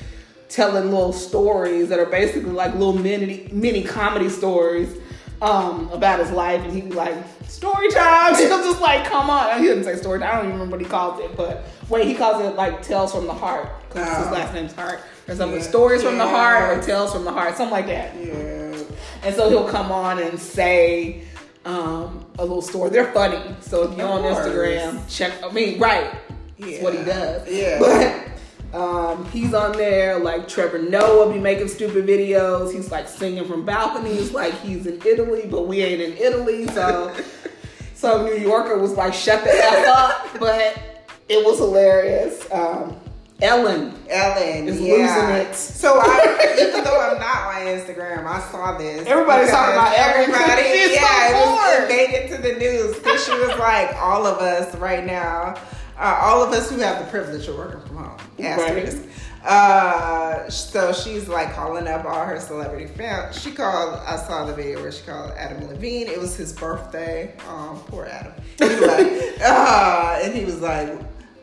telling 0.49 0.85
little 0.91 1.13
stories 1.13 1.89
that 1.89 1.99
are 1.99 2.07
basically 2.07 2.51
like 2.51 2.73
little 2.75 2.93
mini 2.93 3.49
mini 3.53 3.83
comedy 3.83 4.29
stories 4.29 4.97
um, 5.43 5.89
about 5.93 6.19
his 6.21 6.31
life, 6.31 6.63
and 6.63 6.73
he'd 6.73 6.89
be 6.89 6.95
like, 6.95 7.15
"Story 7.47 7.91
time." 7.91 8.35
He'll 8.37 8.49
just 8.63 8.81
like, 8.81 9.05
"Come 9.05 9.29
on!" 9.29 9.59
He 9.61 9.67
didn't 9.67 9.85
say 9.85 9.97
story 9.97 10.19
time. 10.21 10.31
I 10.31 10.37
don't 10.37 10.47
even 10.47 10.53
remember 10.55 10.77
what 10.77 10.81
he 10.85 10.89
called 10.91 11.21
it, 11.21 11.37
but 11.37 11.65
wait, 11.91 12.07
he 12.07 12.15
calls 12.15 12.43
it 12.45 12.55
like 12.57 12.83
"Tales 12.83 13.13
from 13.13 13.27
the 13.27 13.35
Heart" 13.35 13.69
because 13.89 14.09
his 14.19 14.27
Oh. 14.29 14.33
last 14.33 14.55
name's 14.55 14.73
Hart, 14.73 15.01
or 15.29 15.35
something. 15.35 15.59
Yeah. 15.61 15.65
"Stories 15.67 16.03
from 16.03 16.17
the 16.19 16.27
Heart" 16.27 16.79
or 16.79 16.83
"Tales 16.83 17.13
from 17.13 17.25
the 17.25 17.33
Heart," 17.33 17.57
something 17.57 17.73
like 17.73 17.87
that. 17.89 18.15
Yeah. 18.17 18.79
And 19.25 19.35
so 19.35 19.51
he'll 19.51 19.69
come 19.69 19.91
on 19.93 20.21
and 20.21 20.39
say 20.39 21.23
um, 21.67 22.25
a 22.39 22.43
little 22.43 22.63
story. 22.63 22.91
They're 22.91 23.13
funny. 23.13 23.41
So 23.61 23.91
if 23.91 23.99
you're 23.99 24.07
Of 24.07 24.13
on 24.13 24.21
course. 24.23 24.47
Instagram, 24.47 25.01
check. 25.15 25.33
I 25.43 25.51
mean, 25.53 25.79
right? 25.81 26.13
That's 26.59 26.81
what 26.83 26.95
he 26.95 27.05
does. 27.05 27.47
Yeah. 27.51 27.79
But 27.81 28.36
um, 28.77 29.25
he's 29.31 29.55
on 29.55 29.73
there. 29.73 30.19
Like 30.19 30.47
Trevor 30.49 30.79
Noah 30.79 31.33
be 31.33 31.39
making 31.39 31.69
stupid 31.69 32.07
videos. 32.07 32.73
He's 32.73 32.91
like 32.91 33.09
singing 33.09 33.47
from 33.47 33.65
balconies, 33.65 34.33
like 34.33 34.55
he's 34.61 34.87
in 34.87 35.01
Italy, 35.07 35.47
but 35.51 35.67
we 35.67 35.83
ain't 35.83 36.03
in 36.03 36.13
Italy. 36.19 36.67
So 36.69 37.15
some 37.95 38.27
New 38.27 38.37
Yorker 38.37 38.79
was 38.79 38.93
like, 38.93 39.15
"Shut 39.15 39.43
the 39.43 39.51
f 39.51 39.87
up," 39.89 40.39
but 40.39 41.07
it 41.29 41.45
was 41.45 41.59
hilarious. 41.59 42.47
Um, 42.53 43.01
Ellen 43.43 43.95
Ellen 44.09 44.69
Is 44.69 44.81
yeah. 44.81 44.93
losing 44.93 45.51
it. 45.51 45.55
So 45.55 45.99
I, 46.01 46.57
even 46.59 46.85
though 46.85 47.01
I'm 47.01 47.19
not 47.19 47.55
on 47.55 47.63
Instagram, 47.67 48.27
I 48.27 48.41
saw 48.51 48.79
this. 48.79 49.07
Everybody's 49.07 49.51
talking 49.51 49.75
about. 49.75 49.95
Everybody, 49.95 50.63
She's 50.73 50.89
so 50.89 51.03
yeah, 51.03 51.29
it, 51.29 51.47
was, 51.47 51.79
it 51.79 51.89
made 51.89 52.15
it 52.15 52.35
to 52.35 52.43
the 52.43 52.59
news 52.59 52.97
because 52.97 53.25
she 53.25 53.33
was 53.33 53.59
like, 53.59 53.95
all 53.97 54.27
of 54.27 54.39
us 54.39 54.75
right 54.77 55.05
now, 55.05 55.55
uh, 55.99 56.19
all 56.23 56.43
of 56.43 56.53
us 56.53 56.71
who 56.71 56.79
have 56.79 57.05
the 57.05 57.11
privilege 57.11 57.47
of 57.49 57.57
working 57.57 57.81
from 57.87 57.97
home. 57.97 58.19
Asterisk. 58.39 59.03
Uh, 59.45 60.49
so 60.51 60.93
she's 60.93 61.29
like 61.29 61.53
calling 61.55 61.87
up 61.87 62.05
all 62.05 62.25
her 62.25 62.41
celebrity 62.41 62.87
fans. 62.87 63.41
She 63.41 63.53
called. 63.53 64.01
I 64.07 64.17
saw 64.17 64.45
the 64.45 64.53
video 64.55 64.83
where 64.83 64.91
she 64.93 65.05
called 65.05 65.33
Adam 65.37 65.69
Levine. 65.69 66.09
It 66.09 66.19
was 66.19 66.37
his 66.37 66.53
birthday. 66.53 67.35
Um, 67.49 67.79
poor 67.87 68.07
Adam. 68.07 68.33
Like, 68.61 69.41
uh, 69.41 70.21
and 70.25 70.35
he 70.35 70.45
was 70.45 70.61
like, 70.61 70.99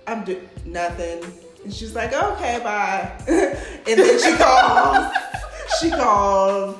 I'm 0.05 0.23
do 0.25 0.41
nothing. 0.65 1.23
And 1.63 1.73
she's 1.73 1.95
like, 1.95 2.11
okay, 2.13 2.59
bye. 2.61 3.09
and 3.27 3.99
then 3.99 4.19
she 4.19 4.35
calls. 4.35 5.13
she 5.79 5.89
called. 5.89 6.77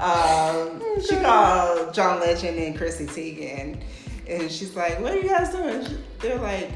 Um, 0.00 0.80
she 1.02 1.16
called 1.16 1.92
John 1.92 2.20
Legend 2.20 2.58
and 2.58 2.76
Chrissy 2.78 3.06
Teigen, 3.06 3.82
and 4.26 4.50
she's 4.50 4.74
like, 4.74 4.98
"What 5.00 5.12
are 5.12 5.18
you 5.18 5.28
guys 5.28 5.50
doing?" 5.50 5.84
She- 5.84 5.98
They're 6.20 6.38
like, 6.38 6.70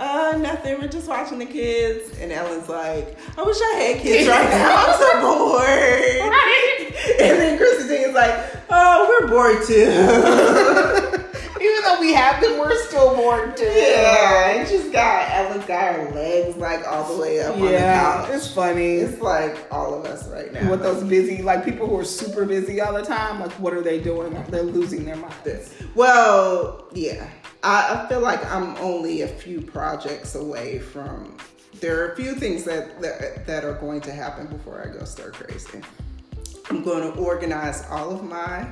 "Uh, 0.00 0.36
nothing. 0.38 0.80
We're 0.80 0.88
just 0.88 1.08
watching 1.08 1.38
the 1.38 1.46
kids." 1.46 2.18
And 2.18 2.32
Ellen's 2.32 2.68
like, 2.68 3.16
"I 3.38 3.42
wish 3.42 3.56
I 3.60 3.74
had 3.74 4.00
kids 4.02 4.28
right 4.28 4.48
now. 4.50 4.86
I'm 4.86 4.98
so 4.98 5.20
bored." 5.20 6.30
Right. 6.30 6.92
And 7.20 7.38
then 7.38 7.58
Chrissy 7.58 7.88
Teigen's 7.94 8.14
like, 8.14 8.34
"Oh, 8.70 9.18
we're 9.20 9.28
bored 9.28 9.64
too." 9.66 11.26
Even 11.62 11.82
though 11.84 12.00
we 12.00 12.14
have 12.14 12.40
them, 12.42 12.58
we're 12.58 12.74
still 12.86 13.14
bored 13.14 13.54
too. 13.54 13.64
yeah, 13.66 14.52
and 14.52 14.66
she's 14.68 14.88
got 14.90 15.30
Ellen's 15.30 15.66
got 15.66 15.94
her 15.94 16.10
legs 16.14 16.56
like 16.56 16.86
all 16.88 17.14
the 17.14 17.20
way 17.20 17.40
up 17.42 17.54
on 17.54 17.60
the 17.60 17.70
Yeah, 17.72 18.22
couch. 18.24 18.30
it's 18.32 18.50
funny. 18.50 18.94
It's 18.94 19.20
like 19.20 19.58
all 19.70 19.92
of 19.92 20.06
us 20.06 20.26
right 20.28 20.50
now. 20.54 20.70
with 20.70 20.80
those 20.80 21.04
busy, 21.04 21.42
like 21.42 21.62
people 21.62 21.86
who 21.86 21.98
are 21.98 22.04
super 22.04 22.46
busy 22.46 22.80
all 22.80 22.94
the 22.94 23.02
time, 23.02 23.40
like 23.40 23.52
what 23.52 23.74
are 23.74 23.82
they 23.82 24.00
doing? 24.00 24.42
They're 24.48 24.62
losing 24.62 25.04
their 25.04 25.16
minds. 25.16 25.74
Well, 25.94 26.86
yeah. 26.94 27.28
I, 27.62 28.04
I 28.04 28.08
feel 28.08 28.20
like 28.20 28.44
I'm 28.50 28.76
only 28.76 29.22
a 29.22 29.28
few 29.28 29.60
projects 29.60 30.34
away 30.34 30.78
from. 30.78 31.36
There 31.80 32.02
are 32.02 32.12
a 32.12 32.16
few 32.16 32.34
things 32.34 32.64
that, 32.64 33.00
that 33.00 33.46
that 33.46 33.64
are 33.64 33.74
going 33.74 34.00
to 34.02 34.12
happen 34.12 34.46
before 34.46 34.82
I 34.82 34.92
go 34.96 35.04
stir 35.04 35.30
crazy. 35.30 35.80
I'm 36.68 36.82
going 36.82 37.12
to 37.12 37.18
organize 37.18 37.84
all 37.90 38.10
of 38.12 38.22
my 38.22 38.68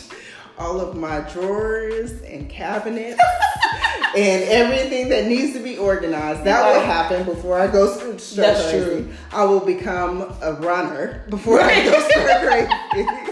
all 0.58 0.80
of 0.80 0.96
my 0.96 1.20
drawers 1.32 2.20
and 2.22 2.48
cabinets 2.48 3.20
and 4.16 4.42
everything 4.44 5.08
that 5.08 5.26
needs 5.26 5.54
to 5.54 5.60
be 5.62 5.78
organized. 5.78 6.44
That 6.44 6.72
will 6.72 6.82
happen 6.82 7.24
before 7.24 7.58
I 7.58 7.66
go 7.66 8.16
stir 8.18 8.42
That's 8.42 8.70
crazy. 8.70 8.84
true. 8.84 9.08
I 9.32 9.44
will 9.44 9.60
become 9.64 10.34
a 10.42 10.54
runner 10.54 11.24
before 11.30 11.60
I 11.60 11.84
go 11.84 12.08
stir 12.08 12.68
crazy. 12.90 13.31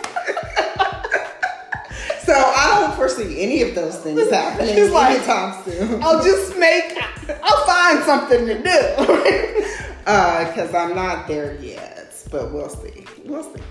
So 2.30 2.36
I 2.36 2.80
don't 2.80 2.94
foresee 2.96 3.40
any 3.42 3.62
of 3.62 3.74
those 3.74 3.96
things 3.98 4.30
happening 4.30 4.74
She's 4.76 4.90
like- 4.90 5.16
anytime 5.16 5.64
soon. 5.64 6.00
I'll 6.02 6.22
just 6.22 6.56
make, 6.58 6.96
I'll 7.42 7.66
find 7.66 8.04
something 8.04 8.46
to 8.46 8.62
do. 8.62 9.66
Because 10.00 10.74
I'm 10.74 10.94
not 10.96 11.28
there 11.28 11.54
yet, 11.60 12.14
but 12.32 12.52
we'll 12.52 12.68
see. 12.68 13.04
We'll 13.24 13.44
see. 13.44 13.62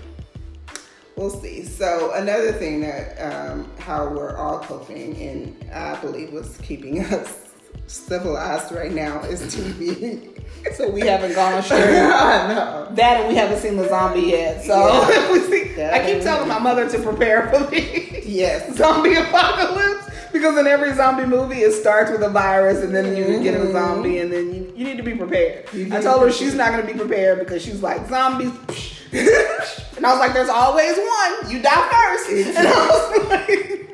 We'll 1.16 1.28
see. 1.30 1.64
So 1.64 2.12
another 2.14 2.52
thing 2.52 2.80
that 2.80 3.16
um, 3.18 3.70
how 3.78 4.08
we're 4.08 4.34
all 4.36 4.60
coping, 4.60 5.16
and 5.20 5.70
I 5.70 6.00
believe 6.00 6.32
was 6.32 6.56
keeping 6.62 7.04
us 7.04 7.49
civilized 7.86 8.72
right 8.72 8.92
now 8.92 9.20
is 9.22 9.42
TV. 9.42 10.40
so 10.74 10.90
we 10.90 11.00
haven't 11.00 11.34
gone 11.34 11.62
straight. 11.62 11.82
I 11.82 12.54
know. 12.54 12.88
That 12.94 13.20
and 13.20 13.28
we 13.28 13.34
haven't 13.34 13.58
seen 13.58 13.76
the 13.76 13.88
zombie 13.88 14.28
yet. 14.28 14.64
So 14.64 14.76
Yeah. 14.76 15.48
see, 15.48 15.82
I 15.82 16.04
keep 16.04 16.22
telling 16.22 16.48
my 16.48 16.58
mother 16.58 16.88
to 16.88 16.98
prepare 17.02 17.48
for 17.48 17.64
the 17.70 18.22
Yes. 18.24 18.76
zombie 18.76 19.14
apocalypse 19.14 20.08
because 20.32 20.56
in 20.56 20.66
every 20.66 20.94
zombie 20.94 21.26
movie 21.26 21.60
it 21.60 21.72
starts 21.72 22.10
with 22.10 22.22
a 22.22 22.28
virus 22.28 22.82
and 22.84 22.94
then 22.94 23.16
you 23.16 23.24
mm-hmm. 23.24 23.42
get 23.42 23.54
a 23.54 23.72
zombie 23.72 24.18
and 24.18 24.32
then 24.32 24.54
you, 24.54 24.72
you 24.76 24.84
need 24.84 24.96
to 24.96 25.02
be 25.02 25.14
prepared. 25.14 25.66
I 25.92 26.00
told 26.00 26.22
her 26.22 26.30
she's 26.30 26.54
not 26.54 26.70
going 26.70 26.86
to 26.86 26.92
be 26.92 26.98
prepared 26.98 27.40
because 27.40 27.62
she's 27.62 27.82
like 27.82 28.08
zombies. 28.08 28.52
and 29.12 30.06
I 30.06 30.12
was 30.12 30.20
like, 30.20 30.32
"There's 30.32 30.48
always 30.48 30.96
one. 30.96 31.50
You 31.50 31.60
die 31.60 31.88
first. 31.90 32.56
And 32.56 32.68
I 32.68 32.86
was 32.86 33.28
like, 33.28 33.89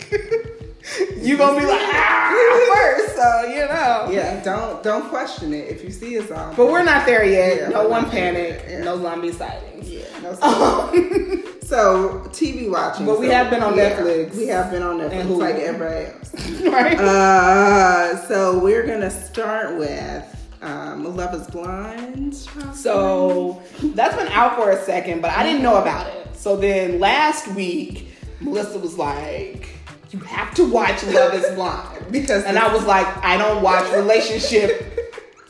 you 1.16 1.36
gonna 1.36 1.58
be 1.58 1.66
like 1.66 1.80
ah 1.82 2.72
first. 2.74 3.16
So 3.16 3.44
you 3.44 3.66
know. 3.66 4.08
Yeah, 4.10 4.42
don't 4.42 4.82
don't 4.82 5.08
question 5.08 5.52
it 5.54 5.70
if 5.70 5.84
you 5.84 5.90
see 5.90 6.16
a 6.16 6.26
zombie. 6.26 6.56
But 6.56 6.66
we're 6.66 6.84
not 6.84 7.06
there 7.06 7.24
yet. 7.24 7.56
Yeah, 7.56 7.68
no 7.68 7.88
one 7.88 8.10
panic. 8.10 8.64
Yeah. 8.68 8.84
No 8.84 9.00
zombie 9.00 9.32
sightings. 9.32 9.90
Yeah, 9.90 10.04
no. 10.22 10.36
Um, 10.42 11.42
So 11.66 12.20
TV 12.28 12.70
watching. 12.70 13.06
But 13.06 13.18
we 13.18 13.26
so, 13.26 13.32
have 13.32 13.50
been 13.50 13.60
on 13.60 13.76
yeah, 13.76 13.98
Netflix. 13.98 14.36
We 14.36 14.46
have 14.46 14.70
been 14.70 14.84
on 14.84 14.98
Netflix 14.98 15.36
like 15.36 15.56
everybody 15.56 16.06
else. 16.06 16.60
right. 16.62 16.96
Uh, 16.96 18.24
so 18.28 18.60
we're 18.60 18.86
gonna 18.86 19.10
start 19.10 19.76
with 19.76 20.24
um, 20.62 21.16
Love 21.16 21.34
Is 21.34 21.48
Blind. 21.48 22.36
So 22.72 23.60
that's 23.82 24.14
been 24.14 24.28
out 24.28 24.54
for 24.54 24.70
a 24.70 24.84
second, 24.84 25.22
but 25.22 25.32
I 25.32 25.42
didn't 25.42 25.62
know 25.62 25.82
about 25.82 26.06
it. 26.06 26.36
So 26.36 26.56
then 26.56 27.00
last 27.00 27.48
week, 27.48 28.10
Melissa 28.40 28.78
was 28.78 28.96
like, 28.96 29.68
"You 30.16 30.24
have 30.24 30.54
to 30.54 30.64
watch 30.64 31.02
Love 31.04 31.34
Is 31.34 31.54
Blind," 31.54 32.06
Because 32.10 32.44
and 32.44 32.58
I 32.58 32.72
was 32.72 32.84
like, 32.86 33.06
"I 33.24 33.36
don't 33.36 33.62
watch 33.62 33.90
relationship 33.92 34.70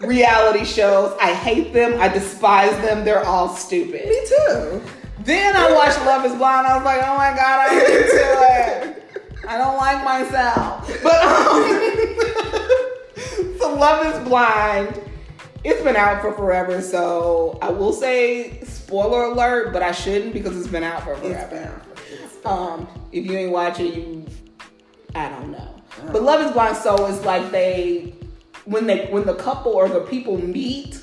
reality 0.01 0.65
shows. 0.65 1.17
I 1.21 1.33
hate 1.33 1.73
them. 1.73 2.01
I 2.01 2.09
despise 2.09 2.73
them. 2.85 3.05
They're 3.05 3.25
all 3.25 3.49
stupid." 3.55 4.07
me 4.09 4.21
too. 4.27 4.83
Then 5.25 5.57
I 5.57 5.73
watched 5.73 5.99
Love 6.05 6.25
Is 6.25 6.35
Blind. 6.35 6.67
I 6.67 6.77
was 6.77 6.85
like, 6.85 7.01
"Oh 7.03 7.17
my 7.17 7.31
god, 7.35 7.71
I'm 7.71 7.79
into 7.79 8.93
it." 8.93 9.03
I 9.49 9.59
don't 9.59 9.77
like 9.77 10.03
myself, 10.05 10.89
but 11.05 11.23
um, 11.23 11.63
so 13.59 13.75
Love 13.77 14.07
Is 14.07 14.29
Blind. 14.29 15.01
It's 15.65 15.83
been 15.83 15.97
out 15.97 16.21
for 16.21 16.33
forever, 16.33 16.81
so 16.81 17.59
I 17.63 17.71
will 17.71 17.93
say 17.93 18.61
spoiler 18.65 19.25
alert, 19.25 19.73
but 19.73 19.83
I 19.83 19.91
shouldn't 19.93 20.33
because 20.33 20.57
it's 20.57 20.69
been 20.69 20.85
out 20.85 21.03
for 21.03 21.13
It's 21.15 21.21
forever. 21.23 21.49
been. 21.51 21.95
It's 22.23 22.37
been. 22.37 22.53
Um, 22.53 22.89
if 23.11 23.25
you 23.27 23.37
ain't 23.37 23.51
watching, 23.53 23.87
you, 23.95 24.27
I 25.15 25.29
don't 25.29 25.51
know. 25.53 25.75
But 26.13 26.23
Love 26.23 26.45
Is 26.45 26.53
Blind, 26.53 26.77
so 26.77 27.07
it's 27.07 27.25
like 27.25 27.51
they, 27.51 28.15
when 28.65 28.87
they, 28.87 29.07
when 29.07 29.25
the 29.25 29.35
couple 29.35 29.73
or 29.73 29.89
the 29.89 30.01
people 30.01 30.37
meet, 30.39 31.01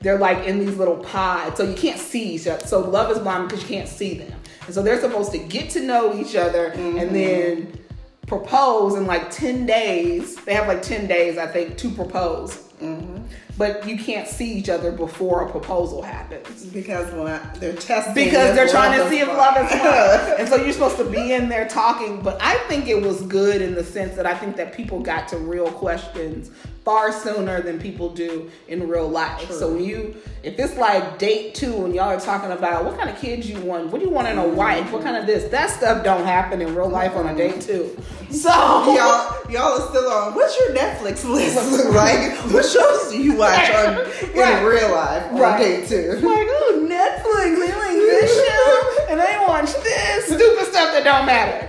they're 0.00 0.18
like 0.18 0.46
in 0.46 0.58
these 0.58 0.76
little 0.76 0.98
pods, 0.98 1.56
so 1.56 1.64
you 1.64 1.74
can't 1.74 1.98
see 1.98 2.34
each 2.34 2.46
other. 2.46 2.64
So 2.66 2.80
Love 2.80 3.10
Is 3.10 3.18
Blind 3.18 3.48
because 3.48 3.62
you 3.62 3.68
can't 3.68 3.88
see 3.88 4.14
them, 4.14 4.40
and 4.66 4.74
so 4.74 4.82
they're 4.82 5.00
supposed 5.00 5.32
to 5.32 5.38
get 5.38 5.70
to 5.70 5.80
know 5.80 6.14
each 6.14 6.36
other 6.36 6.66
and 6.66 6.96
mm-hmm. 6.96 7.14
then 7.14 7.78
propose 8.26 8.94
in 8.94 9.06
like 9.06 9.30
ten 9.30 9.66
days. 9.66 10.36
They 10.44 10.54
have 10.54 10.68
like 10.68 10.82
ten 10.82 11.06
days, 11.06 11.38
I 11.38 11.46
think, 11.46 11.78
to 11.78 11.90
propose. 11.90 12.56
Mm-hmm. 12.80 13.24
But 13.56 13.88
you 13.88 13.96
can't 13.96 14.26
see 14.26 14.52
each 14.52 14.68
other 14.68 14.90
before 14.90 15.46
a 15.46 15.50
proposal 15.50 16.02
happens 16.02 16.64
because 16.66 17.12
when 17.12 17.28
I, 17.28 17.38
they're 17.58 17.76
testing. 17.76 18.14
because 18.14 18.56
they're 18.56 18.68
trying 18.68 18.98
to 18.98 19.08
see 19.08 19.20
if 19.20 19.28
love 19.28 19.56
is 19.56 19.80
blind. 19.80 20.40
and 20.40 20.48
so 20.48 20.56
you're 20.56 20.72
supposed 20.72 20.96
to 20.96 21.04
be 21.04 21.32
in 21.32 21.48
there 21.48 21.68
talking. 21.68 22.20
But 22.20 22.38
I 22.40 22.56
think 22.66 22.88
it 22.88 23.00
was 23.00 23.22
good 23.22 23.62
in 23.62 23.74
the 23.74 23.84
sense 23.84 24.16
that 24.16 24.26
I 24.26 24.36
think 24.36 24.56
that 24.56 24.74
people 24.74 25.00
got 25.00 25.28
to 25.28 25.38
real 25.38 25.70
questions 25.70 26.50
far 26.84 27.12
sooner 27.12 27.62
than 27.62 27.80
people 27.80 28.10
do 28.10 28.50
in 28.68 28.86
real 28.86 29.08
life. 29.08 29.50
So 29.50 29.72
when 29.72 29.84
you, 29.84 30.14
if 30.42 30.58
it's 30.58 30.76
like 30.76 31.18
date 31.18 31.54
two 31.54 31.86
and 31.86 31.94
y'all 31.94 32.10
are 32.10 32.20
talking 32.20 32.52
about 32.52 32.84
what 32.84 32.98
kind 32.98 33.08
of 33.08 33.18
kids 33.18 33.48
you 33.48 33.58
want, 33.60 33.90
what 33.90 34.00
do 34.00 34.06
you 34.06 34.12
want 34.12 34.28
in 34.28 34.36
a 34.36 34.42
mm-hmm. 34.42 34.56
wife, 34.56 34.92
what 34.92 35.02
kind 35.02 35.16
of 35.16 35.26
this, 35.26 35.50
that 35.50 35.70
stuff 35.70 36.04
don't 36.04 36.24
happen 36.24 36.60
in 36.60 36.74
real 36.74 36.88
life 36.88 37.16
on 37.16 37.26
a 37.26 37.34
date 37.34 37.54
mm-hmm. 37.54 37.60
two. 37.60 38.02
So 38.30 38.50
y'all, 38.50 39.50
y'all 39.50 39.80
are 39.80 39.88
still 39.88 40.10
on. 40.10 40.34
What's 40.34 40.58
your 40.58 40.74
Netflix 40.74 41.24
list 41.28 41.88
like? 41.94 42.34
What 42.54 42.64
shows 42.66 43.10
do 43.10 43.20
you 43.20 43.36
watch 43.44 43.70
on 43.70 43.96
Right. 44.34 44.58
in 44.58 44.64
real 44.64 44.90
life 44.90 45.22
on 45.32 45.38
Right. 45.38 45.58
date 45.60 45.88
two? 45.88 46.12
like, 46.12 46.46
oh, 46.50 46.86
Netflix, 46.88 47.58
they 47.58 47.74
like 47.74 47.96
this 47.96 48.46
show, 48.46 49.06
and 49.10 49.20
they 49.20 49.36
watch 49.46 49.72
this 49.82 50.26
stupid 50.26 50.66
stuff 50.66 50.92
that 50.92 51.04
don't 51.04 51.26
matter. 51.26 51.68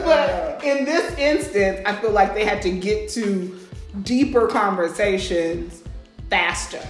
but 0.04 0.60
in 0.64 0.84
this 0.84 1.16
instance, 1.18 1.80
I 1.86 1.94
feel 1.96 2.10
like 2.10 2.34
they 2.34 2.44
had 2.44 2.62
to 2.62 2.70
get 2.70 3.08
to 3.10 3.56
deeper 4.02 4.46
conversations 4.46 5.82
faster. 6.30 6.82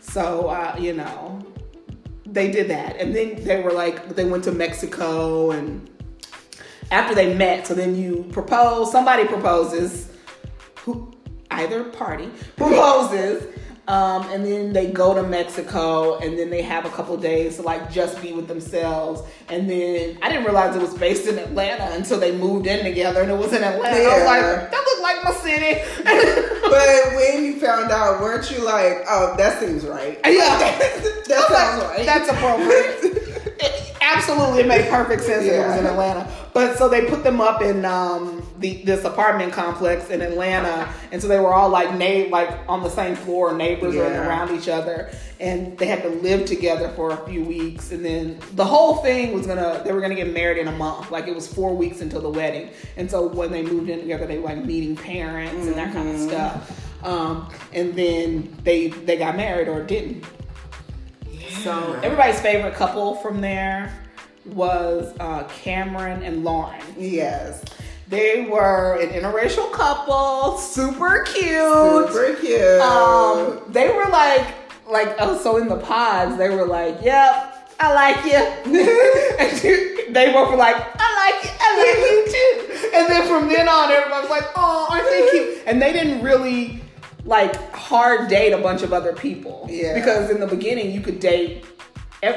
So, 0.00 0.48
uh, 0.48 0.76
you 0.78 0.94
know, 0.94 1.44
they 2.24 2.50
did 2.50 2.68
that. 2.68 2.96
And 2.96 3.14
then 3.14 3.42
they 3.44 3.60
were 3.62 3.72
like, 3.72 4.14
they 4.16 4.24
went 4.24 4.44
to 4.44 4.52
Mexico, 4.52 5.50
and 5.50 5.88
after 6.90 7.14
they 7.14 7.34
met, 7.34 7.66
so 7.66 7.74
then 7.74 7.96
you 7.96 8.24
propose, 8.32 8.90
somebody 8.92 9.24
proposes 9.26 10.08
who 10.80 11.12
either 11.50 11.84
party 11.84 12.30
proposes 12.56 13.46
um, 13.88 14.22
and 14.30 14.44
then 14.44 14.72
they 14.72 14.90
go 14.90 15.14
to 15.14 15.22
mexico 15.22 16.18
and 16.18 16.38
then 16.38 16.50
they 16.50 16.62
have 16.62 16.84
a 16.84 16.90
couple 16.90 17.16
days 17.16 17.56
to 17.56 17.62
like 17.62 17.90
just 17.90 18.20
be 18.20 18.32
with 18.32 18.48
themselves 18.48 19.22
and 19.48 19.70
then 19.70 20.18
i 20.22 20.28
didn't 20.28 20.44
realize 20.44 20.74
it 20.74 20.82
was 20.82 20.94
based 20.94 21.26
in 21.26 21.38
atlanta 21.38 21.94
until 21.94 22.18
they 22.18 22.36
moved 22.36 22.66
in 22.66 22.84
together 22.84 23.22
and 23.22 23.30
it 23.30 23.36
was 23.36 23.52
in 23.52 23.62
atlanta 23.62 23.96
i 23.96 24.18
was 24.18 24.24
like 24.24 24.70
that 24.70 24.84
looked 24.86 25.02
like 25.02 25.24
my 25.24 25.32
city 25.32 26.52
But 26.68 27.14
when 27.14 27.44
you 27.44 27.60
found 27.60 27.90
out, 27.92 28.20
weren't 28.20 28.50
you 28.50 28.64
like, 28.64 29.04
oh, 29.08 29.34
that 29.38 29.60
seems 29.60 29.84
right? 29.86 30.18
yeah 30.26 30.58
that 31.28 31.46
sounds 31.48 31.82
like, 31.82 31.96
right. 31.96 32.06
That's 32.06 32.28
appropriate. 32.28 33.22
It- 33.46 33.96
absolutely, 34.02 34.60
it 34.60 34.66
made 34.68 34.88
perfect 34.88 35.22
sense 35.22 35.46
that 35.46 35.54
it 35.54 35.66
was 35.66 35.76
in 35.78 35.86
Atlanta. 35.86 36.30
But 36.52 36.78
so 36.78 36.88
they 36.88 37.04
put 37.06 37.22
them 37.22 37.40
up 37.40 37.60
in 37.60 37.84
um, 37.84 38.46
the 38.58 38.82
this 38.84 39.04
apartment 39.04 39.52
complex 39.52 40.08
in 40.10 40.22
Atlanta, 40.22 40.88
and 41.12 41.20
so 41.20 41.28
they 41.28 41.38
were 41.38 41.52
all 41.52 41.68
like 41.68 41.90
na- 41.92 42.30
like 42.30 42.50
on 42.68 42.82
the 42.82 42.88
same 42.88 43.14
floor, 43.14 43.52
neighbors 43.54 43.94
or 43.94 44.04
Yeah. 44.04 44.26
around 44.26 44.56
each 44.56 44.68
other, 44.68 45.10
and 45.38 45.76
they 45.76 45.86
had 45.86 46.02
to 46.02 46.08
live 46.08 46.46
together 46.46 46.88
for 46.96 47.10
a 47.10 47.16
few 47.28 47.44
weeks, 47.44 47.92
and 47.92 48.02
then 48.04 48.38
the 48.54 48.64
whole 48.64 48.96
thing 48.96 49.32
was 49.34 49.46
gonna 49.46 49.82
they 49.84 49.92
were 49.92 50.00
gonna 50.00 50.14
get 50.14 50.32
married 50.32 50.58
in 50.58 50.68
a 50.68 50.72
month. 50.72 51.10
Like 51.10 51.28
it 51.28 51.34
was 51.34 51.46
four 51.52 51.74
weeks 51.76 52.00
until 52.00 52.22
the 52.22 52.30
wedding, 52.30 52.70
and 52.96 53.10
so 53.10 53.26
when 53.28 53.50
they 53.52 53.62
moved 53.62 53.90
in 53.90 54.00
together, 54.00 54.26
they 54.26 54.38
were 54.38 54.48
like 54.48 54.64
meeting 54.64 54.96
parents 54.96 55.66
and 55.66 55.74
that 55.76 55.92
kind 55.92 56.08
of 56.08 56.18
stuff. 56.20 56.82
Um, 57.04 57.48
and 57.74 57.94
then 57.94 58.56
they 58.64 58.88
they 58.88 59.16
got 59.18 59.36
married 59.36 59.68
or 59.68 59.82
didn't. 59.82 60.24
So 61.62 61.94
everybody's 62.02 62.40
favorite 62.40 62.74
couple 62.74 63.16
from 63.16 63.40
there 63.40 63.92
was 64.44 65.12
uh, 65.18 65.44
Cameron 65.44 66.22
and 66.22 66.44
Lauren. 66.44 66.80
yes, 66.96 67.64
They 68.08 68.46
were 68.48 68.98
an 69.00 69.08
interracial 69.10 69.72
couple, 69.72 70.58
super 70.58 71.24
cute. 71.24 72.08
super 72.08 72.36
cute. 72.40 72.80
Um, 72.80 73.60
they 73.68 73.88
were 73.88 74.08
like, 74.10 74.46
like 74.88 75.16
oh, 75.18 75.36
so 75.42 75.56
in 75.56 75.66
the 75.68 75.78
pods, 75.78 76.36
they 76.36 76.48
were 76.48 76.66
like, 76.66 76.98
"Yep, 77.02 77.74
I 77.80 77.92
like 77.92 78.24
you." 78.24 78.34
and 79.40 79.58
she- 79.58 79.94
they 80.12 80.32
both 80.32 80.50
were 80.52 80.56
like, 80.56 80.76
"I 80.78 81.32
like 81.32 81.44
you, 81.44 81.50
I 81.60 81.68
like 81.82 81.98
you 82.06 82.32
too." 82.32 82.96
And 82.96 83.08
then 83.10 83.26
from 83.28 83.48
then 83.48 83.68
on, 83.68 83.90
everybody 83.90 84.20
was 84.22 84.30
like, 84.30 84.46
"Oh, 84.54 84.86
aren't 84.88 85.04
they 85.10 85.28
cute?" 85.32 85.62
And 85.66 85.82
they 85.82 85.92
didn't 85.92 86.22
really 86.22 86.80
like 87.26 87.72
hard 87.72 88.28
date 88.28 88.52
a 88.52 88.58
bunch 88.58 88.82
of 88.82 88.92
other 88.92 89.12
people. 89.12 89.66
Yeah. 89.68 89.94
Because 89.94 90.30
in 90.30 90.40
the 90.40 90.46
beginning, 90.46 90.92
you 90.92 91.00
could 91.00 91.20
date. 91.20 91.64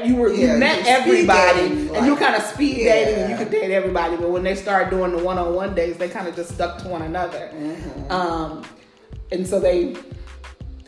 You 0.03 0.17
were 0.17 0.31
Yeah, 0.31 0.53
you 0.53 0.59
met 0.59 0.85
everybody, 0.85 1.69
dating, 1.69 1.95
and 1.95 2.05
you 2.05 2.15
kind 2.15 2.35
of 2.35 2.43
speed 2.43 2.75
dating, 2.75 3.23
and 3.23 3.31
you 3.31 3.37
could 3.37 3.49
date 3.49 3.71
everybody. 3.71 4.17
But 4.17 4.29
when 4.29 4.43
they 4.43 4.53
started 4.53 4.91
doing 4.91 5.15
the 5.15 5.23
one-on-one 5.23 5.73
days, 5.73 5.97
they 5.97 6.09
kind 6.09 6.27
of 6.27 6.35
just 6.35 6.53
stuck 6.53 6.77
to 6.79 6.89
one 6.89 7.01
another. 7.01 7.49
Mm-hmm. 7.53 8.11
Um, 8.11 8.65
and 9.31 9.47
so 9.47 9.59
they 9.59 9.95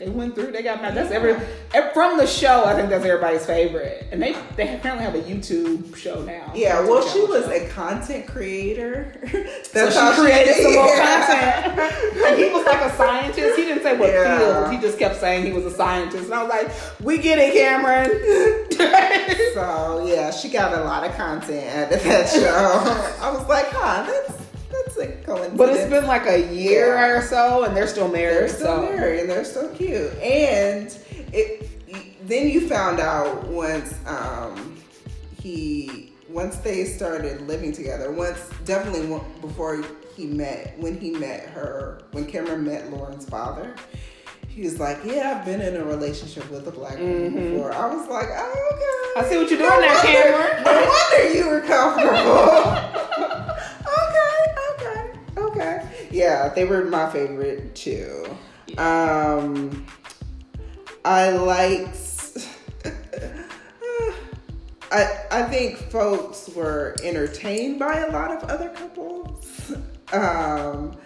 they 0.04 0.10
went 0.10 0.34
through. 0.34 0.50
They 0.50 0.62
got 0.62 0.82
mad. 0.82 0.94
That's 0.96 1.12
every 1.12 1.34
ev- 1.74 1.92
from 1.92 2.18
the 2.18 2.26
show. 2.26 2.64
I 2.64 2.74
think 2.74 2.88
that's 2.90 3.04
everybody's 3.04 3.46
favorite. 3.46 4.06
And 4.10 4.20
they 4.20 4.32
they 4.56 4.74
apparently 4.74 5.04
have 5.04 5.14
a 5.14 5.20
YouTube 5.22 5.94
show 5.94 6.22
now. 6.22 6.50
yeah, 6.54 6.80
well, 6.80 7.06
she 7.06 7.20
was 7.20 7.44
show. 7.44 7.52
a 7.52 7.68
content 7.68 8.26
creator. 8.26 9.14
So 9.72 9.86
That's 9.86 9.94
she 9.94 10.00
how 10.00 10.12
created 10.20 10.54
some 10.56 10.74
more 10.74 10.86
yeah. 10.86 11.62
content. 11.64 12.26
and 12.26 12.36
he 12.38 12.50
was 12.50 12.66
like 12.66 12.80
a 12.82 12.94
scientist. 12.94 13.56
He 13.56 13.64
didn't 13.64 13.82
say 13.82 13.96
what 13.96 14.10
Yeah. 14.10 14.38
field. 14.68 14.72
He 14.74 14.78
just 14.86 14.98
kept 14.98 15.18
saying 15.18 15.46
he 15.46 15.52
was 15.52 15.64
a 15.64 15.70
scientist. 15.70 16.24
And 16.26 16.34
I 16.34 16.42
was 16.42 16.50
like, 16.50 17.00
we 17.00 17.16
get 17.18 17.38
it, 17.38 17.54
Cameron. 17.54 18.10
So 19.54 20.04
yeah, 20.06 20.30
she 20.30 20.48
got 20.48 20.72
a 20.72 20.82
lot 20.84 21.04
of 21.08 21.14
content 21.16 21.68
out 21.76 21.92
of 21.92 22.02
that 22.04 22.28
show. 22.30 23.24
I 23.24 23.30
was 23.32 23.46
like, 23.48 23.66
huh, 23.70 24.04
that's 24.06 24.41
that's 24.72 24.96
a 24.98 25.06
coincidence. 25.24 25.58
but 25.58 25.68
it's 25.70 25.90
been 25.90 26.06
like 26.06 26.26
a 26.26 26.52
year 26.52 26.94
Yeah. 26.94 27.06
or 27.08 27.22
so, 27.22 27.64
and 27.64 27.76
they're 27.76 27.86
still 27.86 28.08
married. 28.08 28.36
they're 28.36 28.48
still 28.48 28.76
so. 28.76 28.82
married 28.82 29.20
and 29.20 29.30
they're 29.30 29.44
still 29.44 29.68
cute. 29.70 30.12
And 30.20 30.96
it 31.32 31.68
then 32.28 32.48
you 32.48 32.68
found 32.68 33.00
out 33.00 33.46
once 33.48 33.94
um, 34.06 34.76
he 35.40 36.12
once 36.28 36.56
they 36.58 36.84
started 36.84 37.42
living 37.42 37.72
together. 37.72 38.10
Once 38.12 38.38
definitely 38.64 39.06
before 39.40 39.84
he 40.16 40.26
met 40.26 40.74
when 40.78 40.98
he 40.98 41.10
met 41.10 41.48
her 41.50 42.00
when 42.12 42.24
Cameron 42.26 42.64
met 42.64 42.90
Lauren's 42.90 43.28
father. 43.28 43.74
He 44.48 44.62
was 44.62 44.78
like, 44.78 44.98
"Yeah, 45.04 45.36
I've 45.38 45.46
been 45.46 45.62
in 45.62 45.76
a 45.76 45.84
relationship 45.84 46.48
with 46.50 46.68
a 46.68 46.70
black 46.70 46.98
woman 46.98 47.32
before." 47.52 47.72
I 47.72 47.86
was 47.92 48.06
like, 48.08 48.28
"Oh, 48.30 48.68
okay." 48.74 49.26
I 49.26 49.30
see 49.30 49.38
what 49.38 49.50
you're 49.50 49.58
No 49.58 49.68
doing 49.70 49.80
there, 49.80 50.02
Cameron. 50.02 50.64
No 50.64 50.92
wonder 50.92 51.34
you 51.34 51.46
were 51.48 51.60
comfortable. 51.62 52.98
They 56.54 56.64
were 56.64 56.84
my 56.84 57.10
favorite 57.10 57.74
too. 57.74 58.24
Um, 58.78 59.86
I 61.04 61.30
like. 61.30 61.88
I 64.90 65.16
I 65.30 65.42
think 65.44 65.78
folks 65.90 66.50
were 66.54 66.94
entertained 67.02 67.78
by 67.78 67.98
a 68.00 68.10
lot 68.10 68.30
of 68.30 68.48
other 68.50 68.68
couples. 68.70 69.72
Um, 70.12 70.96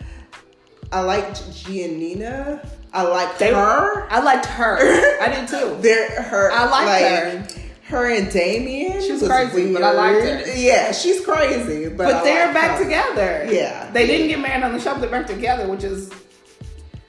I 0.92 1.00
liked 1.00 1.42
Giannina. 1.50 2.66
I 2.92 3.02
liked 3.02 3.38
They- 3.38 3.52
her. 3.52 4.06
I 4.10 4.20
liked 4.20 4.46
her. 4.46 4.78
I 5.20 5.28
did 5.28 5.48
too. 5.48 5.76
They're 5.80 6.22
her. 6.22 6.50
I 6.50 6.64
liked 6.64 6.86
like, 6.86 7.02
her. 7.04 7.65
Her 7.88 8.10
and 8.10 8.30
Damian. 8.32 9.00
She's 9.00 9.20
was 9.22 9.30
crazy, 9.30 9.72
but 9.72 9.82
I 9.82 9.92
liked 9.92 10.22
weird. 10.24 10.46
her. 10.46 10.54
Yeah, 10.56 10.90
she's 10.92 11.24
crazy, 11.24 11.88
but, 11.88 11.98
But 12.10 12.24
they're 12.24 12.52
back 12.52 12.78
her. 12.78 12.84
together. 12.84 13.46
Yeah. 13.52 13.90
They 13.92 14.06
didn't 14.06 14.28
get 14.28 14.40
married 14.40 14.64
on 14.64 14.72
the 14.72 14.80
show, 14.80 14.92
but 14.94 15.02
they're 15.02 15.10
back 15.10 15.26
together, 15.26 15.68
which 15.68 15.84
is 15.84 16.10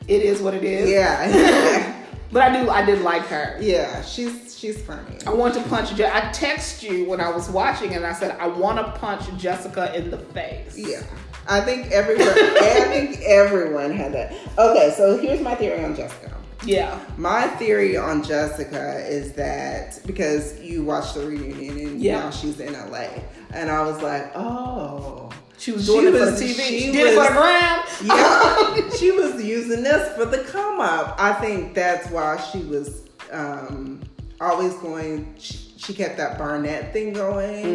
it 0.08 0.22
is 0.22 0.40
what 0.42 0.54
it 0.54 0.64
is. 0.64 0.90
Yeah, 0.90 1.94
But 2.32 2.42
I 2.44 2.62
do 2.62 2.70
I 2.70 2.86
did 2.86 3.02
like 3.02 3.24
her. 3.24 3.58
yeah. 3.60 4.02
She's 4.04 4.56
she's 4.58 4.80
funny. 4.82 5.18
I 5.26 5.32
want 5.34 5.54
to 5.56 5.62
punch 5.64 5.96
Je- 5.96 6.06
I 6.06 6.30
text 6.32 6.84
you 6.84 7.06
when 7.06 7.22
I 7.22 7.30
was 7.30 7.50
watching 7.50 7.94
and 7.96 8.06
I 8.06 8.14
said 8.14 8.38
I 8.40 8.48
want 8.48 8.78
to 8.78 8.92
punch 9.00 9.24
Jessica 9.38 9.96
in 9.98 10.12
the 10.12 10.18
face. 10.20 10.78
Yeah. 10.78 11.02
I 11.50 11.62
think 11.62 11.92
everyone. 11.92 12.28
I 12.28 12.82
think 12.90 13.22
everyone 13.22 13.92
had 13.94 14.14
that. 14.14 14.34
Okay, 14.60 14.94
so 14.98 15.18
here's 15.18 15.40
my 15.42 15.56
theory 15.56 15.84
on 15.84 15.96
Jessica. 15.96 16.37
Yeah. 16.66 17.00
My 17.18 17.48
theory 17.48 17.98
on 17.98 18.24
Jessica 18.24 19.00
is 19.08 19.34
that 19.34 20.00
because 20.06 20.60
you 20.60 20.84
watched 20.84 21.16
the 21.16 21.26
reunion 21.28 21.78
and 21.88 22.02
Yeah. 22.02 22.20
now 22.22 22.30
she's 22.32 22.60
in 22.60 22.74
LA, 22.74 23.08
and 23.52 23.70
I 23.70 23.84
was 23.84 24.02
like, 24.02 24.32
oh, 24.36 25.30
She 25.60 25.72
was 25.72 25.86
doing 25.86 26.02
She 26.02 26.08
it 26.08 26.12
for 26.20 26.26
the 26.26 26.32
TV. 26.32 26.54
she 26.56 26.80
She, 26.82 26.92
did 26.92 27.08
it 27.08 27.16
for 27.16 27.24
the 27.24 27.40
gram. 27.40 27.80
yeah, 28.04 28.90
she 28.98 29.12
was 29.12 29.44
using 29.44 29.84
this 29.84 30.16
for 30.16 30.26
the 30.26 30.40
come 30.44 30.80
up. 30.80 31.16
I 31.20 31.34
think 31.34 31.74
that's 31.74 32.10
why 32.12 32.38
she 32.52 32.60
was 32.60 33.04
um, 33.32 34.02
always 34.42 34.74
going. 34.76 35.34
She, 35.40 35.58
she 35.78 35.94
kept 35.94 36.18
that 36.18 36.38
Barnett 36.38 36.92
thing 36.94 37.14
going 37.14 37.66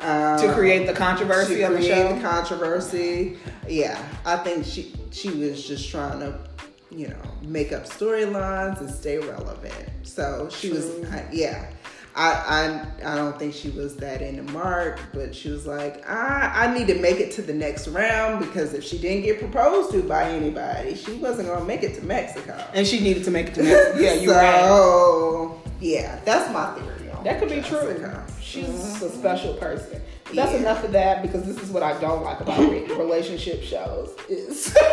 um, 0.00 0.08
Mm-hmm. 0.08 0.46
to 0.46 0.54
create 0.54 0.86
the 0.86 0.92
controversy 0.92 1.56
to 1.56 1.64
on 1.64 1.72
the 1.74 1.82
show. 1.82 2.14
the 2.14 2.20
controversy. 2.20 3.36
Yeah, 3.68 4.00
I 4.24 4.36
think 4.36 4.64
she 4.64 4.94
she 5.10 5.30
was 5.30 5.66
just 5.66 5.90
trying 5.90 6.20
to, 6.20 6.38
you 6.94 7.08
know, 7.08 7.22
make 7.42 7.72
up 7.72 7.84
storylines 7.86 8.80
and 8.80 8.90
stay 8.90 9.18
relevant. 9.18 9.74
So 10.02 10.48
she 10.50 10.70
was, 10.70 10.84
True. 10.86 11.06
I, 11.10 11.24
yeah. 11.32 11.66
I, 12.14 12.84
I 13.02 13.12
I 13.12 13.16
don't 13.16 13.38
think 13.38 13.54
she 13.54 13.70
was 13.70 13.96
that 13.96 14.20
into 14.20 14.42
Mark, 14.52 15.00
but 15.14 15.34
she 15.34 15.48
was 15.48 15.66
like, 15.66 16.06
I 16.06 16.66
I 16.66 16.74
need 16.78 16.86
to 16.88 16.94
make 17.00 17.20
it 17.20 17.30
to 17.32 17.42
the 17.42 17.54
next 17.54 17.88
round 17.88 18.40
because 18.40 18.74
if 18.74 18.84
she 18.84 18.98
didn't 18.98 19.22
get 19.22 19.38
proposed 19.40 19.92
to 19.92 20.02
by 20.02 20.24
anybody, 20.30 20.94
she 20.94 21.14
wasn't 21.14 21.48
gonna 21.48 21.64
make 21.64 21.82
it 21.82 21.94
to 21.94 22.04
Mexico. 22.04 22.62
and 22.74 22.86
she 22.86 23.00
needed 23.00 23.24
to 23.24 23.30
make 23.30 23.46
it 23.48 23.54
to 23.54 23.62
Mexico. 23.62 23.98
Yeah, 24.04 24.12
you're 24.12 24.34
right. 24.34 24.60
so, 24.68 25.62
yeah, 25.80 26.20
that's 26.26 26.52
my 26.52 26.74
theory. 26.74 27.10
That 27.24 27.38
could 27.38 27.48
be 27.48 27.62
true. 27.62 27.80
Jessica. 27.80 28.26
She's 28.42 28.66
Mhm. 28.66 29.02
a 29.06 29.08
special 29.10 29.54
person. 29.54 30.02
But 30.24 30.34
that's 30.36 30.52
Yeah. 30.52 30.58
enough 30.58 30.84
of 30.84 30.92
that 30.92 31.22
because 31.22 31.44
this 31.46 31.62
is 31.62 31.70
what 31.70 31.82
I 31.82 31.98
don't 31.98 32.22
like 32.24 32.40
about 32.40 32.58
relationship 32.98 33.62
shows 33.62 34.10
is 34.28 34.74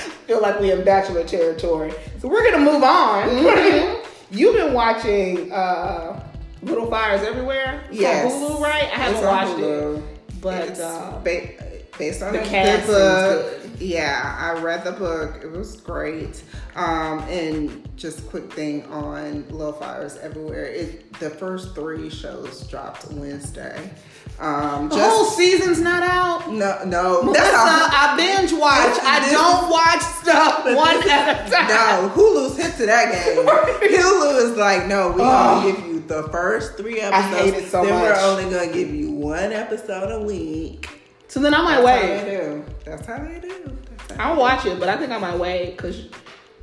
feel 0.26 0.40
like 0.40 0.60
we 0.60 0.70
in 0.72 0.84
bachelor 0.84 1.24
territory. 1.24 1.92
So 2.20 2.28
we're 2.28 2.44
gonna 2.50 2.64
move 2.64 2.82
on. 2.82 3.28
Mm-hmm. 3.28 3.96
You've 4.36 4.54
been 4.54 4.72
watching 4.72 5.50
uh, 5.52 6.22
Little 6.62 6.88
Fires 6.88 7.22
Everywhere. 7.22 7.80
It's 7.88 7.96
on 7.98 8.00
Yes. 8.00 8.32
Hulu, 8.32 8.60
right? 8.60 8.84
I 8.84 8.86
haven't 8.86 9.24
watched 9.24 9.58
it, 9.58 10.40
but 10.40 10.78
uh, 10.80 11.18
ba- 11.24 11.69
based 12.00 12.22
on 12.22 12.32
the 12.32 12.38
the, 12.40 12.44
cast 12.44 12.86
seems 12.86 12.86
book. 12.86 13.62
good. 13.62 13.80
Yeah, 13.80 14.36
I 14.38 14.60
read 14.60 14.84
the 14.84 14.92
book. 14.92 15.40
It 15.42 15.50
was 15.50 15.76
great. 15.76 16.42
Um, 16.76 17.20
and 17.20 17.88
just 17.96 18.28
quick 18.28 18.52
thing 18.52 18.84
on 18.86 19.46
Little 19.48 19.72
Fires 19.72 20.16
Everywhere. 20.18 20.64
It 20.66 21.12
the 21.20 21.30
first 21.30 21.74
three 21.74 22.10
shows 22.10 22.66
dropped 22.68 23.10
Wednesday. 23.12 23.90
Um, 24.38 24.88
the 24.88 24.96
whole 24.98 25.24
season's 25.26 25.80
not 25.80 26.02
out. 26.02 26.50
no, 26.52 26.82
no, 26.84 27.22
Melissa, 27.22 27.40
that's 27.42 27.54
I 27.94 28.14
binge 28.16 28.52
watch. 28.52 28.98
I 29.02 29.30
don't 29.30 29.70
watch 29.70 30.00
stuff 30.02 30.64
one 30.76 31.08
at 31.10 31.46
a 31.46 31.50
time. 31.54 31.68
no. 31.68 32.10
Hulu's 32.14 32.56
hit 32.56 32.74
to 32.76 32.86
that 32.86 33.12
game. 33.12 33.46
Hulu 34.00 34.50
is 34.50 34.56
like, 34.56 34.86
no, 34.86 35.10
we 35.12 35.22
Oh. 35.22 35.58
only 35.58 35.72
give 35.72 35.86
you 35.86 36.00
the 36.00 36.22
first 36.30 36.76
three 36.76 37.00
episodes. 37.00 37.34
I 37.34 37.38
hate 37.42 37.54
it 37.54 37.70
so 37.70 37.84
then 37.84 37.94
much. 37.94 38.02
we're 38.02 38.20
only 38.20 38.44
gonna 38.44 38.72
give 38.72 38.94
you 38.94 39.10
one 39.10 39.52
episode 39.52 40.10
a 40.10 40.22
week. 40.22 40.88
So 41.30 41.38
then 41.38 41.54
I 41.54 41.62
might 41.62 41.80
That's 41.80 41.86
how 42.02 42.08
wait. 42.08 42.24
they 42.24 42.30
do. 42.38 42.64
That's 42.84 43.06
how 43.06 43.18
they 43.24 43.38
do. 43.38 43.78
That's 44.08 44.20
how 44.20 44.32
I'll 44.32 44.36
watch 44.40 44.66
it, 44.66 44.80
but 44.80 44.88
I 44.88 44.96
think 44.96 45.12
I 45.12 45.18
might 45.18 45.38
wait 45.38 45.76
because 45.76 46.08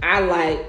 I 0.04 0.20
like 0.20 0.60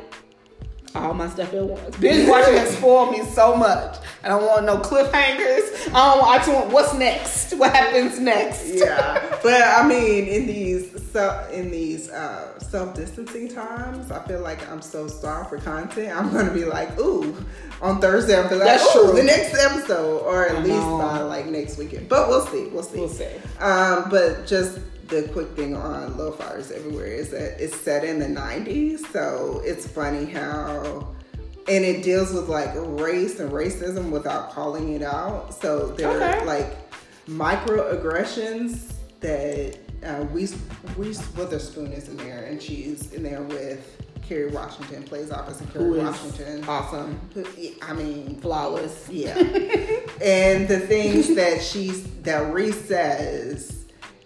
all 0.95 1.14
my 1.14 1.28
stuff 1.28 1.53
at 1.53 1.64
once. 1.64 1.97
Binge 1.99 2.28
watching 2.28 2.55
has 2.55 2.76
spoiled 2.76 3.12
me 3.12 3.22
so 3.22 3.55
much. 3.57 3.99
I 4.24 4.28
don't 4.28 4.45
want 4.45 4.64
no 4.64 4.78
cliffhangers. 4.78 5.89
I 5.93 6.14
don't. 6.14 6.18
Want, 6.18 6.22
I 6.22 6.36
just 6.39 6.53
want 6.53 6.70
what's 6.72 6.95
next. 6.95 7.55
What 7.55 7.74
happens 7.74 8.18
next? 8.18 8.68
yeah, 8.68 9.39
but 9.43 9.62
I 9.62 9.86
mean, 9.86 10.26
in 10.26 10.47
these 10.47 11.03
self 11.11 11.51
in 11.53 11.70
these 11.70 12.11
uh, 12.11 12.59
self 12.59 12.95
distancing 12.95 13.49
times, 13.49 14.11
I 14.11 14.24
feel 14.26 14.41
like 14.41 14.66
I'm 14.70 14.80
so 14.82 15.09
starved 15.09 15.51
for 15.51 15.59
content. 15.59 16.16
I'm 16.16 16.32
gonna 16.32 16.53
be 16.53 16.64
like, 16.64 16.99
ooh, 16.99 17.34
on 17.82 18.01
Thursday, 18.01 18.36
I'm 18.36 18.45
gonna 18.45 18.57
be 18.57 18.64
like, 18.64 18.78
That's 18.78 18.97
ooh, 18.97 19.07
true. 19.07 19.16
the 19.16 19.22
next 19.24 19.55
episode, 19.55 20.20
or 20.22 20.47
at 20.47 20.57
I 20.57 20.59
least 20.61 20.74
know. 20.74 20.99
by 20.99 21.20
like 21.20 21.47
next 21.47 21.78
weekend. 21.78 22.09
But 22.09 22.28
we'll 22.28 22.47
see, 22.47 22.66
we'll 22.68 22.82
see. 22.82 22.99
We'll 22.99 23.09
see. 23.09 23.30
Um, 23.61 24.09
but 24.11 24.47
just 24.47 24.78
the 25.09 25.28
quick 25.32 25.48
thing 25.56 25.74
on 25.74 26.16
Low 26.16 26.32
Fires 26.32 26.70
Everywhere 26.70 27.06
is 27.06 27.30
that 27.30 27.61
it's 27.62 27.74
set 27.76 28.04
in 28.04 28.18
the 28.18 28.26
90s, 28.26 29.00
so 29.12 29.62
it's 29.64 29.86
funny 29.86 30.24
how. 30.26 31.09
And 31.66 31.84
it 31.84 32.02
deals 32.02 32.32
with 32.32 32.48
like 32.48 32.70
race 32.74 33.40
and 33.40 33.50
racism 33.52 34.11
without 34.11 34.52
calling 34.52 34.94
it 34.94 35.02
out. 35.02 35.52
So 35.61 35.88
there 35.88 36.09
Okay. 36.11 36.38
are 36.38 36.44
like 36.46 36.76
microaggressions 37.28 38.92
that 39.20 39.78
uh, 40.04 40.24
Reese, 40.32 40.56
Reese 40.96 41.20
Witherspoon 41.36 41.92
is 41.92 42.09
in 42.09 42.16
there, 42.16 42.44
and 42.44 42.62
she's 42.62 43.12
in 43.12 43.22
there 43.22 43.42
with 43.42 44.00
Kerry 44.22 44.50
Washington, 44.50 45.02
plays 45.02 45.30
opposite 45.30 45.72
Kerry 45.72 45.98
Washington. 45.98 46.64
awesome, 46.68 47.18
Who, 47.34 47.44
I 47.82 47.92
mean, 47.94 48.38
flawless. 48.40 49.09
yeah. 49.11 49.36
and 50.22 50.68
the 50.68 50.80
things 50.80 51.34
that 51.34 51.62
she's 51.62 52.04
that 52.22 52.52
Reese 52.52 52.82
says, 52.86 53.78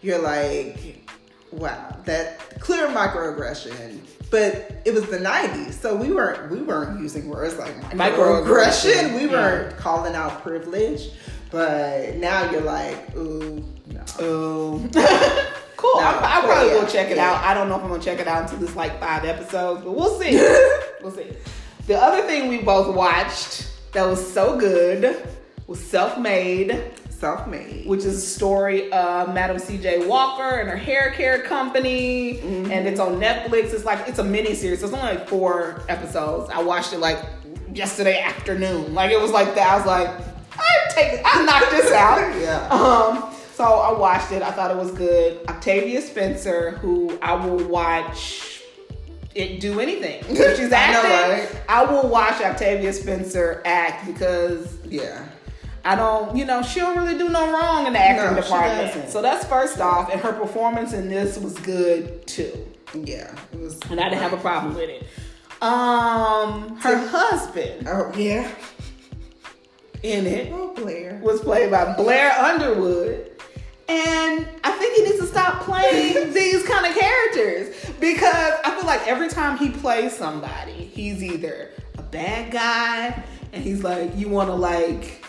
you're 0.02 0.20
like, 0.20 1.08
wow, 1.50 1.96
that 2.04 2.60
clear 2.60 2.88
microaggression. 2.88 4.00
But 4.30 4.80
it 4.86 4.94
was 4.94 5.06
the 5.06 5.18
'90s, 5.18 5.74
so 5.74 5.94
we 5.94 6.10
weren't 6.12 6.50
we 6.50 6.62
weren't 6.62 7.00
using 7.00 7.28
words 7.28 7.58
like 7.58 7.74
microaggression. 7.90 8.44
Microaggression, 8.44 9.14
We 9.14 9.26
weren't 9.26 9.76
calling 9.76 10.14
out 10.14 10.42
privilege. 10.42 11.10
But 11.52 12.16
now 12.16 12.50
you're 12.50 12.62
like, 12.62 13.14
ooh, 13.14 13.62
no. 13.88 14.02
Oh. 14.18 14.88
cool. 15.76 15.92
I, 15.96 16.00
No, 16.00 16.06
I 16.08 16.40
but 16.40 16.46
probably 16.46 16.72
yeah, 16.72 16.80
will 16.80 16.88
check 16.88 17.10
it 17.10 17.18
yeah. 17.18 17.30
out. 17.30 17.44
I 17.44 17.52
don't 17.52 17.68
know 17.68 17.76
if 17.76 17.82
I'm 17.82 17.90
gonna 17.90 18.02
check 18.02 18.20
it 18.20 18.26
out 18.26 18.44
until 18.44 18.58
there's 18.58 18.74
like 18.74 18.98
five 18.98 19.26
episodes, 19.26 19.84
but 19.84 19.94
we'll 19.94 20.18
see. 20.18 20.36
we'll 21.02 21.10
see. 21.10 21.26
The 21.86 21.98
other 21.98 22.26
thing 22.26 22.48
we 22.48 22.58
both 22.62 22.96
watched 22.96 23.68
that 23.92 24.06
was 24.06 24.32
so 24.32 24.56
good 24.58 25.28
was 25.66 25.78
Self 25.78 26.18
Made. 26.18 26.82
Self-made. 27.22 27.86
which 27.86 28.00
is 28.00 28.16
a 28.18 28.20
story 28.20 28.90
of 28.90 29.32
Madam 29.32 29.56
C.J. 29.60 30.08
Walker 30.08 30.56
and 30.58 30.68
her 30.68 30.76
hair 30.76 31.12
care 31.12 31.40
company, 31.42 32.40
and 32.40 32.88
it's 32.88 32.98
on 32.98 33.20
Netflix. 33.20 33.72
It's 33.72 33.84
like 33.84 34.08
it's 34.08 34.18
a 34.18 34.24
mini 34.24 34.54
series. 34.54 34.82
It's 34.82 34.92
only 34.92 35.06
like 35.14 35.28
four 35.28 35.82
episodes. 35.88 36.50
I 36.52 36.60
watched 36.60 36.92
it 36.92 36.98
like 36.98 37.24
yesterday 37.72 38.20
afternoon. 38.20 38.92
Like 38.92 39.12
it 39.12 39.20
was 39.20 39.30
like 39.30 39.54
that. 39.54 39.70
I 39.70 39.76
was 39.76 39.86
like, 39.86 40.08
I 40.58 40.90
take, 40.90 41.20
I 41.24 41.44
knocked 41.44 41.70
this 41.70 41.92
out. 42.06 42.40
Yeah. 42.40 42.66
Um. 42.68 43.32
So 43.54 43.62
I 43.64 43.96
watched 43.96 44.32
it. 44.32 44.42
I 44.42 44.50
thought 44.50 44.72
it 44.72 44.76
was 44.76 44.90
good. 44.90 45.46
Octavia 45.48 46.00
Spencer, 46.02 46.72
who 46.72 47.16
I 47.22 47.34
will 47.34 47.64
watch. 47.68 48.48
It 49.36 49.60
do 49.60 49.78
anything. 49.78 50.24
If 50.28 50.56
she's 50.58 50.72
I 50.72 50.92
know, 50.92 51.02
acting, 51.04 51.54
right? 51.54 51.62
I 51.68 51.84
will 51.84 52.08
watch 52.08 52.42
Octavia 52.42 52.92
Spencer 52.92 53.62
act 53.64 54.06
because 54.08 54.76
Yeah. 54.84 55.24
I 55.84 55.96
don't, 55.96 56.36
you 56.36 56.44
know, 56.44 56.62
she 56.62 56.78
don't 56.80 56.96
really 56.96 57.18
do 57.18 57.28
no 57.28 57.52
wrong 57.52 57.86
in 57.86 57.92
the 57.92 57.98
acting 57.98 58.36
No, 58.36 58.40
department. 58.40 59.10
So 59.10 59.20
that's 59.20 59.44
first 59.46 59.80
off, 59.80 60.10
and 60.12 60.20
her 60.20 60.32
performance 60.32 60.92
in 60.92 61.08
this 61.08 61.38
was 61.38 61.54
good 61.58 62.26
too, 62.26 62.54
Yeah. 62.94 63.34
It 63.52 63.58
was. 63.60 63.80
and 63.90 64.00
I 64.00 64.08
didn't 64.08 64.22
have 64.22 64.32
a 64.32 64.36
problem 64.36 64.74
with 64.74 64.88
it. 64.88 65.06
Um, 65.62 66.76
her 66.78 66.96
husband 67.08 67.86
Oh 67.88 68.12
yeah. 68.16 68.50
in 70.02 70.26
it 70.26 70.52
Oh 70.52 70.72
Blair. 70.74 71.18
was 71.22 71.40
played 71.40 71.70
by 71.70 71.94
Blair 71.94 72.32
Underwood. 72.32 73.28
And 73.88 74.48
I 74.64 74.70
think 74.72 74.94
he 74.96 75.02
needs 75.04 75.18
to 75.18 75.26
stop 75.26 75.62
playing 75.62 76.32
these 76.34 76.62
kind 76.66 76.86
of 76.86 76.94
characters 76.96 77.74
because 78.00 78.54
I 78.64 78.74
feel 78.76 78.86
like 78.86 79.06
every 79.06 79.28
time 79.28 79.58
he 79.58 79.70
plays 79.70 80.16
somebody, 80.16 80.72
he's 80.72 81.22
either 81.22 81.70
a 81.98 82.02
bad 82.02 82.50
guy 82.52 83.22
and 83.52 83.62
he's 83.62 83.82
like, 83.84 84.16
you 84.16 84.28
want 84.28 84.48
to 84.48 84.54
like 84.54 85.21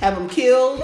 have 0.00 0.16
him 0.16 0.28
killed, 0.28 0.82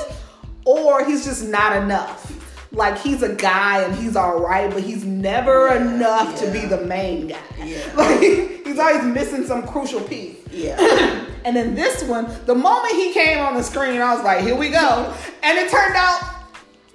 or 0.64 1.04
he's 1.04 1.24
just 1.24 1.46
not 1.48 1.76
enough. 1.76 2.38
Like 2.72 2.98
he's 2.98 3.22
a 3.22 3.34
guy 3.34 3.82
and 3.82 3.94
he's 3.94 4.16
all 4.16 4.40
right, 4.40 4.72
but 4.72 4.82
he's 4.82 5.04
never 5.04 5.66
Yeah, 5.66 5.82
enough 5.94 6.38
to 6.40 6.50
be 6.50 6.60
the 6.60 6.80
main 6.86 7.28
guy. 7.28 7.38
Yeah. 7.62 7.78
Like 7.96 8.20
he's 8.20 8.78
always 8.78 9.04
missing 9.04 9.44
some 9.44 9.66
crucial 9.66 10.00
piece. 10.00 10.36
Yeah. 10.50 11.24
And 11.44 11.56
then 11.56 11.74
this 11.74 12.04
one, 12.04 12.32
the 12.46 12.54
moment 12.54 12.94
he 12.94 13.12
came 13.12 13.38
on 13.40 13.54
the 13.54 13.64
screen, 13.64 14.00
I 14.00 14.14
was 14.14 14.22
like, 14.22 14.42
here 14.42 14.54
we 14.54 14.70
go. 14.70 15.12
And 15.42 15.58
it 15.58 15.68
turned 15.68 15.96
out 15.96 16.20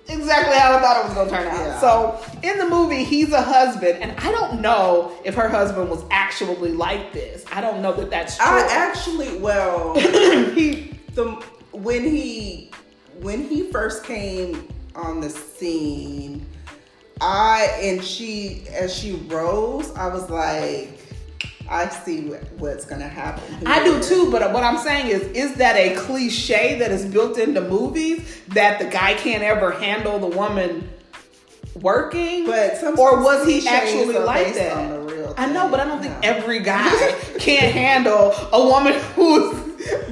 exactly 0.08 0.56
how 0.58 0.78
I 0.78 0.82
thought 0.82 1.02
it 1.02 1.06
was 1.06 1.14
gonna 1.14 1.30
turn 1.30 1.48
out. 1.48 1.54
Yeah. 1.54 1.80
So 1.82 2.20
in 2.42 2.58
the 2.58 2.68
movie, 2.68 3.04
he's 3.04 3.34
a 3.34 3.42
husband, 3.42 4.00
and 4.02 4.18
I 4.20 4.32
don't 4.32 4.62
know 4.62 5.12
if 5.26 5.36
her 5.36 5.50
husband 5.50 5.90
was 5.90 6.02
actually 6.12 6.72
like 6.72 7.12
this. 7.12 7.46
I 7.52 7.60
don't 7.60 7.82
know 7.82 7.92
that 7.94 8.10
that's 8.10 8.38
true. 8.38 8.46
I 8.48 8.68
actually, 8.72 9.38
well, 9.38 9.96
he 10.00 10.98
the 11.14 11.44
when 11.84 12.04
he 12.04 12.72
when 13.20 13.48
he 13.48 13.64
first 13.72 14.04
came 14.04 14.68
on 14.96 15.22
the 15.22 15.30
scene, 15.30 16.46
I 17.22 17.68
and 17.82 18.04
she 18.04 18.64
as 18.72 18.96
she 18.96 19.14
rose, 19.28 19.92
I 19.96 20.08
was 20.08 20.30
like, 20.30 21.00
I 21.70 21.88
see 21.90 22.30
what's 22.58 22.86
gonna 22.86 23.08
happen. 23.08 23.68
I 23.68 23.84
do 23.84 24.02
too, 24.02 24.32
but 24.32 24.54
what 24.54 24.64
I'm 24.64 24.78
saying 24.78 25.08
is, 25.08 25.22
is 25.30 25.56
that 25.56 25.76
a 25.76 25.96
cliche 25.96 26.80
that 26.80 26.92
is 26.92 27.06
built 27.06 27.38
into 27.38 27.62
movies 27.62 28.42
that 28.50 28.80
the 28.80 28.86
guy 28.86 29.14
can't 29.16 29.44
ever 29.44 29.72
handle 29.72 30.20
the 30.20 30.36
woman 30.36 30.90
working? 31.76 32.46
But 32.46 32.84
or 32.98 33.24
was 33.24 33.46
he 33.48 33.68
actually 33.68 34.18
like 34.18 34.54
that? 34.56 34.74
on 34.74 34.90
the 34.90 35.00
real 35.00 35.34
I 35.38 35.46
know, 35.48 35.70
but 35.70 35.80
I 35.80 35.86
don't 35.86 36.02
think 36.02 36.16
every 36.24 36.60
guy 36.60 36.90
can't 37.40 37.72
handle 37.72 38.34
a 38.52 38.66
woman 38.66 38.94
who's 39.16 39.67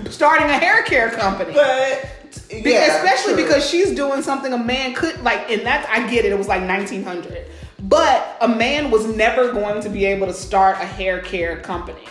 starting 0.09 0.49
a 0.49 0.57
hair 0.57 0.83
care 0.83 1.09
company. 1.11 1.53
But 1.53 2.09
Be- 2.49 2.71
yeah, 2.71 2.97
especially 2.97 3.33
true. 3.33 3.43
because 3.43 3.69
she's 3.69 3.91
doing 3.91 4.21
something 4.21 4.53
a 4.53 4.57
man 4.57 4.93
could 4.93 5.21
like 5.21 5.49
and 5.49 5.65
that 5.65 5.87
I 5.89 6.09
get 6.09 6.25
it 6.25 6.31
it 6.31 6.37
was 6.37 6.47
like 6.47 6.67
1900 6.67 7.47
but 7.79 8.37
a 8.41 8.47
man 8.47 8.89
was 8.91 9.05
never 9.05 9.51
going 9.51 9.81
to 9.81 9.89
be 9.89 10.05
able 10.05 10.27
to 10.27 10.33
start 10.33 10.77
a 10.77 10.85
hair 10.85 11.21
care 11.21 11.59
company. 11.59 12.01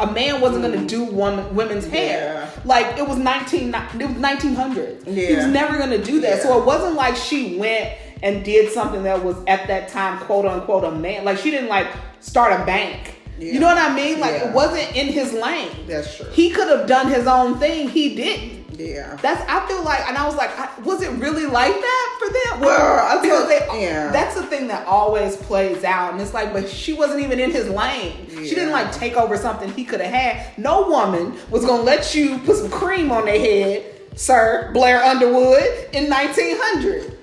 A 0.00 0.10
man 0.10 0.40
wasn't 0.40 0.62
going 0.62 0.74
to 0.74 0.84
mm. 0.84 0.88
do 0.88 1.04
woman, 1.04 1.54
women's 1.54 1.86
hair. 1.86 2.34
Yeah. 2.34 2.62
like 2.64 2.98
it 2.98 3.06
was 3.06 3.16
19 3.16 3.68
it 3.68 3.74
was 3.74 4.16
1900 4.16 5.06
he 5.06 5.36
was 5.36 5.46
never 5.46 5.78
going 5.78 5.90
to 5.90 6.02
do 6.02 6.20
that. 6.20 6.42
So 6.42 6.58
it 6.58 6.66
wasn't 6.66 6.94
like 6.94 7.16
she 7.16 7.56
went 7.56 7.94
and 8.22 8.44
did 8.44 8.72
something 8.72 9.02
that 9.04 9.22
was 9.22 9.36
at 9.46 9.66
that 9.68 9.88
time 9.88 10.18
quote 10.20 10.46
unquote 10.46 10.84
a 10.84 10.90
man. 10.90 11.24
Like 11.24 11.38
she 11.38 11.50
didn't 11.50 11.68
like 11.68 11.86
start 12.20 12.60
a 12.60 12.64
bank 12.64 13.20
you 13.38 13.58
know 13.60 13.66
what 13.66 13.78
I 13.78 13.94
mean 13.94 14.20
like 14.20 14.32
Yeah. 14.32 14.48
it 14.48 14.54
wasn't 14.54 14.94
in 14.96 15.06
his 15.08 15.32
lane 15.32 15.70
That's 15.86 16.16
true. 16.16 16.26
he 16.32 16.50
could 16.50 16.68
have 16.68 16.86
done 16.86 17.08
his 17.08 17.26
own 17.26 17.58
thing 17.58 17.88
he 17.88 18.14
didn't 18.14 18.64
yeah. 18.76 19.16
that's 19.22 19.40
I 19.48 19.64
feel 19.68 19.84
like, 19.84 20.00
and 20.08 20.18
I 20.18 20.26
was 20.26 20.34
like, 20.34 20.50
I, 20.58 20.68
was 20.80 21.00
it 21.00 21.10
really 21.12 21.46
like 21.46 21.72
that 21.72 22.16
for 22.18 22.26
them? 22.26 22.60
Well, 22.60 23.06
I 23.18 23.22
because 23.22 23.46
they, 23.46 23.82
yeah. 23.82 24.10
that's 24.10 24.34
the 24.34 24.42
thing 24.44 24.66
that 24.66 24.84
always 24.88 25.36
plays 25.36 25.84
out, 25.84 26.12
and 26.12 26.20
it's 26.20 26.34
like, 26.34 26.52
but 26.52 26.68
she 26.68 26.92
wasn't 26.92 27.20
even 27.22 27.38
in 27.38 27.52
his 27.52 27.68
lane. 27.68 28.28
She 28.30 28.48
didn't 28.52 28.72
like 28.72 28.90
take 28.90 29.16
over 29.16 29.36
something 29.36 29.70
he 29.74 29.84
could 29.84 30.00
have 30.00 30.12
had. 30.12 30.58
No 30.58 30.88
woman 30.88 31.36
was 31.50 31.64
gonna 31.64 31.84
let 31.84 32.16
you 32.16 32.38
put 32.38 32.56
some 32.56 32.68
cream 32.68 33.12
on 33.12 33.26
their 33.26 33.38
head, 33.38 33.84
sir, 34.16 34.70
Blair 34.74 35.00
Underwood, 35.04 35.62
in 35.92 36.10
1900. 36.10 37.16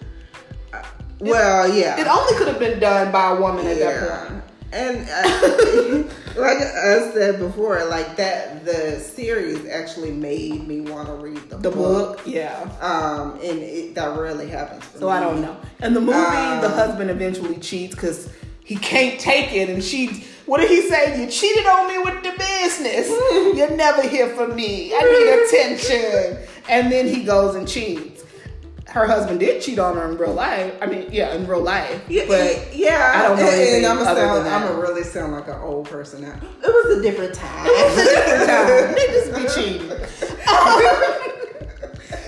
Uh, 0.72 0.84
well, 1.20 1.68
yeah. 1.68 1.99
It 1.99 2.07
only 2.07 2.38
could 2.38 2.47
have 2.47 2.59
been 2.59 2.80
done 2.80 3.12
by 3.12 3.32
a 3.32 3.41
woman 3.41 3.68
at 3.68 3.78
that 3.78 4.01
Yeah. 4.03 4.26
point. 4.30 4.40
And 4.74 5.07
uh, 5.09 6.03
like 6.39 6.57
I 6.59 7.11
said 7.13 7.39
before, 7.39 7.84
like 7.86 8.15
that, 8.15 8.63
the 8.63 8.99
series 8.99 9.65
actually 9.67 10.11
made 10.11 10.67
me 10.67 10.82
want 10.82 11.07
to 11.09 11.13
read 11.15 11.38
the, 11.49 11.57
The 11.57 11.72
book. 11.72 12.17
book, 12.17 12.22
yeah. 12.26 12.57
Um, 12.80 13.34
and 13.43 13.59
it, 13.59 13.95
that 13.95 14.17
rarely 14.17 14.47
happens. 14.47 14.86
For 14.86 14.99
So 14.99 15.05
me. 15.07 15.11
I 15.13 15.19
don't 15.19 15.41
know. 15.41 15.57
And 15.82 15.95
the 15.95 15.99
movie, 16.01 16.17
Um, 16.17 16.61
the 16.61 16.69
husband 16.69 17.09
eventually 17.09 17.57
cheats 17.57 17.95
because 17.95 18.30
he 18.63 18.76
can't 18.78 19.19
take 19.19 19.51
it, 19.53 19.69
and 19.69 19.84
she. 19.84 20.26
What 20.45 20.59
did 20.59 20.69
he 20.69 20.82
say? 20.89 21.22
You 21.22 21.30
cheated 21.30 21.65
on 21.65 21.88
me 21.88 21.97
with 21.99 22.24
the 22.24 22.32
business. 22.38 23.07
You're 23.57 23.76
never 23.76 24.01
here 24.07 24.30
for 24.36 24.47
me. 24.47 24.91
I 24.93 25.01
need 25.01 25.80
attention. 25.80 26.47
And 26.69 26.91
then 26.91 27.07
he 27.07 27.24
goes 27.24 27.55
and 27.55 27.67
cheats. 27.67 28.20
Her 28.91 29.07
husband 29.07 29.39
did 29.39 29.61
cheat 29.61 29.79
on 29.79 29.95
her 29.95 30.11
in 30.11 30.17
real 30.17 30.33
life. 30.33 30.73
I 30.81 30.85
mean, 30.85 31.07
yeah, 31.11 31.33
in 31.33 31.47
real 31.47 31.61
life. 31.61 32.03
Yeah, 32.09 32.25
but 32.27 32.75
yeah, 32.75 33.13
I 33.15 33.21
don't 33.21 33.37
know 33.37 33.47
And, 33.49 33.85
I'm 33.85 33.99
other 33.99 34.19
sound, 34.19 34.45
than 34.45 34.53
I'm 34.53 34.79
really 34.79 35.03
sound 35.03 35.31
like 35.31 35.47
an 35.47 35.61
old 35.61 35.87
person 35.89 36.23
now. 36.23 36.35
It 36.61 36.67
was 36.67 36.97
a 36.97 37.01
different 37.01 37.33
time. 37.33 37.67
it's 37.67 38.01
a 38.01 38.05
different 38.15 38.49
time. 38.49 38.95
Niggas 38.97 39.31
be 39.37 39.47
cheating. 39.55 39.87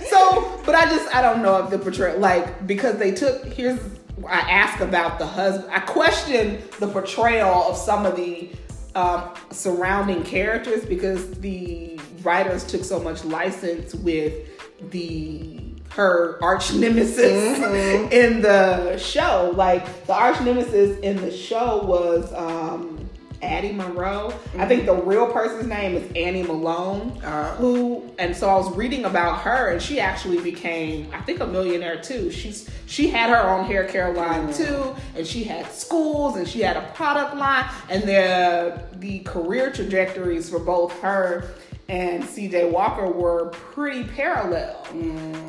so, 0.09 0.61
but 0.66 0.74
I 0.74 0.86
just 0.86 1.14
I 1.14 1.22
don't 1.22 1.41
know 1.41 1.61
if 1.66 1.70
the 1.70 1.80
portrayal 1.80 2.18
like 2.20 2.66
because 2.66 2.95
they 2.95 3.11
took 3.11 3.43
here's 3.45 3.82
I 4.26 4.39
ask 4.39 4.80
about 4.80 5.20
the 5.20 5.26
husband. 5.26 5.70
I 5.70 5.80
question 5.80 6.61
the 6.80 6.88
portrayal 6.88 7.64
of 7.64 7.76
some 7.76 8.05
of 8.05 8.16
the 8.16 8.49
um, 8.95 9.34
surrounding 9.51 10.24
characters 10.24 10.86
because 10.86 11.30
the 11.39 11.99
writers 12.22 12.64
took 12.64 12.86
so 12.86 13.01
much 13.01 13.26
license 13.26 13.93
with 13.95 14.34
the 14.91 15.73
her 15.96 16.44
arch 16.44 16.74
nemesis 16.74 17.60
mm-hmm. 17.60 18.12
in 18.12 18.41
the 18.41 18.98
show. 18.98 19.52
Like 19.56 20.06
the 20.08 20.14
arch 20.14 20.41
nemesis 20.41 21.00
in 21.00 21.18
the 21.18 21.32
show 21.32 21.84
was 21.84 22.34
um, 22.34 23.08
Addie 23.44 23.74
Monroe. 23.74 24.34
I 24.58 24.66
think 24.66 24.86
the 24.86 24.96
real 24.96 25.28
person's 25.32 25.68
name 25.68 25.96
is 25.96 26.12
Annie 26.16 26.44
Malone. 26.44 27.22
Oh. 27.24 27.44
Who 27.58 28.12
and 28.18 28.36
so 28.36 28.50
I 28.50 28.56
was 28.56 28.76
reading 28.76 29.06
about 29.06 29.41
her, 29.41 29.70
and 29.70 29.82
she 29.82 30.00
actually 30.00 30.39
became, 30.39 31.10
I 31.14 31.22
think, 31.22 31.41
a 31.41 31.48
millionaire 31.48 32.02
too. 32.02 32.32
She's 32.32 32.70
she 32.88 33.10
had 33.10 33.30
her 33.30 33.50
own 33.50 33.66
hair 33.66 33.86
care 33.86 34.14
line 34.14 34.48
mm. 34.48 34.58
too, 34.58 34.96
and 35.16 35.28
she 35.28 35.44
had 35.44 35.72
schools, 35.72 36.38
and 36.38 36.48
she 36.48 36.62
had 36.62 36.78
a 36.78 36.89
product 36.94 37.36
line, 37.36 37.70
and 37.89 38.04
the 38.04 38.82
the 38.96 39.20
career 39.20 39.72
trajectories 39.72 40.50
for 40.50 40.60
both 40.60 40.98
her 41.02 41.50
and 41.90 42.24
CJ 42.24 42.72
Walker 42.72 43.08
were 43.08 43.50
pretty 43.50 44.04
parallel. 44.04 44.86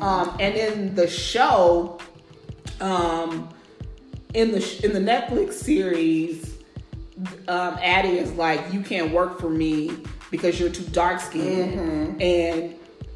Um, 0.01 0.35
and 0.39 0.55
in 0.55 0.95
the 0.95 1.07
show, 1.07 1.99
um, 2.81 3.49
in 4.33 4.51
the 4.51 4.81
in 4.83 4.93
the 4.93 4.99
Netflix 4.99 5.53
series, 5.53 6.57
um, 7.47 7.77
Addie 7.81 8.17
is 8.17 8.33
like, 8.33 8.73
you 8.73 8.81
can't 8.81 9.11
work 9.11 9.39
for 9.39 9.49
me 9.49 9.91
because 10.31 10.59
you're 10.59 10.69
too 10.69 10.83
dark 10.87 11.21
skinned, 11.21 12.21
and 12.21 12.75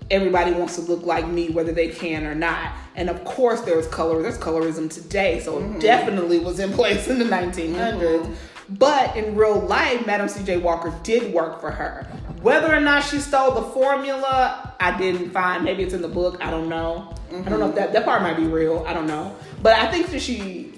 everybody 0.10 0.52
wants 0.52 0.76
to 0.76 0.82
look 0.82 1.04
like 1.06 1.28
me, 1.28 1.50
whether 1.50 1.72
they 1.74 1.90
can 1.90 2.26
or 2.26 2.36
not. 2.36 2.74
And 2.96 3.10
of 3.10 3.24
course, 3.26 3.62
there's 3.62 3.88
color. 3.88 4.22
There's 4.22 4.38
colorism 4.38 4.90
today, 4.90 5.40
so 5.42 5.60
it 5.60 5.80
definitely 5.82 6.40
was 6.40 6.60
in 6.60 6.72
place 6.80 7.08
in 7.08 7.20
the 7.20 7.26
1900s. 7.26 8.34
But 8.70 9.16
in 9.16 9.36
real 9.36 9.60
life, 9.60 10.06
Madam 10.06 10.30
C.J. 10.30 10.58
Walker 10.58 10.94
did 11.04 11.34
work 11.34 11.60
for 11.60 11.72
her. 11.72 12.08
Whether 12.42 12.74
or 12.74 12.80
not 12.80 13.04
she 13.04 13.20
stole 13.20 13.52
the 13.52 13.62
formula, 13.62 14.74
I 14.80 14.98
didn't 14.98 15.32
find. 15.32 15.64
Maybe 15.64 15.84
it's 15.84 15.94
in 15.94 16.02
the 16.02 16.08
book. 16.08 16.38
I 16.40 16.50
don't 16.50 16.70
know. 16.70 17.14
I 17.32 17.42
don't 17.42 17.60
know 17.60 17.70
if 17.70 17.76
that 17.76 17.92
that 17.94 18.06
part 18.06 18.22
might 18.22 18.38
be 18.38 18.46
real. 18.46 18.86
I 18.88 18.94
don't 18.94 19.08
know. 19.08 19.36
But 19.62 19.74
I 19.74 19.92
think 19.92 20.08
that 20.12 20.22
she 20.22 20.69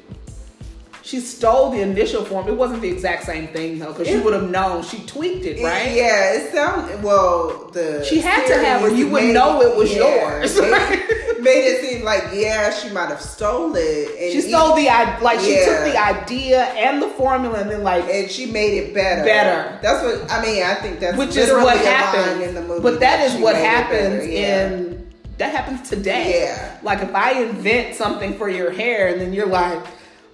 she 1.03 1.19
stole 1.19 1.71
the 1.71 1.81
initial 1.81 2.23
form. 2.23 2.47
It 2.47 2.55
wasn't 2.55 2.81
the 2.81 2.89
exact 2.89 3.23
same 3.23 3.47
thing 3.47 3.79
though, 3.79 3.91
because 3.91 4.07
she 4.07 4.17
would 4.19 4.33
have 4.33 4.49
known. 4.49 4.83
She 4.83 4.99
tweaked 5.05 5.45
it, 5.45 5.63
right? 5.63 5.91
Yeah, 5.91 6.33
it 6.33 6.51
sounded 6.53 7.01
well. 7.03 7.69
The 7.71 8.03
She 8.03 8.19
had 8.19 8.45
to 8.47 8.53
have, 8.63 8.81
series 8.81 8.99
you 8.99 9.09
would 9.09 9.23
made- 9.23 9.33
know 9.33 9.61
it 9.61 9.75
was 9.75 9.91
yeah, 9.93 10.39
yours. 10.39 10.59
Made, 10.59 10.69
made 11.41 11.65
it 11.65 11.81
seem 11.81 12.03
like 12.03 12.23
yeah, 12.33 12.71
she 12.71 12.89
might 12.89 13.09
have 13.09 13.21
stole 13.21 13.73
it. 13.75 14.31
She 14.31 14.41
stole 14.41 14.75
the 14.75 14.89
i- 14.89 15.19
like 15.21 15.39
she 15.39 15.55
took 15.65 15.83
the 15.91 15.97
idea 15.97 16.65
and 16.65 17.01
the 17.01 17.07
formula 17.09 17.59
and 17.61 17.71
then 17.71 17.83
like 17.83 18.05
and 18.05 18.29
she 18.29 18.45
made 18.45 18.77
it 18.77 18.93
better. 18.93 19.23
Better. 19.23 19.79
That's 19.81 20.03
what 20.03 20.31
I 20.31 20.41
mean. 20.43 20.63
I 20.63 20.75
think 20.75 20.99
that's 20.99 21.17
which 21.17 21.35
is 21.35 21.49
what 21.51 21.77
happens 21.77 22.41
in 22.47 22.53
the 22.55 22.61
movie. 22.61 22.81
But 22.83 22.99
that 22.99 23.21
is 23.21 23.41
what 23.41 23.55
happens 23.55 24.27
yeah. 24.27 24.69
in 24.69 25.11
that 25.39 25.51
happens 25.55 25.89
today. 25.89 26.43
Yeah. 26.43 26.77
Like 26.83 27.01
if 27.01 27.13
I 27.15 27.41
invent 27.41 27.95
something 27.95 28.37
for 28.37 28.47
your 28.47 28.69
hair 28.71 29.07
and 29.07 29.19
then 29.19 29.33
you're 29.33 29.47
like, 29.47 29.83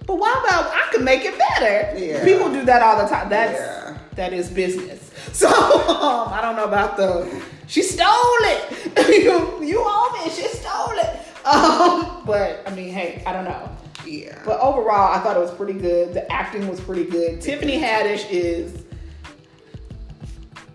but 0.08 0.16
why 0.18 0.32
about 0.44 0.72
I 0.74 0.88
could 0.90 1.02
make 1.04 1.24
it 1.24 1.38
better? 1.38 1.96
Yeah. 1.96 2.24
People 2.24 2.50
do 2.50 2.64
that 2.64 2.82
all 2.82 3.00
the 3.00 3.08
time. 3.08 3.28
That's 3.28 3.60
Yeah. 3.60 3.98
that 4.16 4.32
is 4.32 4.50
business. 4.50 5.04
So 5.32 5.46
um, 5.46 6.32
I 6.32 6.40
don't 6.40 6.56
know 6.56 6.64
about 6.64 6.96
the 6.96 7.28
she 7.68 7.82
stole 7.82 8.42
it. 8.54 8.60
you 9.22 9.62
you 9.62 9.78
owe 9.84 10.10
me. 10.24 10.30
She 10.30 10.48
stole 10.48 10.98
it. 10.98 11.46
Um, 11.46 12.22
but 12.26 12.62
I 12.66 12.74
mean, 12.74 12.92
hey, 12.92 13.22
I 13.26 13.32
don't 13.34 13.44
know. 13.44 13.68
Yeah. 14.06 14.40
But 14.44 14.58
overall, 14.60 15.12
I 15.14 15.18
thought 15.20 15.36
it 15.36 15.40
was 15.40 15.50
pretty 15.52 15.78
good. 15.78 16.14
The 16.14 16.30
acting 16.32 16.66
was 16.66 16.80
pretty 16.80 17.04
good. 17.04 17.42
Tiffany 17.42 17.78
Haddish 17.78 18.26
is 18.30 18.84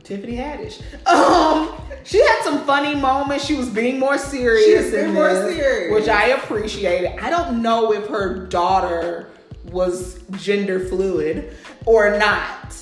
Tiffany 0.03 0.35
Haddish. 0.35 0.81
Um, 1.07 1.79
she 2.03 2.19
had 2.19 2.41
some 2.43 2.65
funny 2.65 2.95
moments. 2.95 3.45
She 3.45 3.55
was 3.55 3.69
being 3.69 3.99
more 3.99 4.17
serious. 4.17 4.65
She 4.65 4.75
was 4.75 4.91
being 4.91 5.13
more 5.13 5.29
this, 5.33 5.55
serious. 5.55 5.93
which 5.93 6.09
I 6.09 6.27
appreciated. 6.29 7.17
I 7.23 7.29
don't 7.29 7.61
know 7.61 7.93
if 7.93 8.07
her 8.07 8.45
daughter 8.47 9.29
was 9.71 10.19
gender 10.31 10.79
fluid 10.79 11.55
or 11.85 12.17
not 12.17 12.75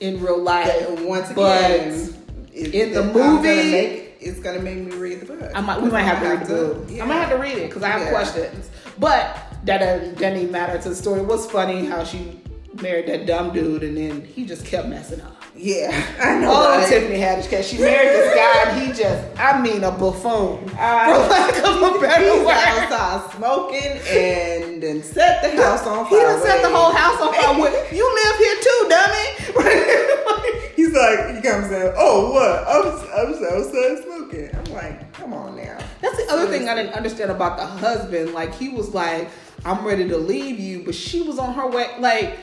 in 0.00 0.22
real 0.22 0.40
life. 0.42 0.72
But 0.88 1.00
once 1.04 1.32
but 1.32 1.64
again, 1.70 2.14
it- 2.54 2.74
in 2.74 2.92
the 2.94 3.02
gonna 3.02 3.12
movie- 3.12 3.70
make, 3.72 4.16
it's 4.20 4.40
gonna 4.40 4.60
make 4.60 4.78
me 4.78 4.96
read 4.96 5.20
the 5.20 5.26
book. 5.26 5.50
I 5.54 5.60
might, 5.60 5.80
we 5.82 5.90
might 5.90 6.02
have 6.02 6.22
to 6.22 6.28
read 6.28 6.46
the 6.46 6.54
book. 6.74 6.86
yeah. 6.88 7.02
I 7.02 7.06
might 7.06 7.16
have 7.16 7.30
to 7.30 7.36
read 7.36 7.58
it 7.58 7.68
because 7.68 7.82
I 7.82 7.88
have 7.88 8.02
Yeah. 8.02 8.10
questions. 8.10 8.70
But 8.98 9.36
that 9.64 9.78
doesn't, 9.78 10.14
doesn't 10.18 10.36
even 10.38 10.52
matter 10.52 10.78
to 10.80 10.88
the 10.88 10.94
story. 10.94 11.20
It 11.20 11.26
was 11.26 11.50
funny 11.50 11.84
how 11.86 12.04
she 12.04 12.40
married 12.80 13.06
that 13.08 13.26
dumb 13.26 13.52
dude 13.52 13.82
and 13.82 13.96
then 13.96 14.22
he 14.22 14.44
just 14.46 14.64
kept 14.64 14.88
messing 14.88 15.20
up. 15.20 15.41
Yeah, 15.54 15.90
I 16.20 16.38
know. 16.38 16.50
Oh, 16.50 16.78
right? 16.78 16.88
Tiffany 16.88 17.18
Haddish, 17.18 17.44
because 17.44 17.68
she 17.68 17.78
married 17.78 18.08
this 18.08 18.34
guy 18.34 18.70
and 18.70 18.82
he 18.82 18.92
just, 18.92 19.38
I 19.38 19.60
mean, 19.60 19.84
a 19.84 19.90
buffoon. 19.90 20.70
Uh, 20.82 21.22
for 21.22 21.30
lack 21.30 21.58
of 21.58 21.96
a 21.96 22.00
better 22.00 22.44
word. 22.44 22.48
outside 22.50 23.36
smoking 23.36 24.00
and 24.08 24.82
then 24.82 25.02
set 25.02 25.42
the 25.42 25.62
house 25.62 25.86
on 25.86 26.06
fire. 26.06 26.18
He 26.18 26.24
done 26.24 26.42
set 26.42 26.62
the 26.62 26.74
whole 26.74 26.92
house 26.92 27.20
on 27.20 27.32
fire 27.34 27.60
with, 27.60 27.92
you 27.92 28.14
live 28.14 28.36
here 28.38 28.56
too, 28.62 28.86
dummy. 28.88 30.72
He's 30.74 30.92
like, 30.92 31.36
he 31.36 31.40
comes 31.42 31.70
in. 31.70 31.92
Oh, 31.96 32.32
what? 32.32 32.66
I'm, 32.66 32.86
I'm 33.16 33.58
outside 33.58 34.02
smoking. 34.02 34.50
I'm 34.56 34.72
like, 34.72 35.12
come 35.12 35.34
on 35.34 35.56
now. 35.56 35.78
That's 36.00 36.16
the 36.16 36.32
other 36.32 36.46
thing 36.46 36.68
I 36.68 36.74
didn't 36.74 36.94
understand 36.94 37.30
about 37.30 37.58
the 37.58 37.66
husband. 37.66 38.32
Like, 38.32 38.54
he 38.54 38.70
was 38.70 38.92
like, 38.92 39.28
I'm 39.64 39.84
ready 39.84 40.08
to 40.08 40.16
leave 40.16 40.58
you, 40.58 40.82
but 40.84 40.94
she 40.94 41.22
was 41.22 41.38
on 41.38 41.54
her 41.54 41.68
way. 41.68 41.94
Like, 42.00 42.36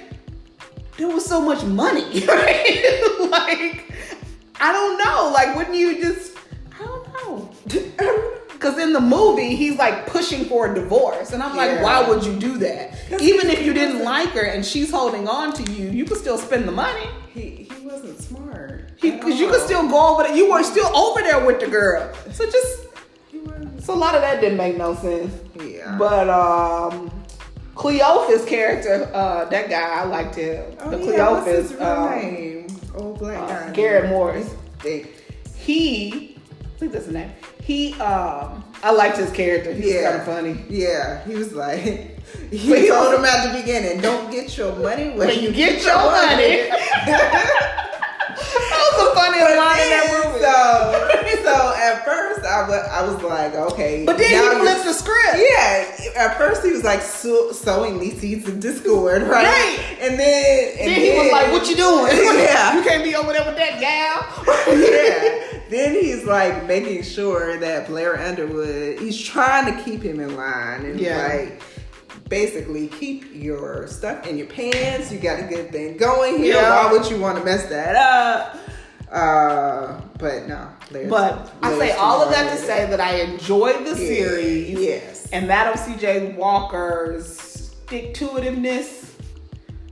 there 0.98 1.08
was 1.08 1.26
so 1.26 1.40
much 1.42 1.64
money. 1.64 2.26
Right? 2.28 3.28
like, 3.32 3.92
I 4.60 4.74
don't 4.74 4.98
know. 4.98 5.32
Like, 5.34 5.56
wouldn't 5.56 5.76
you 5.76 6.02
just, 6.02 6.38
I 6.80 6.86
don't 6.86 7.08
know. 7.14 7.52
Because 8.60 8.78
in 8.78 8.92
the 8.92 9.00
movie, 9.00 9.56
he's 9.56 9.78
like 9.78 10.06
pushing 10.06 10.44
for 10.44 10.70
a 10.70 10.76
divorce. 10.76 11.32
And 11.32 11.42
I'm 11.42 11.56
like, 11.56 11.72
Yeah. 11.72 11.82
why 11.84 12.10
would 12.10 12.26
you 12.26 12.38
do 12.38 12.58
that? 12.58 12.94
Even 13.22 13.50
if 13.50 13.66
you 13.66 13.72
didn't 13.74 14.04
like 14.04 14.32
her 14.32 14.42
and 14.42 14.66
she's 14.66 14.92
holding 14.92 15.30
on 15.30 15.54
to 15.54 15.64
you, 15.72 15.90
you 15.92 16.04
could 16.04 16.18
still 16.18 16.38
spend 16.38 16.68
the 16.68 16.72
money. 16.74 17.08
He 17.34 17.70
he 17.72 17.88
wasn't 17.88 18.20
smart. 18.20 19.00
Because 19.00 19.40
you 19.40 19.48
could 19.50 19.62
still 19.62 19.88
go 19.88 20.10
over 20.14 20.24
there. 20.24 20.36
You 20.36 20.52
were 20.52 20.62
still 20.64 20.94
over 20.94 21.22
there 21.22 21.40
with 21.46 21.62
the 21.62 21.68
girl. 21.68 22.12
So 22.34 22.46
just, 22.52 22.80
so 23.86 23.94
a 23.94 23.96
lot 23.96 24.14
of 24.14 24.20
that 24.24 24.42
didn't 24.42 24.58
make 24.58 24.76
no 24.76 24.94
sense. 24.94 25.34
Yeah. 25.56 25.96
But 25.98 26.28
um 26.30 27.10
Cleophas 27.80 28.46
character, 28.46 29.10
uh 29.14 29.46
that 29.46 29.70
guy, 29.70 30.02
I 30.02 30.04
liked 30.06 30.36
him. 30.36 30.66
oh, 30.82 30.90
the 30.90 30.98
yeah, 31.14 31.32
what's 31.32 31.48
his 31.48 31.72
Cleophas, 31.72 31.82
um, 31.82 32.10
name? 32.20 32.68
Old 32.96 33.20
black 33.20 33.38
uh, 33.42 33.48
guy. 33.68 33.72
Garrett 33.74 34.10
Morris. 34.10 34.54
He 35.56 36.36
I 36.76 36.80
think 36.80 36.92
that's 36.92 37.06
his 37.06 37.14
name. 37.14 37.32
He 37.62 37.94
um 37.96 38.64
I 38.84 38.92
liked 38.92 39.18
his 39.18 39.32
character. 39.32 39.74
He 39.74 39.94
was 39.94 40.04
kind 40.04 40.16
of 40.18 40.26
funny. 40.26 40.66
Yeah, 40.70 41.24
he 41.26 41.36
was 41.36 41.54
like, 41.54 41.82
he 42.52 42.58
he 42.58 42.88
told 42.88 43.10
was- 43.12 43.20
him 43.20 43.26
at 43.26 43.52
the 43.54 43.60
beginning, 43.62 44.02
"Don't 44.02 44.32
get 44.32 44.58
your 44.58 44.74
money 44.76 45.10
when, 45.10 45.28
When 45.28 45.40
you 45.42 45.52
get 45.52 45.84
your 45.84 45.96
money. 45.96 46.68
That 47.06 47.66
the 49.10 49.16
funniest 49.16 49.58
line 49.58 49.80
in 49.82 49.90
that 49.90 50.06
movie. 50.14 50.40
So, 50.40 51.44
so 51.44 51.74
at 51.76 52.06
first 52.06 52.46
I 52.46 52.68
was, 52.68 52.88
I 52.90 53.02
was 53.06 53.24
like, 53.24 53.54
okay. 53.74 54.06
but 54.06 54.18
then 54.18 54.30
he 54.30 54.60
flipped 54.60 54.86
the 54.86 54.94
script. 54.94 55.38
Yeah, 55.38 55.96
at 56.16 56.38
first 56.38 56.64
he 56.64 56.72
was 56.72 56.84
like 56.84 57.02
so, 57.02 57.52
sowing 57.52 58.00
these 58.00 58.20
seeds 58.20 58.48
of 58.48 58.60
discord, 58.60 59.24
right? 59.24 59.46
Right. 59.46 59.98
And 60.02 60.20
then, 60.20 60.78
and 60.80 60.92
Then 60.92 61.00
he 61.02 61.18
was 61.18 61.32
like, 61.32 61.52
"What 61.52 61.70
you 61.70 61.76
doing? 61.76 62.10
Yeah. 62.40 62.76
you 62.78 62.84
can't 62.84 63.04
be 63.04 63.16
over 63.16 63.34
there 63.34 63.46
with 63.46 63.58
that 63.58 63.80
gal." 63.80 64.26
yeah. 64.78 65.60
Then 65.70 65.94
he's 65.94 66.24
like 66.26 66.66
making 66.66 67.04
sure 67.04 67.60
that 67.60 67.88
Blair 67.88 68.20
Underwood, 68.20 69.00
he's 69.00 69.20
trying 69.22 69.76
to 69.76 69.84
keep 69.84 70.02
him 70.02 70.20
in 70.20 70.36
line 70.36 70.86
and 70.86 71.00
Yeah. 71.00 71.28
like 71.28 71.62
basically 72.28 72.88
keep 72.88 73.26
your 73.34 73.88
stuff 73.88 74.26
in 74.28 74.38
your 74.38 74.48
pants. 74.48 75.12
You 75.12 75.20
got 75.20 75.40
a 75.40 75.44
good 75.44 75.72
thing 75.72 75.98
going 75.98 76.38
here. 76.38 76.56
Yeah. 76.56 76.86
Why 76.86 76.92
would 76.92 77.10
you 77.10 77.20
want 77.20 77.38
to 77.38 77.44
mess 77.44 77.66
that 77.68 77.96
up? 77.96 78.58
Uh, 79.12 80.00
but 80.20 80.48
no. 80.48 80.68
But 81.10 81.52
I 81.64 81.78
say 81.80 81.92
all 81.94 82.22
of 82.22 82.30
that 82.32 82.52
to 82.52 82.58
say 82.58 82.90
that 82.90 83.00
I 83.00 83.16
enjoyed 83.22 83.86
the 83.86 83.90
Yeah. 83.92 83.96
series. 83.96 84.80
Yes. 84.80 85.30
And 85.32 85.48
Madam 85.48 85.78
C.J. 85.78 86.34
Walker's 86.34 87.28
stick 87.40 88.14
to 88.16 88.28
itiveness 88.30 89.06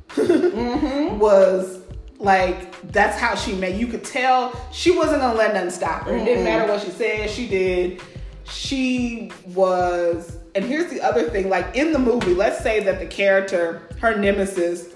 Mm-hmm. 0.10 1.20
was 1.20 1.80
like 2.20 2.92
that's 2.92 3.20
how 3.20 3.36
she 3.36 3.54
made. 3.54 3.80
You 3.80 3.88
could 3.88 4.04
tell 4.04 4.54
she 4.72 4.90
wasn't 4.92 5.22
gonna 5.22 5.38
let 5.38 5.54
nothing 5.54 5.70
stop 5.70 6.04
her. 6.04 6.16
It 6.16 6.26
didn't 6.26 6.36
Mm-hmm. 6.38 6.44
matter 6.44 6.72
what 6.72 6.82
she 6.84 6.90
said. 6.92 7.30
She 7.30 7.48
did. 7.48 8.02
She 8.50 9.32
was. 9.48 10.38
And 10.56 10.66
here's 10.66 10.90
the 10.92 11.02
other 11.02 11.30
thing. 11.30 11.50
Like 11.50 11.76
in 11.76 11.92
the 11.92 12.00
movie, 12.00 12.34
let's 12.34 12.64
say 12.64 12.80
that 12.84 13.00
the 13.00 13.06
character, 13.06 13.84
her 14.00 14.18
nemesis, 14.18 14.88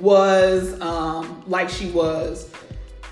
was 0.00 0.78
um 0.80 1.42
like 1.46 1.68
she 1.70 1.90
was 1.90 2.49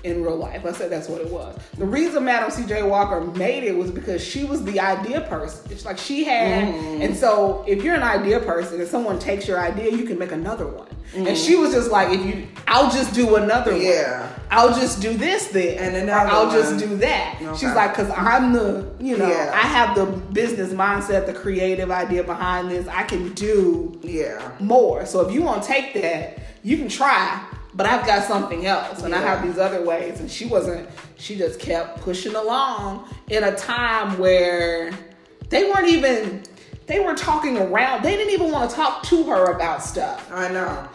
in 0.03 0.23
real 0.23 0.37
life. 0.37 0.61
Let's 0.63 0.77
say 0.77 0.87
that's 0.87 1.09
what 1.09 1.19
it 1.21 1.29
was. 1.29 1.57
The 1.77 1.85
reason 1.85 2.23
Madam 2.23 2.49
C.J. 2.51 2.83
Walker 2.83 3.19
made 3.21 3.63
it 3.63 3.75
was 3.77 3.91
because 3.91 4.23
she 4.23 4.43
was 4.45 4.63
the 4.63 4.79
idea 4.79 5.21
person. 5.21 5.69
It's 5.71 5.85
like 5.85 5.97
she 5.97 6.23
had, 6.23 6.73
Mm-hmm. 6.73 7.01
and 7.01 7.15
so 7.17 7.63
if 7.67 7.83
you're 7.83 7.95
an 7.95 8.03
idea 8.03 8.39
person 8.39 8.79
and 8.79 8.87
someone 8.89 9.19
takes 9.19 9.47
your 9.47 9.59
idea, 9.59 9.91
you 9.91 10.05
can 10.05 10.17
make 10.17 10.31
another 10.31 10.67
one. 10.67 10.87
Mm-hmm. 11.13 11.27
And 11.27 11.37
she 11.37 11.55
was 11.55 11.73
just 11.73 11.91
like, 11.91 12.09
if 12.17 12.25
you, 12.25 12.47
I'll 12.67 12.91
just 12.91 13.13
do 13.13 13.35
another 13.35 13.71
one. 13.73 13.81
Yeah. 13.81 14.31
I'll 14.51 14.73
just 14.79 15.01
do 15.01 15.13
this 15.17 15.47
then, 15.49 15.77
And 15.77 15.95
another 15.95 16.29
I'll 16.29 16.45
one. 16.47 16.55
just 16.55 16.77
do 16.79 16.95
that. 16.97 17.39
Okay. 17.41 17.51
She's 17.57 17.73
like, 17.75 17.93
cause 17.93 18.09
I'm 18.15 18.53
the, 18.53 18.89
you 18.99 19.17
know, 19.17 19.27
Yeah. 19.27 19.51
I 19.53 19.67
have 19.67 19.95
the 19.95 20.05
business 20.05 20.71
mindset, 20.73 21.25
the 21.25 21.33
creative 21.33 21.91
idea 21.91 22.23
behind 22.23 22.69
this. 22.71 22.87
I 22.87 23.03
can 23.03 23.33
do 23.33 23.99
Yeah. 24.03 24.51
more. 24.59 25.05
So 25.05 25.21
if 25.27 25.33
you 25.33 25.41
want 25.41 25.63
to 25.63 25.67
take 25.67 25.93
that, 25.95 26.39
you 26.63 26.77
can 26.77 26.89
try. 26.89 27.43
But 27.79 27.85
I've 27.85 28.05
got 28.05 28.25
something 28.25 28.65
else, 28.65 29.03
and 29.03 29.15
I 29.15 29.21
have 29.21 29.41
these 29.41 29.57
other 29.57 29.81
ways. 29.81 30.19
And 30.19 30.29
she 30.29 30.45
wasn't. 30.45 30.89
She 31.15 31.37
just 31.37 31.61
kept 31.61 32.01
pushing 32.01 32.35
along 32.35 33.07
in 33.29 33.45
a 33.45 33.55
time 33.55 34.19
where 34.19 34.91
they 35.47 35.63
weren't 35.63 35.87
even. 35.87 36.43
They 36.87 36.99
were 36.99 37.15
talking 37.15 37.57
around. 37.57 38.03
They 38.03 38.17
didn't 38.17 38.33
even 38.33 38.51
want 38.51 38.69
to 38.69 38.75
talk 38.75 39.03
to 39.03 39.23
her 39.23 39.53
about 39.53 39.81
stuff. 39.81 40.29
I 40.29 40.49
know. 40.49 40.89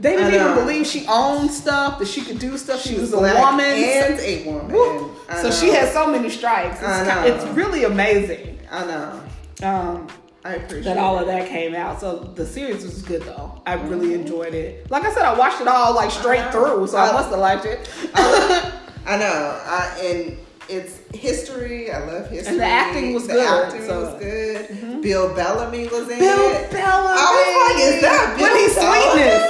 They 0.00 0.16
didn't 0.16 0.34
even 0.34 0.54
believe 0.56 0.88
she 0.88 1.06
owned 1.06 1.52
stuff. 1.52 2.00
That 2.00 2.08
she 2.08 2.22
could 2.22 2.40
do 2.40 2.58
stuff. 2.58 2.82
She, 2.82 2.96
was, 2.96 3.12
a 3.12 3.18
woman. 3.18 3.60
and 3.60 4.18
a 4.18 4.42
woman. 4.44 5.10
So 5.40 5.52
she 5.52 5.68
has 5.68 5.92
so 5.92 6.10
many 6.10 6.30
strikes. 6.30 6.80
It's, 6.80 6.82
I 6.82 7.04
ki- 7.04 7.28
know. 7.28 7.36
it's 7.36 7.44
really 7.56 7.84
amazing. 7.84 8.58
I 8.72 8.86
know. 8.86 9.22
Um, 9.62 10.08
I 10.46 10.54
appreciate 10.54 10.84
that 10.84 10.98
all 10.98 11.18
of 11.18 11.26
that 11.26 11.48
came 11.48 11.74
out. 11.74 12.00
So 12.00 12.18
the 12.18 12.46
series 12.46 12.84
was 12.84 13.02
good 13.02 13.22
though. 13.22 13.60
I 13.66 13.74
really 13.74 14.14
enjoyed 14.14 14.54
it. 14.54 14.90
Like 14.90 15.04
I 15.04 15.12
said, 15.12 15.24
I 15.24 15.36
watched 15.36 15.60
it 15.60 15.66
all 15.68 15.94
like 15.94 16.10
straight 16.10 16.40
uh-huh. 16.40 16.74
through, 16.76 16.86
so 16.86 16.96
I 16.98 17.08
I- 17.08 17.12
must 17.12 17.30
have 17.30 17.38
liked 17.40 17.64
it. 17.64 17.90
I 18.14 19.16
know. 19.18 19.60
I, 19.64 19.98
and 20.02 20.38
it's 20.68 20.98
history. 21.14 21.90
I 21.92 21.98
love 22.04 22.28
history. 22.30 22.52
And 22.52 22.60
the 22.60 22.64
acting 22.64 23.14
was 23.14 23.26
the 23.26 23.34
good, 23.34 23.64
acting 23.66 23.86
so- 23.86 24.00
was 24.12 24.22
good. 24.22 24.66
Mm-hmm. 24.68 25.00
Bill 25.00 25.34
Bellamy 25.34 25.84
was 25.88 26.08
in 26.08 26.18
Bill 26.18 26.50
it. 26.54 26.70
Bellamy. 26.70 27.18
I 27.18 27.28
was 27.34 27.50
like, 27.66 27.82
is 27.86 28.02
that 28.02 28.36
But 28.38 28.46
Bill 28.46 28.56
he's 28.56 28.74
sweetness. 28.86 29.42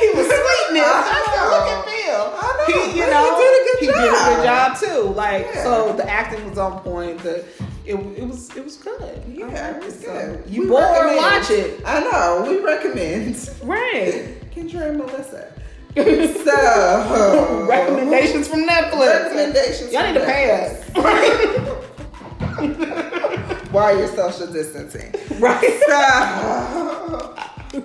He 0.00 0.08
was 0.16 0.26
sweetness. 0.26 0.92
I 1.16 1.22
said, 1.24 1.40
I 1.40 1.46
look 1.52 1.68
at 1.72 1.84
Bill. 1.84 2.24
I 2.36 2.48
know. 2.56 2.66
He, 2.66 2.98
you 2.98 3.04
He 3.04 3.10
did 3.10 3.12
a 3.12 3.64
good 3.64 3.78
he 3.80 3.86
did 3.86 3.94
a 3.96 4.00
good 4.00 4.44
job. 4.44 4.44
job 4.44 4.78
too. 4.78 5.02
Like 5.14 5.46
Yeah. 5.54 5.62
so, 5.64 5.92
the 5.96 6.08
acting 6.08 6.48
was 6.48 6.58
on 6.58 6.80
point. 6.80 7.18
The 7.22 7.44
it, 7.86 7.94
it 8.18 8.26
was 8.26 8.50
it 8.56 8.64
was 8.64 8.76
good. 8.76 9.22
Yeah, 9.28 9.46
I 9.46 9.72
liked 9.72 9.84
it's 9.84 10.04
So, 10.04 10.12
good. 10.12 10.44
You 10.48 10.62
We 10.68 10.76
recommend. 10.76 11.16
Watch 11.16 11.50
it. 11.50 11.80
I 11.86 12.00
know. 12.00 12.44
We 12.48 12.58
recommend. 12.60 13.36
Right. 13.62 14.34
Kendra 14.54 14.88
and 14.88 14.98
Melissa. 14.98 15.52
So 15.96 17.66
Recommendations 17.70 18.48
from 18.48 18.66
Netflix. 18.66 19.22
Recommendations. 19.24 19.92
Y'all 19.92 20.06
need 20.06 20.14
to 20.18 20.24
pay 20.26 20.50
us. 20.50 20.74
While 23.70 23.96
you're 23.98 24.08
social 24.08 24.46
distancing. 24.52 25.14
right. 25.40 25.80
So, 25.86 27.82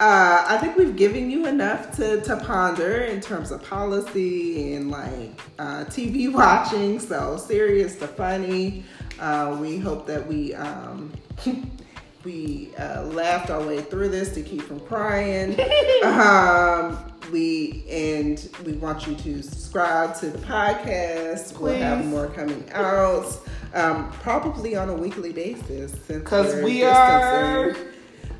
uh, 0.00 0.44
I 0.48 0.58
think 0.58 0.76
we've 0.76 0.96
given 0.96 1.30
you 1.30 1.46
enough 1.46 1.94
to, 1.96 2.20
to 2.22 2.36
ponder 2.38 3.02
in 3.02 3.20
terms 3.20 3.52
of 3.52 3.62
policy 3.62 4.74
and 4.74 4.90
like 4.90 5.40
uh, 5.58 5.84
TV 5.84 6.32
watching. 6.32 6.98
So 6.98 7.36
serious 7.36 7.96
to 7.96 8.08
funny. 8.08 8.84
Uh, 9.20 9.56
we 9.60 9.78
hope 9.78 10.06
that 10.08 10.26
we 10.26 10.52
um, 10.54 11.12
we 12.24 12.70
uh, 12.76 13.04
laughed 13.04 13.50
our 13.50 13.64
way 13.64 13.82
through 13.82 14.08
this 14.08 14.34
to 14.34 14.42
keep 14.42 14.62
from 14.62 14.80
crying. 14.80 15.56
um, 16.02 16.98
we 17.30 17.84
and 17.88 18.48
we 18.66 18.72
want 18.72 19.06
you 19.06 19.14
to 19.14 19.42
subscribe 19.42 20.16
to 20.16 20.30
the 20.30 20.38
podcast. 20.38 21.56
We'll 21.60 21.74
have 21.74 22.04
more 22.04 22.26
coming 22.28 22.68
out, 22.72 23.38
um, 23.74 24.10
probably 24.10 24.74
on 24.74 24.88
a 24.88 24.94
weekly 24.94 25.32
basis. 25.32 25.92
Because 25.92 26.62
we 26.64 26.82
are 26.82 27.76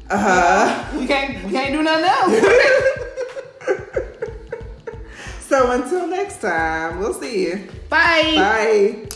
distancing. 0.09 0.11
Uh-huh. 0.11 0.99
we 0.99 1.07
can't 1.07 1.45
we 1.45 1.53
can't 1.53 1.73
do 1.73 1.83
nothing 1.83 2.05
else. 2.05 2.71
So 5.55 5.71
until 5.71 6.09
next 6.09 6.41
time, 6.41 6.99
we'll 6.99 7.15
see 7.15 7.47
you. 7.47 7.69
Bye. 7.89 8.33
Bye. 8.35 9.09